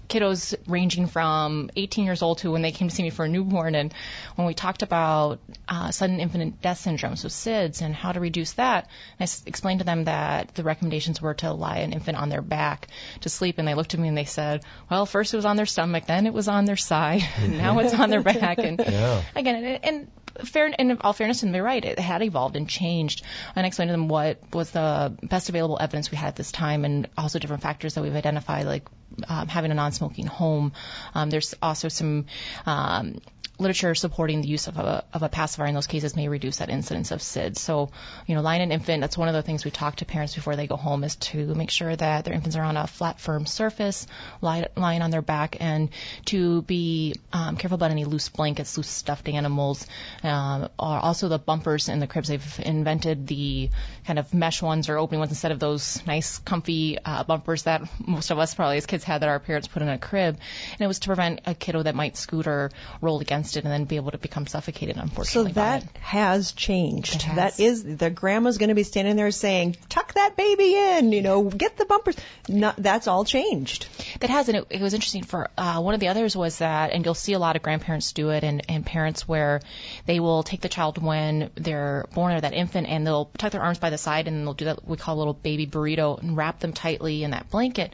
kiddos 0.09 0.55
ranging 0.67 1.07
from 1.07 1.71
18 1.77 2.05
years 2.05 2.23
old 2.23 2.39
to 2.39 2.51
when 2.53 2.63
they 2.63 2.73
came 2.73 2.89
to 2.89 2.95
see 2.95 3.03
me 3.03 3.11
for 3.11 3.25
a 3.25 3.29
newborn. 3.29 3.75
And 3.75 3.93
when 4.37 4.47
we 4.47 4.55
talked 4.55 4.83
about 4.83 5.41
uh, 5.69 5.91
sudden 5.91 6.21
infant 6.21 6.61
death 6.61 6.79
syndrome, 6.79 7.17
so 7.17 7.29
SIDS, 7.29 7.81
and 7.83 7.95
how 7.95 8.13
to 8.13 8.21
reduce 8.21 8.53
that, 8.53 8.89
I 9.19 9.25
s- 9.25 9.43
explained 9.47 9.81
to 9.81 9.85
them 9.87 10.05
that 10.05 10.55
the 10.55 10.63
recommendations 10.63 11.21
were 11.23 11.35
to 11.35 11.53
lie 11.53 11.79
an 11.79 11.93
infant 11.93 12.19
on 12.19 12.29
their 12.29 12.43
back 12.43 12.89
to 13.23 13.29
sleep. 13.29 13.59
And 13.59 13.67
they 13.67 13.75
looked 13.75 13.95
at 13.95 14.01
me 14.01 14.09
and 14.09 14.17
they 14.17 14.25
said, 14.25 14.63
well, 14.91 15.07
first 15.07 15.33
it 15.33 15.37
was 15.37 15.47
on 15.47 15.57
their 15.57 15.67
stomach, 15.67 16.07
then 16.07 16.27
it 16.27 16.35
was 16.35 16.49
on 16.49 16.65
their 16.65 16.77
side, 16.77 17.23
and 17.39 17.59
now 17.59 17.79
it's 17.81 17.95
on 17.95 18.11
their 18.11 18.23
back. 18.23 18.59
And 18.59 18.79
Yeah. 18.89 19.23
again, 19.35 19.65
and, 19.65 19.85
and 19.85 20.49
fair, 20.49 20.67
in 20.67 20.99
all 21.01 21.13
fairness, 21.13 21.43
and 21.43 21.55
they're 21.55 21.63
right, 21.63 21.85
it 21.85 21.99
had 21.99 22.23
evolved 22.23 22.57
and 22.57 22.69
changed. 22.69 23.25
And 23.57 23.65
I 23.65 23.69
explained 23.69 23.89
to 23.89 23.93
them 23.93 24.09
what 24.09 24.39
was 24.53 24.71
the 24.71 25.17
best 25.23 25.49
available 25.49 25.79
evidence 25.81 26.11
we 26.11 26.17
had 26.17 26.29
at 26.29 26.37
this 26.37 26.53
time, 26.53 26.85
and 26.85 27.09
also 27.17 27.39
different 27.39 27.63
factors 27.63 27.95
that 27.95 28.03
we've 28.03 28.15
identified, 28.15 28.67
like 28.67 28.87
um, 29.29 29.49
having 29.49 29.71
a 29.71 29.75
non-smoking 29.75 30.27
home. 30.27 30.73
Um, 31.15 31.31
there's 31.31 31.55
also 31.63 31.89
some 31.89 32.27
um, 32.67 33.21
literature 33.59 33.95
supporting 33.95 34.41
the 34.41 34.49
use 34.49 34.67
of 34.67 34.77
a, 34.79 35.05
of 35.13 35.23
a 35.23 35.29
pacifier 35.29 35.67
in 35.67 35.75
those 35.75 35.87
cases 35.87 36.17
may 36.17 36.29
reduce 36.29 36.57
that 36.57 36.71
incidence 36.71 37.13
of 37.13 37.21
SIDS. 37.21 37.59
So, 37.59 37.91
you 38.27 38.35
know, 38.35 38.43
lying 38.43 38.63
an 38.63 38.73
infant, 38.73 39.01
that's 39.01 39.17
one 39.17 39.29
of 39.29 39.35
the 39.35 39.43
things 39.43 39.65
we 39.65 39.71
talk 39.71 39.97
to 39.97 40.05
parents 40.05 40.35
before 40.35 40.57
they 40.57 40.67
go 40.67 40.77
home 40.77 41.05
is 41.05 41.17
to 41.17 41.55
make 41.55 41.71
sure 41.71 41.95
that 41.95 42.25
their 42.25 42.35
infants 42.35 42.57
are 42.57 42.65
on 42.65 42.77
a 42.77 42.87
flat, 42.87 43.21
firm 43.21 43.47
surface, 43.47 44.07
lie, 44.41 44.67
lying 44.77 45.03
on 45.03 45.11
their 45.11 45.23
back, 45.23 45.57
and 45.61 45.91
to 46.27 46.63
be 46.63 47.15
um, 47.33 47.57
careful 47.57 47.77
about 47.77 47.93
any 47.93 48.05
loose 48.05 48.29
blankets, 48.29 48.77
loose 48.77 48.89
stuffed 48.89 49.29
animals, 49.29 49.87
um, 50.25 50.69
or 50.79 50.99
also 50.99 51.29
the 51.29 51.39
bumpers 51.39 51.89
in 51.89 52.01
the 52.01 52.09
cribs. 52.09 52.29
They've 52.29 52.61
invented 52.65 53.29
the 53.29 53.71
kind 54.05 54.19
of 54.19 54.35
mesh 54.35 54.63
ones 54.63 54.89
or 54.89 54.99
opening 54.99 55.21
ones 55.21 55.31
instead 55.31 55.53
of 55.53 55.61
those 55.61 56.05
nice, 56.07 56.39
comfy 56.39 56.99
uh, 57.05 57.23
bumpers 57.23 57.65
that 57.65 57.83
most 58.05 58.33
of 58.33 58.39
us 58.39 58.55
probably 58.55 58.79
as 58.79 58.87
kids 58.87 59.04
had 59.05 59.23
that 59.23 59.29
our 59.29 59.39
parents 59.39 59.69
put 59.69 59.83
in 59.83 59.89
a 59.89 59.99
crib. 59.99 60.37
And 60.73 60.81
it 60.81 60.87
was 60.87 60.99
to 61.01 61.07
prevent 61.07 61.41
a 61.47 61.55
kiddo 61.55 61.83
that 61.83 61.95
might 61.95 62.17
scoot 62.17 62.47
or 62.47 62.71
roll 63.01 63.21
against 63.21 63.57
it 63.57 63.65
and 63.65 63.73
then 63.73 63.85
be 63.85 63.97
able 63.97 64.11
to 64.11 64.19
become 64.19 64.47
suffocated, 64.47 64.97
So 64.97 65.03
unfortunately. 65.03 65.53
by 65.53 65.81
that 65.81 65.97
has 65.99 66.53
changed. 66.53 67.23
Has. 67.23 67.37
That 67.37 67.61
is 67.61 67.85
the 67.85 68.11
grandma's 68.11 68.59
going 68.59 68.69
to 68.69 68.75
be 68.75 68.83
standing 68.83 69.17
there 69.17 69.31
saying, 69.31 69.77
"Tuck 69.89 70.15
that 70.15 70.37
baby 70.37 70.75
in," 70.77 71.13
you 71.13 71.23
know, 71.23 71.43
get 71.45 71.77
the 71.77 71.85
bumpers. 71.85 72.17
Not, 72.49 72.77
that's 72.77 73.07
all 73.07 73.25
changed. 73.25 73.87
That 74.21 74.31
has, 74.31 74.49
and 74.49 74.59
it, 74.59 74.67
it 74.71 74.81
was 74.81 74.95
interesting 74.95 75.23
for 75.23 75.51
uh, 75.57 75.81
one 75.81 75.95
of 75.95 76.01
the 76.01 76.09
others 76.09 76.37
was 76.37 76.59
that, 76.59 76.93
and 76.93 77.05
you'll 77.05 77.15
see 77.15 77.33
a 77.33 77.39
lot 77.39 77.57
of 77.57 77.63
grandparents 77.63 78.13
do 78.13 78.31
it, 78.31 78.45
and, 78.45 78.63
and 78.69 78.85
parents 78.85 79.27
where 79.27 79.61
they 80.07 80.21
will 80.21 80.43
take 80.43 80.61
the 80.61 80.69
child 80.69 81.03
when 81.03 81.51
they're 81.55 82.07
born 82.15 82.33
or 82.35 82.41
that 82.41 82.53
infant, 82.53 82.89
and 82.89 83.07
they'll 83.07 83.31
tuck 83.39 83.53
their 83.53 83.63
arms 83.63 83.79
by 83.79 83.91
the 83.91 83.99
side, 83.99 84.29
and 84.29 84.47
they'll 84.47 84.55
do 84.55 84.67
that 84.67 84.87
we 84.87 84.97
call 84.97 85.17
a 85.17 85.19
little 85.19 85.35
baby 85.35 85.67
burrito, 85.67 86.19
and 86.21 86.37
wrap 86.37 86.61
them 86.61 86.73
tightly 86.73 87.25
in 87.25 87.31
that 87.31 87.51
blanket. 87.51 87.93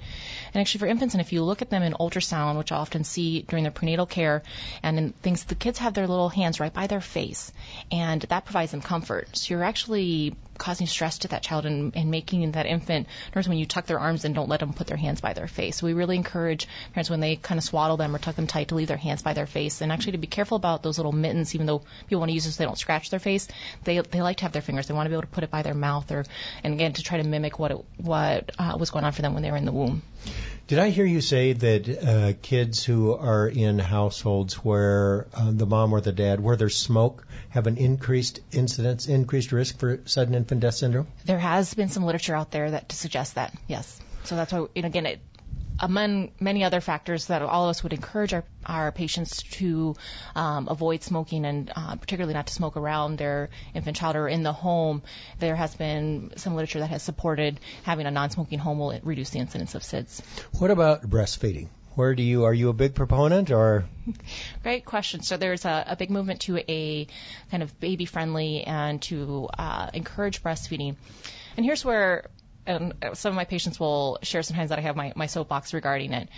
And 0.53 0.61
actually, 0.61 0.81
for 0.81 0.87
infants, 0.87 1.15
and 1.15 1.21
if 1.21 1.33
you 1.33 1.43
look 1.43 1.63
at 1.63 1.71
them 1.71 1.83
in 1.83 1.93
ultrasound, 1.95 2.59
which 2.59 2.73
I 2.73 2.77
often 2.77 3.05
see 3.05 3.43
during 3.43 3.65
their 3.65 3.73
prenatal 3.73 4.07
care, 4.07 4.43
and 4.83 4.99
in 4.99 5.13
things, 5.23 5.45
the 5.45 5.55
kids 5.55 5.79
have 5.79 5.95
their 5.95 6.07
little 6.07 6.29
hands 6.29 6.61
right 6.61 6.73
by 6.73 6.87
their 6.87 7.01
face, 7.01 7.53
and 7.91 8.23
that 8.23 8.45
provides 8.45 8.73
them 8.73 8.83
comfort. 8.83 9.37
So 9.37 9.55
you're 9.55 9.65
actually 9.65 10.35
causing 10.61 10.87
stress 10.87 11.19
to 11.19 11.29
that 11.29 11.43
child 11.43 11.65
and, 11.65 11.97
and 11.97 12.11
making 12.11 12.53
that 12.53 12.67
infant 12.67 13.09
nervous 13.35 13.49
when 13.49 13.57
you 13.57 13.65
tuck 13.65 13.87
their 13.87 13.99
arms 13.99 14.27
and 14.27 14.35
don't 14.35 14.49
let 14.49 14.61
them 14.61 14.75
put 14.75 14.87
their 14.87 14.97
hands 14.97 15.21
by 15.21 15.33
their 15.33 15.49
face. 15.49 15.79
So 15.79 15.87
we 15.87 15.95
really 15.95 16.17
encourage 16.17 16.69
parents 16.93 17.09
when 17.09 17.21
they 17.21 17.37
kind 17.37 17.59
of 17.59 17.65
swaddle 17.65 17.97
them 17.97 18.15
or 18.15 18.19
tuck 18.19 18.37
them 18.37 18.47
tight 18.47 18.69
to 18.69 18.75
leave 18.75 18.89
their 18.89 18.99
hands 18.99 19.23
by 19.23 19.33
their 19.33 19.47
face 19.47 19.81
and 19.81 19.91
actually 19.91 20.13
to 20.13 20.19
be 20.19 20.27
careful 20.27 20.57
about 20.57 20.83
those 20.83 20.99
little 20.99 21.13
mittens 21.13 21.55
even 21.55 21.67
though 21.67 21.83
people 22.07 22.21
want 22.21 22.29
to 22.29 22.35
use 22.35 22.45
them 22.45 22.53
so 22.53 22.59
they 22.59 22.67
don't 22.67 22.79
scratch 22.79 23.09
their 23.09 23.19
face. 23.19 23.49
They 23.85 23.99
they 24.01 24.21
like 24.21 24.37
to 24.39 24.43
have 24.45 24.53
their 24.53 24.63
fingers. 24.63 24.87
They 24.87 24.95
want 24.95 25.07
to 25.07 25.11
be 25.11 25.15
able 25.15 25.23
to 25.23 25.29
put 25.29 25.45
it 25.45 25.51
by 25.51 25.63
their 25.63 25.75
mouth 25.75 26.13
or 26.13 26.25
and 26.63 26.75
again 26.75 26.93
to 26.93 27.03
try 27.03 27.17
to 27.17 27.25
mimic 27.25 27.59
what 27.59 27.71
it, 27.71 27.85
what 27.97 28.51
uh, 28.59 28.77
was 28.79 28.91
going 28.91 29.07
on 29.07 29.13
for 29.13 29.23
them 29.23 29.33
when 29.33 29.43
they 29.43 29.51
were 29.51 29.57
in 29.57 29.65
the 29.65 29.73
womb. 29.73 30.03
Did 30.67 30.79
I 30.79 30.91
hear 30.91 31.05
you 31.05 31.21
say 31.21 31.53
that 31.53 31.89
uh, 31.89 32.33
kids 32.43 32.85
who 32.85 33.13
are 33.13 33.49
in 33.49 33.79
households 33.79 34.55
where 34.55 35.27
uh, 35.35 35.51
the 35.51 35.67
mom 35.67 35.93
or 35.93 36.01
the 36.01 36.13
dad, 36.13 36.41
where 36.41 36.57
there's 36.57 36.77
smoke, 36.77 37.27
have 37.49 37.67
an 37.67 37.77
increased 37.77 38.41
incidence, 38.53 39.09
increased 39.09 39.51
risk 39.51 39.79
for 39.79 40.01
sudden 40.05 40.35
infant 40.35 40.61
death 40.61 40.75
syndrome? 40.75 41.09
There 41.25 41.39
has 41.39 41.75
been 41.75 41.89
some 41.89 42.05
literature 42.05 42.37
out 42.37 42.53
there 42.53 42.71
that 42.71 42.89
to 42.91 42.97
suggest 42.97 43.35
that, 43.35 43.53
yes. 43.67 44.01
So 44.25 44.37
that's 44.37 44.53
why, 44.53 44.67
and 44.77 44.85
again, 44.85 45.07
it, 45.07 45.21
among 45.81 46.31
many 46.39 46.63
other 46.63 46.81
factors 46.81 47.27
that 47.27 47.43
all 47.43 47.65
of 47.65 47.71
us 47.71 47.83
would 47.83 47.93
encourage 47.93 48.35
our, 48.35 48.45
our 48.67 48.93
patients 48.93 49.43
to 49.43 49.97
um, 50.37 50.69
avoid 50.69 51.03
smoking 51.03 51.45
and 51.45 51.73
uh, 51.75 51.97
particularly 51.97 52.35
not 52.35 52.47
to 52.47 52.53
smoke 52.53 52.77
around 52.77 53.17
their 53.17 53.49
infant 53.75 53.97
child 53.97 54.17
or 54.17 54.29
in 54.29 54.43
the 54.43 54.53
home, 54.53 55.03
there 55.39 55.57
has 55.57 55.75
been 55.75 56.33
some 56.37 56.55
literature 56.55 56.81
that 56.81 56.91
has 56.91 57.03
supported 57.03 57.59
having 57.83 58.07
a 58.07 58.11
non-smoking 58.11 58.59
home 58.59 58.79
will 58.79 58.99
reduce 59.03 59.31
the 59.31 59.39
incidence 59.39 59.75
of 59.75 59.83
SIDS. 59.83 60.23
What 60.59 60.71
about 60.71 61.03
breastfeeding? 61.03 61.69
Where 61.95 62.15
do 62.15 62.23
you 62.23 62.45
are 62.45 62.55
you 62.55 62.69
a 62.69 62.73
big 62.73 62.95
proponent 62.95 63.51
or? 63.51 63.85
Great 64.63 64.85
question. 64.85 65.23
So 65.23 65.37
there's 65.37 65.65
a, 65.65 65.85
a 65.89 65.97
big 65.97 66.11
movement 66.11 66.43
to 66.43 66.59
a 66.59 67.07
kind 67.51 67.63
of 67.63 67.81
baby 67.81 68.05
friendly 68.05 68.63
and 68.63 69.03
to 69.03 69.49
uh, 69.59 69.91
encourage 69.93 70.43
breastfeeding. 70.43 70.97
And 71.57 71.67
here's 71.67 71.85
where 71.85 72.27
and 72.71 72.95
some 73.15 73.31
of 73.31 73.37
my 73.37 73.45
patients 73.45 73.79
will 73.79 74.19
share 74.23 74.43
sometimes 74.43 74.71
that 74.71 74.79
I 74.79 74.83
have 74.83 74.97
my, 74.97 75.13
my 75.17 75.27
soapbox 75.27 75.75
regarding 75.75 76.13
it. 76.13 76.29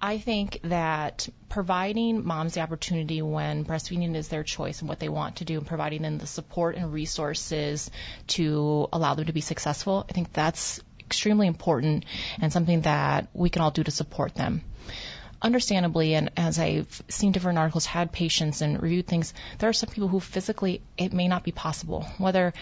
I 0.00 0.18
think 0.18 0.60
that 0.64 1.28
providing 1.48 2.24
moms 2.24 2.54
the 2.54 2.60
opportunity 2.60 3.20
when 3.20 3.64
breastfeeding 3.64 4.14
is 4.14 4.28
their 4.28 4.44
choice 4.44 4.80
and 4.80 4.88
what 4.88 5.00
they 5.00 5.08
want 5.08 5.36
to 5.36 5.44
do 5.44 5.58
and 5.58 5.66
providing 5.66 6.02
them 6.02 6.18
the 6.18 6.26
support 6.26 6.76
and 6.76 6.92
resources 6.92 7.90
to 8.28 8.88
allow 8.92 9.14
them 9.14 9.26
to 9.26 9.32
be 9.32 9.40
successful, 9.40 10.06
I 10.08 10.12
think 10.12 10.32
that's 10.32 10.80
extremely 11.00 11.48
important 11.48 12.04
and 12.40 12.52
something 12.52 12.82
that 12.82 13.28
we 13.32 13.50
can 13.50 13.62
all 13.62 13.70
do 13.72 13.82
to 13.82 13.90
support 13.90 14.34
them 14.34 14.62
understandably, 15.40 16.14
and 16.14 16.30
as 16.36 16.58
I've 16.58 17.02
seen 17.08 17.32
different 17.32 17.58
articles, 17.58 17.86
had 17.86 18.12
patients 18.12 18.60
and 18.60 18.82
reviewed 18.82 19.06
things, 19.06 19.34
there 19.58 19.68
are 19.68 19.72
some 19.74 19.90
people 19.90 20.08
who 20.08 20.20
physically 20.20 20.80
it 20.96 21.12
may 21.12 21.28
not 21.28 21.44
be 21.44 21.52
possible. 21.52 22.06
Whether 22.18 22.52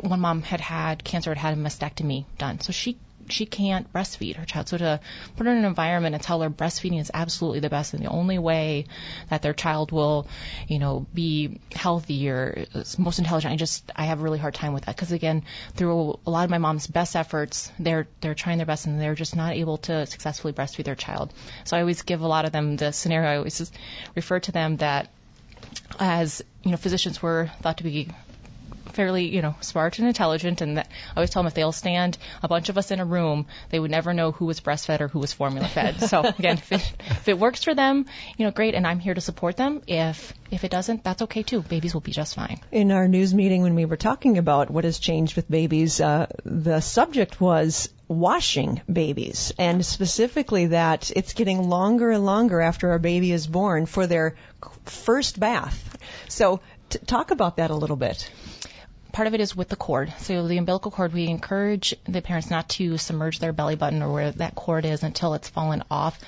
one 0.00 0.20
mom 0.20 0.42
had 0.42 0.60
had 0.60 1.04
cancer, 1.04 1.30
had 1.30 1.38
had 1.38 1.54
a 1.58 1.60
mastectomy 1.60 2.26
done, 2.38 2.60
so 2.60 2.72
she 2.72 2.98
she 3.28 3.46
can't 3.46 3.92
breastfeed 3.92 4.36
her 4.36 4.44
child. 4.44 4.68
So 4.68 4.78
to 4.78 5.00
put 5.36 5.46
her 5.46 5.52
in 5.52 5.58
an 5.58 5.64
environment 5.64 6.14
and 6.14 6.22
tell 6.22 6.40
her 6.40 6.50
breastfeeding 6.50 7.00
is 7.00 7.10
absolutely 7.12 7.60
the 7.60 7.70
best 7.70 7.94
and 7.94 8.02
the 8.02 8.08
only 8.08 8.38
way 8.38 8.86
that 9.30 9.42
their 9.42 9.52
child 9.52 9.92
will, 9.92 10.26
you 10.68 10.78
know, 10.78 11.06
be 11.12 11.60
healthy 11.72 12.28
or 12.28 12.66
most 12.98 13.18
intelligent, 13.18 13.52
I 13.52 13.56
just 13.56 13.90
I 13.94 14.04
have 14.06 14.20
a 14.20 14.22
really 14.22 14.38
hard 14.38 14.54
time 14.54 14.72
with 14.72 14.84
that 14.86 14.96
because 14.96 15.12
again, 15.12 15.44
through 15.74 16.18
a 16.26 16.30
lot 16.30 16.44
of 16.44 16.50
my 16.50 16.58
mom's 16.58 16.86
best 16.86 17.16
efforts, 17.16 17.70
they're 17.78 18.06
they're 18.20 18.34
trying 18.34 18.58
their 18.58 18.66
best 18.66 18.86
and 18.86 19.00
they're 19.00 19.14
just 19.14 19.36
not 19.36 19.54
able 19.54 19.78
to 19.78 20.06
successfully 20.06 20.52
breastfeed 20.52 20.84
their 20.84 20.94
child. 20.94 21.32
So 21.64 21.76
I 21.76 21.80
always 21.80 22.02
give 22.02 22.20
a 22.20 22.28
lot 22.28 22.44
of 22.44 22.52
them 22.52 22.76
the 22.76 22.92
scenario. 22.92 23.30
I 23.30 23.36
always 23.36 23.72
refer 24.14 24.40
to 24.40 24.52
them 24.52 24.76
that 24.78 25.10
as 25.98 26.42
you 26.62 26.70
know, 26.70 26.76
physicians 26.76 27.22
were 27.22 27.50
thought 27.62 27.78
to 27.78 27.84
be 27.84 28.08
fairly, 28.94 29.34
you 29.34 29.42
know, 29.42 29.54
smart 29.60 29.98
and 29.98 30.08
intelligent, 30.08 30.60
and 30.60 30.78
that, 30.78 30.88
I 31.10 31.18
always 31.18 31.30
tell 31.30 31.42
them 31.42 31.48
if 31.48 31.54
they'll 31.54 31.72
stand 31.72 32.18
a 32.42 32.48
bunch 32.48 32.68
of 32.68 32.78
us 32.78 32.90
in 32.90 33.00
a 33.00 33.04
room, 33.04 33.46
they 33.70 33.78
would 33.78 33.90
never 33.90 34.14
know 34.14 34.32
who 34.32 34.46
was 34.46 34.60
breastfed 34.60 35.00
or 35.00 35.08
who 35.08 35.18
was 35.18 35.32
formula 35.32 35.68
fed. 35.68 36.00
so 36.00 36.20
again, 36.38 36.58
if 36.58 36.72
it, 36.72 36.92
if 37.10 37.28
it 37.28 37.38
works 37.38 37.64
for 37.64 37.74
them, 37.74 38.06
you 38.36 38.44
know, 38.44 38.50
great, 38.50 38.74
and 38.74 38.86
I'm 38.86 39.00
here 39.00 39.14
to 39.14 39.20
support 39.20 39.56
them. 39.56 39.82
If 39.86 40.32
if 40.50 40.62
it 40.64 40.70
doesn't, 40.70 41.02
that's 41.02 41.22
okay 41.22 41.42
too. 41.42 41.62
Babies 41.62 41.94
will 41.94 42.00
be 42.00 42.12
just 42.12 42.34
fine. 42.34 42.60
In 42.70 42.92
our 42.92 43.08
news 43.08 43.34
meeting 43.34 43.62
when 43.62 43.74
we 43.74 43.84
were 43.84 43.96
talking 43.96 44.38
about 44.38 44.70
what 44.70 44.84
has 44.84 44.98
changed 44.98 45.36
with 45.36 45.50
babies, 45.50 46.00
uh, 46.00 46.26
the 46.44 46.80
subject 46.80 47.40
was 47.40 47.88
washing 48.06 48.80
babies, 48.90 49.52
and 49.58 49.84
specifically 49.84 50.66
that 50.66 51.10
it's 51.16 51.32
getting 51.32 51.68
longer 51.68 52.10
and 52.10 52.24
longer 52.24 52.60
after 52.60 52.92
a 52.92 53.00
baby 53.00 53.32
is 53.32 53.46
born 53.46 53.86
for 53.86 54.06
their 54.06 54.36
first 54.84 55.40
bath. 55.40 55.98
So, 56.28 56.60
t- 56.90 56.98
talk 56.98 57.30
about 57.30 57.56
that 57.56 57.70
a 57.70 57.74
little 57.74 57.96
bit 57.96 58.30
part 59.14 59.28
of 59.28 59.34
it 59.34 59.40
is 59.40 59.54
with 59.54 59.68
the 59.68 59.76
cord. 59.76 60.12
So 60.18 60.48
the 60.48 60.58
umbilical 60.58 60.90
cord, 60.90 61.14
we 61.14 61.28
encourage 61.28 61.94
the 62.04 62.20
parents 62.20 62.50
not 62.50 62.68
to 62.70 62.98
submerge 62.98 63.38
their 63.38 63.52
belly 63.52 63.76
button 63.76 64.02
or 64.02 64.12
where 64.12 64.32
that 64.32 64.56
cord 64.56 64.84
is 64.84 65.04
until 65.04 65.34
it's 65.34 65.48
fallen 65.48 65.84
off. 65.88 66.18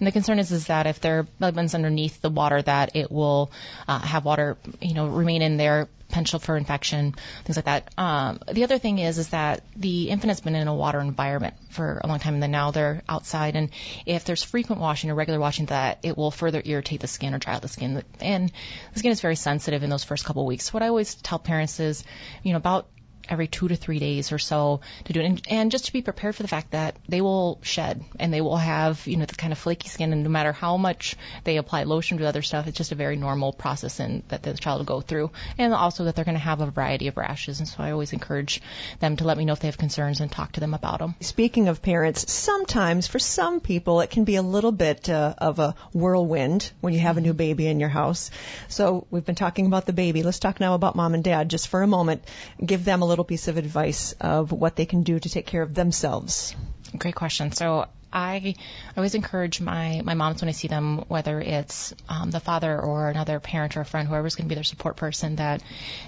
And 0.00 0.06
the 0.08 0.12
concern 0.12 0.40
is 0.40 0.50
is 0.50 0.66
that 0.66 0.88
if 0.88 1.00
their 1.00 1.22
belly 1.22 1.52
button's 1.52 1.76
underneath 1.76 2.20
the 2.20 2.30
water, 2.30 2.60
that 2.60 2.96
it 2.96 3.12
will 3.12 3.52
uh, 3.86 4.00
have 4.00 4.24
water, 4.24 4.56
you 4.80 4.94
know, 4.94 5.06
remain 5.06 5.40
in 5.40 5.56
there 5.56 5.88
potential 6.12 6.38
for 6.38 6.58
infection, 6.58 7.14
things 7.44 7.56
like 7.56 7.64
that. 7.64 7.88
Um, 7.96 8.38
the 8.52 8.64
other 8.64 8.76
thing 8.76 8.98
is 8.98 9.16
is 9.16 9.28
that 9.28 9.64
the 9.74 10.10
infant 10.10 10.28
has 10.28 10.42
been 10.42 10.54
in 10.54 10.68
a 10.68 10.74
water 10.74 11.00
environment 11.00 11.54
for 11.70 12.02
a 12.04 12.06
long 12.06 12.18
time, 12.18 12.34
and 12.34 12.42
then 12.42 12.50
now 12.50 12.70
they're 12.70 13.02
outside. 13.08 13.56
And 13.56 13.70
if 14.04 14.26
there's 14.26 14.42
frequent 14.42 14.82
washing 14.82 15.10
or 15.10 15.14
regular 15.14 15.40
washing, 15.40 15.66
that 15.66 16.00
it 16.02 16.18
will 16.18 16.30
further 16.30 16.60
irritate 16.62 17.00
the 17.00 17.06
skin 17.06 17.34
or 17.34 17.38
dry 17.38 17.54
out 17.54 17.62
the 17.62 17.68
skin. 17.68 18.02
And 18.20 18.52
the 18.92 18.98
skin 18.98 19.10
is 19.10 19.22
very 19.22 19.36
sensitive 19.36 19.82
in 19.82 19.88
those 19.88 20.04
first 20.04 20.26
couple 20.26 20.42
of 20.42 20.48
weeks. 20.48 20.74
What 20.74 20.82
I 20.82 20.88
always 20.88 21.14
tell 21.14 21.38
parents 21.38 21.80
is, 21.80 22.04
you 22.42 22.52
know, 22.52 22.58
about 22.58 22.88
every 23.28 23.46
two 23.46 23.68
to 23.68 23.76
three 23.76 23.98
days 23.98 24.32
or 24.32 24.38
so 24.38 24.80
to 25.04 25.12
do 25.12 25.20
it, 25.20 25.26
and, 25.26 25.42
and 25.48 25.70
just 25.70 25.86
to 25.86 25.92
be 25.92 26.02
prepared 26.02 26.34
for 26.34 26.42
the 26.42 26.48
fact 26.48 26.72
that 26.72 26.96
they 27.08 27.20
will 27.20 27.58
shed 27.62 28.04
and 28.18 28.32
they 28.32 28.40
will 28.40 28.56
have 28.56 29.06
you 29.06 29.16
know 29.16 29.24
the 29.24 29.34
kind 29.34 29.52
of 29.52 29.58
flaky 29.58 29.88
skin, 29.88 30.12
and 30.12 30.22
no 30.24 30.30
matter 30.30 30.52
how 30.52 30.76
much 30.76 31.16
they 31.44 31.56
apply 31.56 31.84
lotion 31.84 32.18
to 32.18 32.26
other 32.26 32.42
stuff, 32.42 32.66
it's 32.66 32.76
just 32.76 32.92
a 32.92 32.96
very 32.96 33.16
normal 33.16 33.52
process 33.52 34.00
and 34.00 34.22
that 34.28 34.42
the 34.42 34.54
child 34.54 34.80
will 34.80 34.84
go 34.84 35.00
through, 35.00 35.30
and 35.58 35.74
also 35.74 36.04
that 36.04 36.16
they're 36.16 36.24
going 36.24 36.34
to 36.34 36.40
have 36.40 36.60
a 36.60 36.70
variety 36.70 37.08
of 37.08 37.16
rashes, 37.16 37.58
and 37.60 37.68
so 37.68 37.82
I 37.82 37.92
always 37.92 38.12
encourage 38.12 38.60
them 39.00 39.16
to 39.16 39.24
let 39.24 39.38
me 39.38 39.44
know 39.44 39.52
if 39.52 39.60
they 39.60 39.68
have 39.68 39.78
concerns 39.78 40.20
and 40.20 40.30
talk 40.30 40.52
to 40.52 40.60
them 40.60 40.74
about 40.74 40.98
them. 40.98 41.14
Speaking 41.20 41.68
of 41.68 41.82
parents, 41.82 42.32
sometimes 42.32 43.06
for 43.06 43.18
some 43.18 43.60
people 43.60 44.00
it 44.00 44.10
can 44.10 44.24
be 44.24 44.36
a 44.36 44.42
little 44.42 44.72
bit 44.72 45.08
uh, 45.08 45.34
of 45.38 45.58
a 45.58 45.74
whirlwind 45.92 46.70
when 46.80 46.92
you 46.92 47.00
have 47.00 47.16
a 47.16 47.20
new 47.20 47.32
baby 47.32 47.66
in 47.66 47.80
your 47.80 47.88
house. 47.88 48.30
So 48.68 49.06
we've 49.10 49.24
been 49.24 49.34
talking 49.34 49.66
about 49.66 49.86
the 49.86 49.92
baby. 49.92 50.22
Let's 50.22 50.38
talk 50.38 50.60
now 50.60 50.74
about 50.74 50.96
mom 50.96 51.14
and 51.14 51.24
dad 51.24 51.48
just 51.48 51.68
for 51.68 51.82
a 51.82 51.86
moment. 51.86 52.22
Give 52.64 52.84
them 52.84 53.02
a 53.02 53.06
little 53.12 53.24
piece 53.24 53.48
of 53.48 53.58
advice 53.58 54.14
of 54.20 54.52
what 54.52 54.76
they 54.76 54.86
can 54.86 55.02
do 55.02 55.18
to 55.18 55.28
take 55.28 55.46
care 55.46 55.62
of 55.62 55.74
themselves? 55.74 56.54
Great 56.96 57.14
question. 57.14 57.52
So 57.52 57.86
I 58.12 58.54
always 58.96 59.14
encourage 59.14 59.60
my, 59.60 60.02
my 60.04 60.14
moms 60.14 60.42
when 60.42 60.48
I 60.48 60.52
see 60.52 60.68
them, 60.68 61.04
whether 61.08 61.40
it's 61.40 61.94
um, 62.08 62.30
the 62.30 62.40
father 62.40 62.78
or 62.78 63.08
another 63.08 63.40
parent 63.40 63.76
or 63.76 63.80
a 63.80 63.84
friend, 63.84 64.08
whoever's 64.08 64.34
going 64.34 64.46
to 64.46 64.48
be 64.48 64.54
their 64.54 64.64
support 64.64 64.96
person, 64.96 65.36
that 65.36 65.62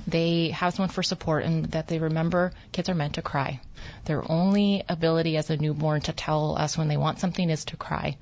they 0.07 0.51
have 0.51 0.75
someone 0.75 0.91
for 0.91 1.03
support 1.03 1.45
and 1.45 1.67
that 1.67 1.89
they 1.89 1.99
remember 1.99 2.53
kids 2.73 2.89
are 2.89 2.95
meant 2.95 3.15
to 3.15 3.23
cry. 3.23 3.61
Their 4.05 4.31
only 4.31 4.83
ability 4.89 5.37
as 5.37 5.51
a 5.51 5.57
newborn 5.57 6.03
to 6.03 6.13
tell 6.13 6.57
us 6.57 6.77
when 6.77 6.89
they 6.89 6.97
want 6.97 7.21
something 7.21 7.49
is 7.51 7.65
to 7.67 7.77
cry. 7.77 8.17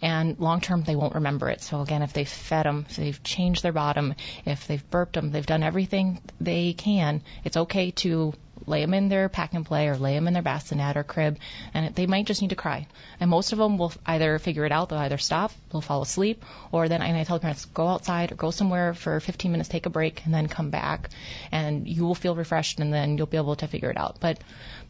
And 0.00 0.38
long 0.38 0.60
term, 0.60 0.82
they 0.82 0.96
won't 0.96 1.14
remember 1.14 1.48
it. 1.48 1.62
So 1.62 1.80
again, 1.80 2.02
if 2.02 2.12
they've 2.12 2.28
fed 2.28 2.66
them, 2.66 2.86
if 2.88 2.96
they've 2.96 3.22
changed 3.22 3.62
their 3.62 3.72
bottom, 3.72 4.14
if 4.44 4.66
they've 4.66 4.90
burped 4.90 5.14
them, 5.14 5.30
they've 5.30 5.46
done 5.46 5.62
everything 5.62 6.20
they 6.40 6.72
can, 6.72 7.22
it's 7.44 7.56
okay 7.56 7.90
to 7.92 8.34
lay 8.66 8.80
them 8.80 8.94
in 8.94 9.08
their 9.08 9.28
pack 9.28 9.54
and 9.54 9.64
play 9.64 9.88
or 9.88 9.96
lay 9.96 10.14
them 10.14 10.26
in 10.26 10.34
their 10.34 10.42
bassinet 10.42 10.96
or 10.96 11.04
crib, 11.04 11.38
and 11.74 11.94
they 11.94 12.06
might 12.06 12.26
just 12.26 12.42
need 12.42 12.50
to 12.50 12.56
cry. 12.56 12.86
And 13.20 13.30
most 13.30 13.52
of 13.52 13.58
them 13.58 13.78
will 13.78 13.92
either 14.06 14.38
figure 14.38 14.64
it 14.64 14.72
out, 14.72 14.88
they'll 14.88 14.98
either 14.98 15.18
stop, 15.18 15.52
they'll 15.70 15.80
fall 15.80 16.02
asleep, 16.02 16.44
or 16.70 16.88
then 16.88 17.02
and 17.02 17.16
I 17.16 17.24
tell 17.24 17.36
the 17.36 17.42
parents 17.42 17.64
go 17.66 17.88
outside 17.88 18.32
or 18.32 18.36
go 18.36 18.50
somewhere 18.50 18.94
for 18.94 19.20
15 19.20 19.50
minutes, 19.50 19.68
take 19.68 19.86
a 19.86 19.90
break, 19.90 20.24
and 20.24 20.34
then 20.34 20.48
come 20.48 20.70
back, 20.70 21.10
and 21.50 21.86
you 21.88 22.04
will 22.04 22.14
feel 22.14 22.34
refreshed, 22.34 22.80
and 22.80 22.92
then 22.92 23.16
you'll 23.16 23.26
be 23.26 23.36
able 23.36 23.56
to 23.56 23.68
figure 23.68 23.90
it 23.90 23.96
out. 23.96 24.18
But 24.20 24.38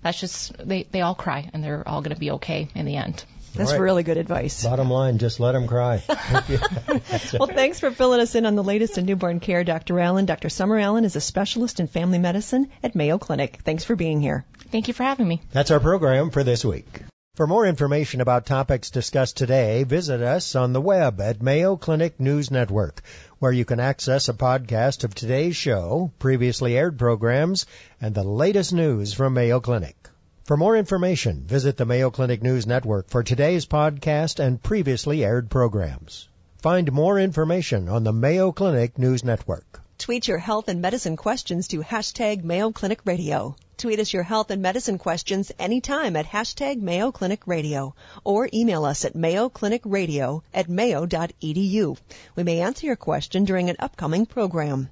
that's 0.02 0.20
just 0.20 0.56
they 0.58 0.84
they 0.84 1.00
all 1.00 1.14
cry, 1.14 1.48
and 1.52 1.62
they're 1.62 1.86
all 1.86 2.02
going 2.02 2.14
to 2.14 2.20
be 2.20 2.32
okay 2.32 2.68
in 2.74 2.86
the 2.86 2.96
end. 2.96 3.24
That's 3.54 3.72
right. 3.72 3.80
really 3.80 4.02
good 4.02 4.16
advice. 4.16 4.64
Bottom 4.64 4.90
line, 4.90 5.18
just 5.18 5.40
let 5.40 5.52
them 5.52 5.66
cry. 5.66 6.02
well, 6.08 7.48
thanks 7.48 7.80
for 7.80 7.90
filling 7.90 8.20
us 8.20 8.34
in 8.34 8.46
on 8.46 8.54
the 8.54 8.64
latest 8.64 8.98
in 8.98 9.06
newborn 9.06 9.40
care, 9.40 9.62
Dr. 9.64 10.00
Allen. 10.00 10.26
Dr. 10.26 10.48
Summer 10.48 10.78
Allen 10.78 11.04
is 11.04 11.16
a 11.16 11.20
specialist 11.20 11.80
in 11.80 11.86
family 11.86 12.18
medicine 12.18 12.70
at 12.82 12.94
Mayo 12.94 13.18
Clinic. 13.18 13.60
Thanks 13.64 13.84
for 13.84 13.96
being 13.96 14.20
here. 14.20 14.44
Thank 14.70 14.88
you 14.88 14.94
for 14.94 15.02
having 15.02 15.28
me. 15.28 15.42
That's 15.52 15.70
our 15.70 15.80
program 15.80 16.30
for 16.30 16.44
this 16.44 16.64
week. 16.64 16.86
For 17.34 17.46
more 17.46 17.64
information 17.64 18.20
about 18.20 18.44
topics 18.44 18.90
discussed 18.90 19.38
today, 19.38 19.84
visit 19.84 20.20
us 20.20 20.54
on 20.54 20.74
the 20.74 20.82
web 20.82 21.18
at 21.18 21.40
Mayo 21.40 21.76
Clinic 21.76 22.20
News 22.20 22.50
Network, 22.50 23.00
where 23.38 23.52
you 23.52 23.64
can 23.64 23.80
access 23.80 24.28
a 24.28 24.34
podcast 24.34 25.02
of 25.02 25.14
today's 25.14 25.56
show, 25.56 26.12
previously 26.18 26.76
aired 26.76 26.98
programs, 26.98 27.64
and 28.02 28.14
the 28.14 28.22
latest 28.22 28.74
news 28.74 29.14
from 29.14 29.32
Mayo 29.32 29.60
Clinic. 29.60 30.10
For 30.52 30.58
more 30.58 30.76
information, 30.76 31.44
visit 31.46 31.78
the 31.78 31.86
Mayo 31.86 32.10
Clinic 32.10 32.42
News 32.42 32.66
Network 32.66 33.08
for 33.08 33.22
today's 33.22 33.64
podcast 33.64 34.38
and 34.38 34.62
previously 34.62 35.24
aired 35.24 35.48
programs. 35.48 36.28
Find 36.58 36.92
more 36.92 37.18
information 37.18 37.88
on 37.88 38.04
the 38.04 38.12
Mayo 38.12 38.52
Clinic 38.52 38.98
News 38.98 39.24
Network. 39.24 39.80
Tweet 39.96 40.28
your 40.28 40.36
health 40.36 40.68
and 40.68 40.82
medicine 40.82 41.16
questions 41.16 41.68
to 41.68 41.78
hashtag 41.80 42.44
Mayo 42.44 42.70
Clinic 42.70 43.00
Radio. 43.06 43.56
Tweet 43.78 43.98
us 43.98 44.12
your 44.12 44.24
health 44.24 44.50
and 44.50 44.60
medicine 44.60 44.98
questions 44.98 45.50
anytime 45.58 46.16
at 46.16 46.26
hashtag 46.26 46.82
Mayo 46.82 47.12
Clinic 47.12 47.46
Radio 47.46 47.94
or 48.22 48.46
email 48.52 48.84
us 48.84 49.06
at 49.06 49.14
mayoclinicradio 49.14 50.42
at 50.52 50.68
mayo.edu. 50.68 51.96
We 52.36 52.42
may 52.42 52.60
answer 52.60 52.84
your 52.84 52.96
question 52.96 53.46
during 53.46 53.70
an 53.70 53.76
upcoming 53.78 54.26
program. 54.26 54.90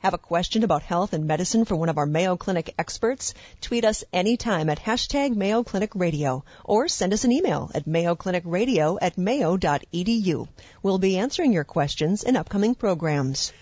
Have 0.00 0.14
a 0.14 0.18
question 0.18 0.62
about 0.62 0.82
health 0.84 1.12
and 1.12 1.26
medicine 1.26 1.64
for 1.64 1.74
one 1.74 1.88
of 1.88 1.98
our 1.98 2.06
Mayo 2.06 2.36
Clinic 2.36 2.72
experts? 2.78 3.34
Tweet 3.60 3.84
us 3.84 4.04
anytime 4.12 4.70
at 4.70 4.78
hashtag 4.78 5.34
Mayo 5.34 5.64
Clinic 5.64 5.90
Radio 5.96 6.44
or 6.64 6.86
send 6.86 7.12
us 7.12 7.24
an 7.24 7.32
email 7.32 7.68
at 7.74 7.84
mayoclinicradio 7.84 8.98
at 9.02 9.18
mayo.edu. 9.18 10.46
We'll 10.84 10.98
be 10.98 11.18
answering 11.18 11.52
your 11.52 11.64
questions 11.64 12.22
in 12.22 12.36
upcoming 12.36 12.76
programs. 12.76 13.52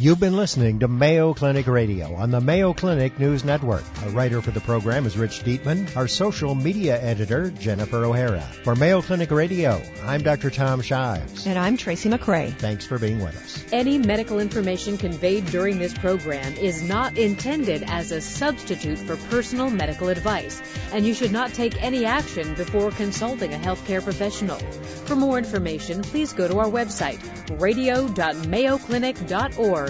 You've 0.00 0.20
been 0.20 0.36
listening 0.36 0.78
to 0.78 0.86
Mayo 0.86 1.34
Clinic 1.34 1.66
Radio 1.66 2.14
on 2.14 2.30
the 2.30 2.40
Mayo 2.40 2.72
Clinic 2.72 3.18
News 3.18 3.42
Network. 3.42 3.82
Our 4.04 4.10
writer 4.10 4.40
for 4.40 4.52
the 4.52 4.60
program 4.60 5.06
is 5.06 5.18
Rich 5.18 5.42
Dietman. 5.42 5.96
Our 5.96 6.06
social 6.06 6.54
media 6.54 7.02
editor, 7.02 7.50
Jennifer 7.50 8.04
O'Hara. 8.04 8.42
For 8.62 8.76
Mayo 8.76 9.02
Clinic 9.02 9.32
Radio, 9.32 9.82
I'm 10.04 10.22
Dr. 10.22 10.50
Tom 10.50 10.82
Shives. 10.82 11.48
And 11.48 11.58
I'm 11.58 11.76
Tracy 11.76 12.08
McCray. 12.08 12.54
Thanks 12.54 12.86
for 12.86 13.00
being 13.00 13.18
with 13.18 13.36
us. 13.36 13.64
Any 13.72 13.98
medical 13.98 14.38
information 14.38 14.98
conveyed 14.98 15.46
during 15.46 15.80
this 15.80 15.94
program 15.94 16.54
is 16.54 16.80
not 16.80 17.18
intended 17.18 17.82
as 17.82 18.12
a 18.12 18.20
substitute 18.20 18.98
for 18.98 19.16
personal 19.16 19.68
medical 19.68 20.10
advice, 20.10 20.62
and 20.92 21.04
you 21.04 21.12
should 21.12 21.32
not 21.32 21.54
take 21.54 21.82
any 21.82 22.04
action 22.04 22.54
before 22.54 22.92
consulting 22.92 23.52
a 23.52 23.58
healthcare 23.58 24.04
professional. 24.04 24.60
For 25.06 25.16
more 25.16 25.38
information, 25.38 26.02
please 26.02 26.32
go 26.32 26.46
to 26.46 26.60
our 26.60 26.70
website, 26.70 27.18
radio.mayoclinic.org. 27.60 29.87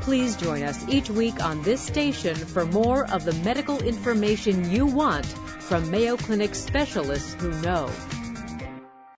Please 0.00 0.36
join 0.36 0.62
us 0.62 0.86
each 0.88 1.10
week 1.10 1.42
on 1.42 1.62
this 1.62 1.80
station 1.80 2.34
for 2.34 2.64
more 2.64 3.10
of 3.10 3.24
the 3.24 3.32
medical 3.44 3.82
information 3.82 4.70
you 4.70 4.86
want 4.86 5.26
from 5.26 5.90
Mayo 5.90 6.16
Clinic 6.16 6.54
specialists 6.54 7.34
who 7.34 7.50
know. 7.60 7.90